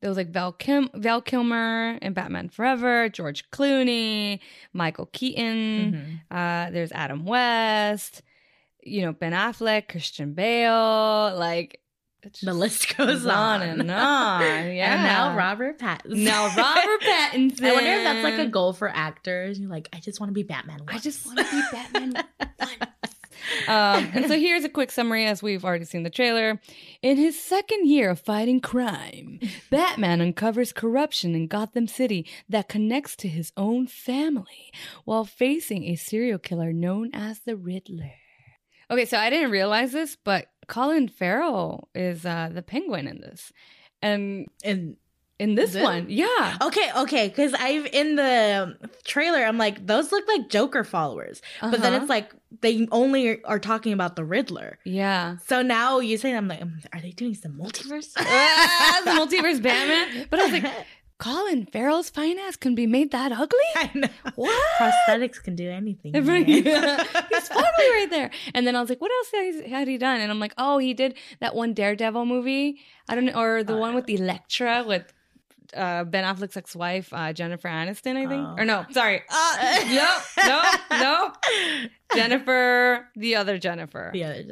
there 0.00 0.08
was 0.10 0.16
like 0.16 0.30
Val 0.30 0.52
Kim 0.52 0.88
Val 0.94 1.20
Kilmer 1.22 1.98
in 2.02 2.12
Batman 2.12 2.48
Forever, 2.48 3.08
George 3.08 3.48
Clooney, 3.50 4.38
Michael 4.72 5.06
Keaton, 5.12 5.92
Mhm. 5.92 6.20
uh 6.36 6.70
there's 6.70 6.92
Adam 6.92 7.24
West, 7.24 8.22
you 8.82 9.02
know, 9.02 9.12
Ben 9.12 9.32
Affleck, 9.32 9.88
Christian 9.88 10.34
Bale, 10.34 11.34
like 11.36 11.80
the 12.42 12.54
list 12.54 12.96
goes 12.96 13.26
on 13.26 13.62
on 13.62 13.62
and 13.62 13.80
on. 13.90 14.40
Yeah. 14.40 14.94
and 14.94 15.02
now 15.02 15.36
Robert 15.36 15.78
Pattinson. 15.78 16.18
Now 16.18 16.46
Robert 16.56 17.00
Pattinson. 17.02 17.64
I 17.66 17.72
wonder 17.72 17.90
if 17.90 18.04
that's 18.04 18.24
like 18.24 18.38
a 18.38 18.50
goal 18.50 18.72
for 18.72 18.88
actors. 18.88 19.58
You're 19.58 19.70
like, 19.70 19.88
I 19.92 20.00
just 20.00 20.20
want 20.20 20.30
to 20.30 20.34
be 20.34 20.42
Batman. 20.42 20.80
I 20.88 20.98
just 20.98 21.26
want 21.26 21.38
to 21.38 21.44
be 21.50 21.62
Batman 21.72 22.24
Um, 23.66 24.08
and 24.14 24.26
so 24.28 24.38
here's 24.38 24.64
a 24.64 24.68
quick 24.68 24.90
summary 24.90 25.26
as 25.26 25.42
we've 25.42 25.64
already 25.64 25.84
seen 25.84 26.04
the 26.04 26.10
trailer. 26.10 26.60
In 27.02 27.16
his 27.16 27.40
second 27.40 27.86
year 27.88 28.10
of 28.10 28.20
fighting 28.20 28.60
crime, 28.60 29.40
Batman 29.68 30.20
uncovers 30.20 30.72
corruption 30.72 31.34
in 31.34 31.48
Gotham 31.48 31.86
City 31.88 32.26
that 32.48 32.68
connects 32.68 33.16
to 33.16 33.28
his 33.28 33.52
own 33.56 33.86
family 33.88 34.72
while 35.04 35.24
facing 35.24 35.84
a 35.84 35.96
serial 35.96 36.38
killer 36.38 36.72
known 36.72 37.10
as 37.12 37.40
the 37.40 37.56
Riddler. 37.56 38.12
Okay, 38.90 39.04
so 39.06 39.18
I 39.18 39.28
didn't 39.30 39.50
realize 39.50 39.92
this, 39.92 40.16
but 40.22 40.46
Colin 40.68 41.08
Farrell 41.08 41.88
is 41.94 42.24
uh, 42.26 42.50
the 42.52 42.62
penguin 42.62 43.06
in 43.06 43.20
this. 43.20 43.52
And 44.00 44.46
and 44.64 44.96
in 45.38 45.54
this 45.56 45.70
Is 45.70 45.76
it? 45.76 45.82
one, 45.82 46.06
yeah. 46.08 46.56
okay, 46.62 46.90
okay, 46.98 47.26
because 47.28 47.52
I've 47.54 47.86
in 47.86 48.14
the 48.16 48.76
trailer, 49.04 49.38
I'm 49.44 49.58
like, 49.58 49.84
those 49.86 50.12
look 50.12 50.26
like 50.28 50.48
Joker 50.48 50.84
followers, 50.84 51.42
but 51.60 51.80
then 51.82 51.92
Uh-huh. 51.94 52.02
it's 52.02 52.08
like 52.08 52.32
they 52.60 52.86
only 52.92 53.42
are 53.44 53.58
talking 53.58 53.92
about 53.92 54.14
the 54.14 54.24
Riddler. 54.24 54.78
Yeah. 54.84 55.38
So 55.46 55.62
now 55.62 55.98
you 55.98 56.16
say, 56.16 56.34
I'm 56.36 56.46
like, 56.46 56.62
um, 56.62 56.78
are 56.92 57.00
they 57.00 57.10
doing 57.10 57.34
some 57.34 57.52
multiverse? 57.58 58.12
Ah, 58.16 59.00
the 59.04 59.10
multiverse 59.12 59.60
Batman. 59.60 60.26
But 60.30 60.40
I 60.40 60.42
was 60.44 60.52
like, 60.52 60.72
Colin 61.22 61.66
Farrell's 61.66 62.10
fine 62.10 62.36
ass 62.40 62.56
can 62.56 62.74
be 62.74 62.84
made 62.86 63.12
that 63.12 63.30
ugly? 63.30 63.58
I 63.76 63.90
know. 63.94 64.08
What? 64.34 64.62
Prosthetics 64.76 65.40
can 65.40 65.54
do 65.54 65.70
anything. 65.70 66.12
Right. 66.12 66.24
man. 66.24 66.44
He's 67.30 67.48
totally 67.48 67.90
right 67.90 68.08
there. 68.10 68.30
And 68.54 68.66
then 68.66 68.74
I 68.74 68.80
was 68.80 68.90
like, 68.90 69.00
what 69.00 69.12
else 69.12 69.30
has, 69.32 69.70
had 69.70 69.86
he 69.86 69.98
done? 69.98 70.20
And 70.20 70.32
I'm 70.32 70.40
like, 70.40 70.52
oh, 70.58 70.78
he 70.78 70.94
did 70.94 71.14
that 71.38 71.54
one 71.54 71.74
Daredevil 71.74 72.26
movie. 72.26 72.80
I 73.08 73.14
don't 73.14 73.26
know, 73.26 73.40
or 73.40 73.62
the 73.62 73.74
Oh, 73.74 73.78
one 73.78 73.94
with 73.94 74.08
Elektra 74.10 74.84
with 74.84 75.12
uh, 75.76 76.02
Ben 76.04 76.24
Affleck's 76.24 76.56
ex-wife, 76.56 77.12
uh, 77.12 77.32
Jennifer 77.32 77.68
Aniston, 77.68 78.16
I 78.16 78.26
think. 78.26 78.44
Oh. 78.44 78.56
Or 78.58 78.64
no, 78.64 78.84
sorry. 78.90 79.22
Uh, 79.30 79.84
no, 79.88 80.18
no, 80.44 80.62
no. 80.90 81.32
Jennifer, 82.16 83.08
the 83.14 83.36
other 83.36 83.58
Jennifer. 83.58 84.10
Yeah, 84.12 84.42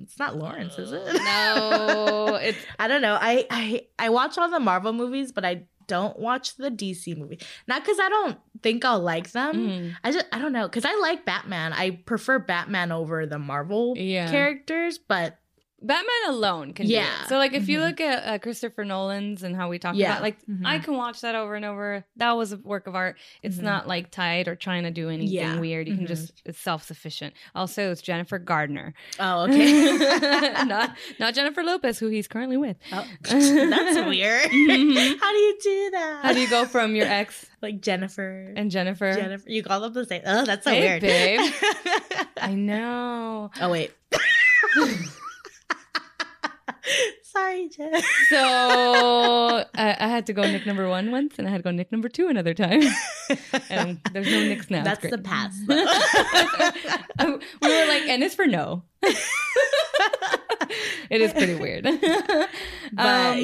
it's 0.00 0.18
not 0.18 0.36
Lawrence, 0.36 0.78
is 0.78 0.92
it? 0.92 1.02
No, 1.24 2.38
it's 2.40 2.58
I 2.78 2.86
don't 2.88 3.02
know. 3.02 3.18
I 3.20 3.46
I 3.50 3.86
I 3.98 4.08
watch 4.10 4.38
all 4.38 4.48
the 4.48 4.60
Marvel 4.60 4.92
movies, 4.92 5.32
but 5.32 5.44
I 5.44 5.64
don't 5.90 6.18
watch 6.18 6.56
the 6.56 6.70
DC 6.70 7.16
movie. 7.18 7.38
Not 7.66 7.82
because 7.82 7.98
I 8.00 8.08
don't 8.08 8.38
think 8.62 8.84
I'll 8.84 9.00
like 9.00 9.32
them. 9.32 9.54
mm, 9.56 9.96
I 10.04 10.12
just 10.12 10.26
I 10.32 10.38
don't 10.38 10.52
know 10.52 10.66
because 10.68 10.84
I 10.86 10.94
like 11.00 11.24
Batman. 11.26 11.72
I 11.72 11.90
prefer 11.90 12.38
Batman 12.38 12.92
over 12.92 13.26
the 13.26 13.38
Marvel 13.38 13.94
Yeah. 13.96 14.30
characters, 14.30 14.98
but 14.98 15.36
Batman 15.82 16.06
alone 16.28 16.72
can 16.74 16.86
do 16.86 16.92
Yeah. 16.92 17.06
it. 17.24 17.28
So 17.28 17.38
like 17.38 17.54
if 17.54 17.68
you 17.68 17.78
Mhm. 17.78 17.82
look 17.88 18.00
at 18.00 18.26
uh, 18.26 18.38
Christopher 18.38 18.84
Nolan's 18.84 19.42
and 19.42 19.56
how 19.56 19.68
we 19.70 19.78
talk 19.78 19.94
Yeah. 19.96 20.10
about 20.12 20.22
like 20.22 20.36
Mhm. 20.46 20.66
I 20.66 20.78
can 20.78 20.94
watch 20.96 21.22
that 21.22 21.34
over 21.34 21.54
and 21.54 21.64
over. 21.64 22.04
That 22.16 22.32
was 22.36 22.52
a 22.52 22.58
work 22.58 22.86
of 22.86 22.94
art. 22.94 23.16
It's 23.42 23.56
Mhm. 23.56 23.62
not 23.62 23.88
like 23.88 24.10
tied 24.10 24.46
or 24.48 24.56
trying 24.56 24.82
to 24.84 24.90
do 24.90 25.08
anything 25.08 25.28
Yeah. 25.34 25.58
weird. 25.58 25.88
You 25.88 25.94
can 25.96 26.04
Mhm. 26.04 26.08
just 26.08 26.42
it's 26.44 26.58
self-sufficient. 26.60 27.32
Also, 27.54 27.90
it's 27.90 28.02
Jennifer 28.02 28.38
Garner. 28.38 28.92
oh 29.18 29.42
okay, 29.48 30.64
not 30.66 30.96
not 31.18 31.34
Jennifer 31.34 31.62
Lopez 31.62 31.98
who 31.98 32.08
he's 32.08 32.28
currently 32.28 32.56
with. 32.58 32.76
Oh, 32.92 33.06
that's 33.22 34.06
weird. 34.06 34.50
Mhm. 34.50 35.18
How 35.20 35.32
do 35.32 35.38
you 35.38 35.58
do 35.62 35.90
that? 35.92 36.20
How 36.22 36.32
do 36.32 36.40
you 36.40 36.50
go 36.50 36.66
from 36.66 36.94
your 36.94 37.06
ex 37.06 37.46
like 37.62 37.80
Jennifer 37.80 38.52
and 38.54 38.70
Jennifer? 38.70 39.14
Jennifer? 39.14 39.48
You 39.50 39.62
call 39.62 39.80
them 39.80 39.92
the 39.94 40.04
same. 40.04 40.22
Oh, 40.26 40.44
that's 40.44 40.64
so 40.64 40.70
Hey, 40.72 40.80
weird, 40.80 41.00
babe. 41.02 41.40
I 42.40 42.54
know. 42.54 43.50
oh 43.60 43.70
wait. 43.70 43.92
Sorry, 47.22 47.68
Jen. 47.68 48.02
So 48.28 48.38
I, 49.74 49.96
I 49.98 50.08
had 50.08 50.26
to 50.26 50.32
go 50.32 50.42
Nick 50.42 50.66
number 50.66 50.88
one 50.88 51.10
once, 51.10 51.34
and 51.38 51.46
I 51.46 51.50
had 51.50 51.58
to 51.58 51.62
go 51.62 51.70
Nick 51.70 51.92
number 51.92 52.08
two 52.08 52.28
another 52.28 52.54
time. 52.54 52.82
And 53.70 54.00
there's 54.12 54.26
no 54.26 54.40
Nicks 54.40 54.70
now. 54.70 54.82
That's 54.82 55.08
the 55.08 55.18
past. 55.18 55.60
Um, 57.20 57.38
we 57.62 57.68
were 57.68 57.86
like, 57.86 58.08
and 58.08 58.22
it's 58.24 58.34
for 58.34 58.46
no. 58.46 58.82
it 61.10 61.20
is 61.20 61.32
pretty 61.32 61.54
weird. 61.54 61.84
But 61.84 63.06
um, 63.06 63.38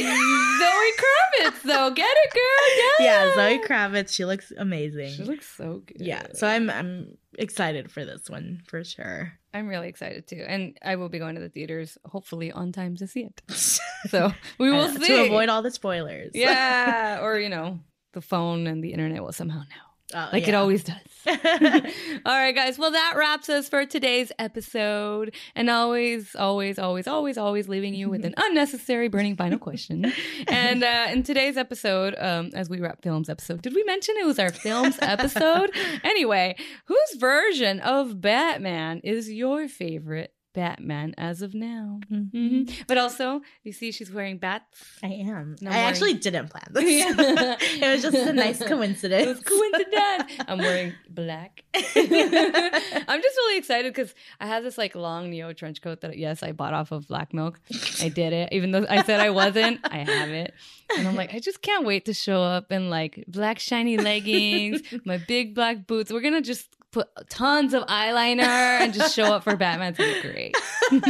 Zoe 0.00 0.92
Kravitz, 0.98 1.62
though, 1.62 1.90
get 1.90 2.08
it, 2.24 2.32
girl. 2.32 3.06
yeah, 3.06 3.34
Zoe 3.34 3.58
Kravitz. 3.66 4.12
She 4.12 4.24
looks 4.24 4.52
amazing. 4.56 5.10
She 5.12 5.22
looks 5.24 5.46
so 5.46 5.82
good. 5.86 5.98
yeah, 6.00 6.26
so 6.34 6.46
I'm 6.46 6.70
I'm 6.70 7.16
excited 7.38 7.90
for 7.90 8.04
this 8.04 8.28
one 8.30 8.62
for 8.66 8.84
sure. 8.84 9.32
I'm 9.54 9.68
really 9.68 9.88
excited 9.88 10.26
too, 10.26 10.44
and 10.46 10.78
I 10.82 10.96
will 10.96 11.08
be 11.08 11.18
going 11.18 11.34
to 11.34 11.40
the 11.40 11.48
theaters 11.50 11.98
hopefully 12.04 12.50
on 12.52 12.72
time 12.72 12.96
to 12.96 13.06
see 13.06 13.22
it. 13.24 13.42
So 14.08 14.32
we 14.58 14.68
will 14.68 14.80
Uh, 14.80 14.92
see 14.94 15.06
to 15.06 15.24
avoid 15.26 15.48
all 15.48 15.62
the 15.62 15.70
spoilers. 15.70 16.32
Yeah, 16.34 17.20
or 17.22 17.38
you 17.38 17.48
know, 17.48 17.78
the 18.14 18.20
phone 18.20 18.66
and 18.66 18.82
the 18.82 18.90
internet 18.92 19.22
will 19.22 19.30
somehow 19.32 19.60
know. 19.60 19.86
Oh, 20.14 20.28
like 20.32 20.48
it 20.48 20.54
always 20.54 20.84
does. 20.84 20.96
All 21.26 22.36
right, 22.36 22.54
guys. 22.54 22.78
Well, 22.78 22.90
that 22.90 23.14
wraps 23.16 23.48
us 23.48 23.68
for 23.68 23.86
today's 23.86 24.32
episode. 24.38 25.34
And 25.54 25.70
always, 25.70 26.34
always, 26.34 26.78
always, 26.78 27.06
always, 27.06 27.38
always 27.38 27.68
leaving 27.68 27.94
you 27.94 28.10
with 28.10 28.24
an 28.24 28.34
unnecessary 28.38 29.08
burning 29.08 29.36
final 29.36 29.58
question. 29.58 30.12
and 30.48 30.82
uh, 30.82 31.06
in 31.10 31.22
today's 31.22 31.56
episode, 31.56 32.16
um, 32.18 32.50
as 32.54 32.68
we 32.68 32.80
wrap 32.80 33.02
films 33.02 33.28
episode, 33.28 33.62
did 33.62 33.74
we 33.74 33.84
mention 33.84 34.16
it 34.18 34.26
was 34.26 34.38
our 34.38 34.50
films 34.50 34.98
episode? 35.00 35.70
anyway, 36.02 36.56
whose 36.86 37.14
version 37.18 37.80
of 37.80 38.20
Batman 38.20 39.00
is 39.04 39.30
your 39.30 39.68
favorite 39.68 40.34
Batman 40.54 41.14
as 41.18 41.40
of 41.42 41.54
now? 41.54 42.00
Mhm. 42.10 42.30
hmm 42.30 42.74
But 42.86 42.98
also, 42.98 43.40
you 43.64 43.72
see, 43.72 43.90
she's 43.92 44.12
wearing 44.12 44.38
bats. 44.38 44.64
I 45.02 45.08
am. 45.08 45.56
No 45.60 45.70
I 45.70 45.74
worries. 45.76 45.88
actually 45.88 46.14
didn't 46.14 46.48
plan 46.50 46.64
this. 46.70 46.84
Yeah. 46.84 47.56
it 47.88 47.92
was 47.92 48.02
just 48.02 48.16
a 48.16 48.32
nice 48.32 48.62
coincidence. 48.62 49.22
It 49.26 49.28
was 49.28 49.40
coincidence. 49.40 50.44
I'm 50.48 50.58
wearing 50.58 50.92
black. 51.08 51.64
I'm 51.74 53.22
just 53.22 53.36
really 53.36 53.58
excited 53.58 53.92
because 53.92 54.14
I 54.40 54.46
have 54.46 54.62
this 54.62 54.78
like 54.78 54.94
long 54.94 55.30
neo 55.30 55.52
trench 55.52 55.80
coat 55.82 56.00
that 56.02 56.18
yes, 56.18 56.42
I 56.42 56.52
bought 56.52 56.74
off 56.74 56.92
of 56.92 57.06
Black 57.08 57.32
Milk. 57.32 57.60
I 58.00 58.08
did 58.08 58.32
it, 58.32 58.50
even 58.52 58.70
though 58.72 58.86
I 58.88 59.02
said 59.02 59.20
I 59.20 59.30
wasn't. 59.30 59.80
I 59.84 59.98
have 59.98 60.30
it, 60.30 60.54
and 60.96 61.06
I'm 61.08 61.16
like, 61.16 61.34
I 61.34 61.38
just 61.38 61.62
can't 61.62 61.84
wait 61.86 62.04
to 62.06 62.14
show 62.14 62.42
up 62.42 62.70
in 62.72 62.90
like 62.90 63.24
black 63.28 63.58
shiny 63.58 63.96
leggings, 63.96 64.82
my 65.04 65.18
big 65.18 65.54
black 65.54 65.86
boots. 65.86 66.12
We're 66.12 66.20
gonna 66.20 66.42
just 66.42 66.68
put 66.92 67.08
tons 67.28 67.74
of 67.74 67.84
eyeliner 67.86 68.40
and 68.80 68.94
just 68.94 69.14
show 69.16 69.24
up 69.24 69.44
for 69.44 69.56
Batman. 69.56 69.94
It's 69.98 70.20
great. 70.22 70.54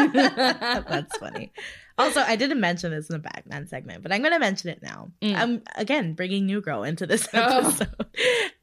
That's 0.88 1.16
funny. 1.18 1.52
Also, 1.98 2.20
I 2.20 2.36
didn't 2.36 2.60
mention 2.60 2.90
this 2.90 3.10
in 3.10 3.14
the 3.14 3.18
Batman 3.18 3.66
segment, 3.66 4.02
but 4.02 4.12
I'm 4.12 4.22
going 4.22 4.32
to 4.32 4.38
mention 4.38 4.70
it 4.70 4.82
now. 4.82 5.10
Mm. 5.20 5.34
I'm 5.36 5.62
again 5.76 6.14
bringing 6.14 6.46
New 6.46 6.62
Girl 6.62 6.84
into 6.84 7.06
this 7.06 7.28
Oh. 7.34 7.76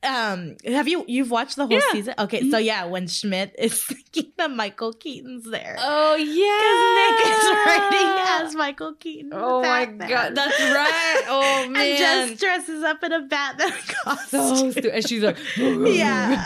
Um, 0.02 0.56
have 0.66 0.88
you 0.88 1.04
you've 1.10 1.30
watched 1.30 1.58
the 1.58 1.68
whole 1.68 1.74
Yeah. 1.76 1.82
season? 1.92 2.14
Okay, 2.18 2.50
so 2.50 2.58
yeah, 2.58 2.86
when 2.86 3.08
Schmidt 3.08 3.54
is 3.60 3.84
thinking 4.14 4.32
that 4.38 4.50
Michael 4.50 4.94
Keaton's 4.94 5.44
there. 5.44 5.76
Oh 5.78 6.16
yeah, 6.16 7.18
Nick 7.18 7.28
is 7.28 7.44
writing 7.66 8.46
as 8.48 8.56
Michael 8.56 8.94
Keaton. 8.94 9.32
Oh 9.34 9.62
my 9.62 9.86
Batman. 9.86 10.10
god, 10.10 10.36
that's 10.36 10.60
right. 10.62 11.22
Oh 11.28 11.68
man, 11.70 11.76
And 11.86 11.98
just 12.30 12.40
dresses 12.42 12.82
up 12.84 13.04
in 13.04 13.12
a 13.12 13.22
Batman 13.24 13.72
costume. 14.06 14.40
so 14.56 14.72
stupid. 14.72 14.86
And 14.94 15.06
she's 15.08 15.22
like, 15.22 15.38
Yeah. 15.58 16.46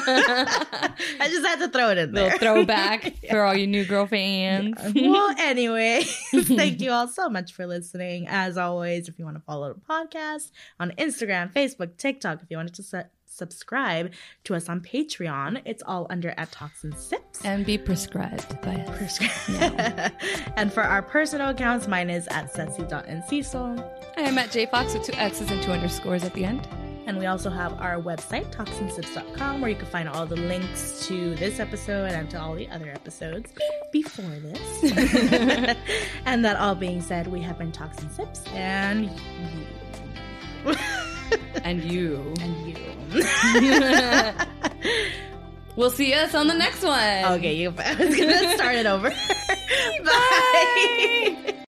I 0.00 1.28
just 1.30 1.46
had 1.46 1.60
to 1.60 1.68
throw 1.68 1.90
it 1.90 1.98
in 1.98 2.12
there. 2.12 2.24
little 2.24 2.38
throwback 2.38 3.14
for 3.30 3.44
all 3.44 3.54
you 3.54 3.66
new 3.66 3.84
girl 3.84 4.06
fans. 4.06 4.76
well, 4.94 5.34
anyway, 5.38 6.02
thank 6.32 6.80
you 6.80 6.90
all 6.90 7.06
so 7.08 7.28
much 7.28 7.52
for 7.52 7.66
listening. 7.66 8.26
As 8.28 8.56
always, 8.58 9.08
if 9.08 9.18
you 9.18 9.24
want 9.24 9.36
to 9.36 9.42
follow 9.42 9.72
the 9.72 9.80
podcast 9.80 10.50
on 10.80 10.90
Instagram, 10.98 11.52
Facebook, 11.52 11.96
TikTok, 11.96 12.42
if 12.42 12.50
you 12.50 12.56
wanted 12.56 12.74
to 12.74 12.82
subscribe 13.38 14.12
to 14.44 14.54
us 14.54 14.68
on 14.68 14.80
Patreon, 14.80 15.62
it's 15.64 15.82
all 15.86 16.06
under 16.10 16.34
at 16.36 16.52
Talks 16.52 16.84
and 16.84 16.94
Sips. 16.94 17.44
and 17.44 17.64
be 17.64 17.78
prescribed 17.78 18.60
by 18.60 18.74
us. 18.74 19.18
and 20.56 20.72
for 20.72 20.82
our 20.82 21.02
personal 21.02 21.50
accounts, 21.50 21.86
mine 21.88 22.10
is 22.10 22.26
at 22.28 22.52
cecy.encizo. 22.52 23.82
I'm 24.16 24.36
at 24.38 24.50
jfox 24.50 24.94
with 24.94 25.04
two 25.04 25.12
X's 25.14 25.50
and 25.50 25.62
two 25.62 25.72
underscores 25.72 26.24
at 26.24 26.34
the 26.34 26.44
end. 26.44 26.66
And 27.06 27.18
we 27.18 27.24
also 27.24 27.48
have 27.48 27.72
our 27.80 27.96
website, 27.96 28.54
talksnsips.com, 28.54 29.62
where 29.62 29.70
you 29.70 29.76
can 29.76 29.86
find 29.86 30.10
all 30.10 30.26
the 30.26 30.36
links 30.36 31.06
to 31.06 31.34
this 31.36 31.58
episode 31.58 32.10
and 32.12 32.28
to 32.28 32.38
all 32.38 32.54
the 32.54 32.68
other 32.68 32.90
episodes 32.90 33.50
before 33.92 34.28
this. 34.28 34.92
and 36.26 36.44
that 36.44 36.56
all 36.56 36.74
being 36.74 37.00
said, 37.00 37.26
we 37.26 37.40
have 37.40 37.56
been 37.56 37.72
and 37.78 38.12
Sips 38.12 38.44
and 38.48 39.10
you. 40.66 40.74
And 41.64 41.82
you. 41.84 42.34
and 42.40 42.68
you. 42.68 42.76
We'll 45.78 45.92
see 45.92 46.12
us 46.12 46.34
on 46.34 46.48
the 46.48 46.54
next 46.54 46.82
one. 46.82 47.24
okay, 47.36 47.54
you, 47.54 47.72
I 47.78 47.94
was 47.94 48.16
going 48.16 48.28
to 48.30 48.54
start 48.56 48.74
it 48.74 48.86
over. 48.86 49.10
Bye. 50.04 51.54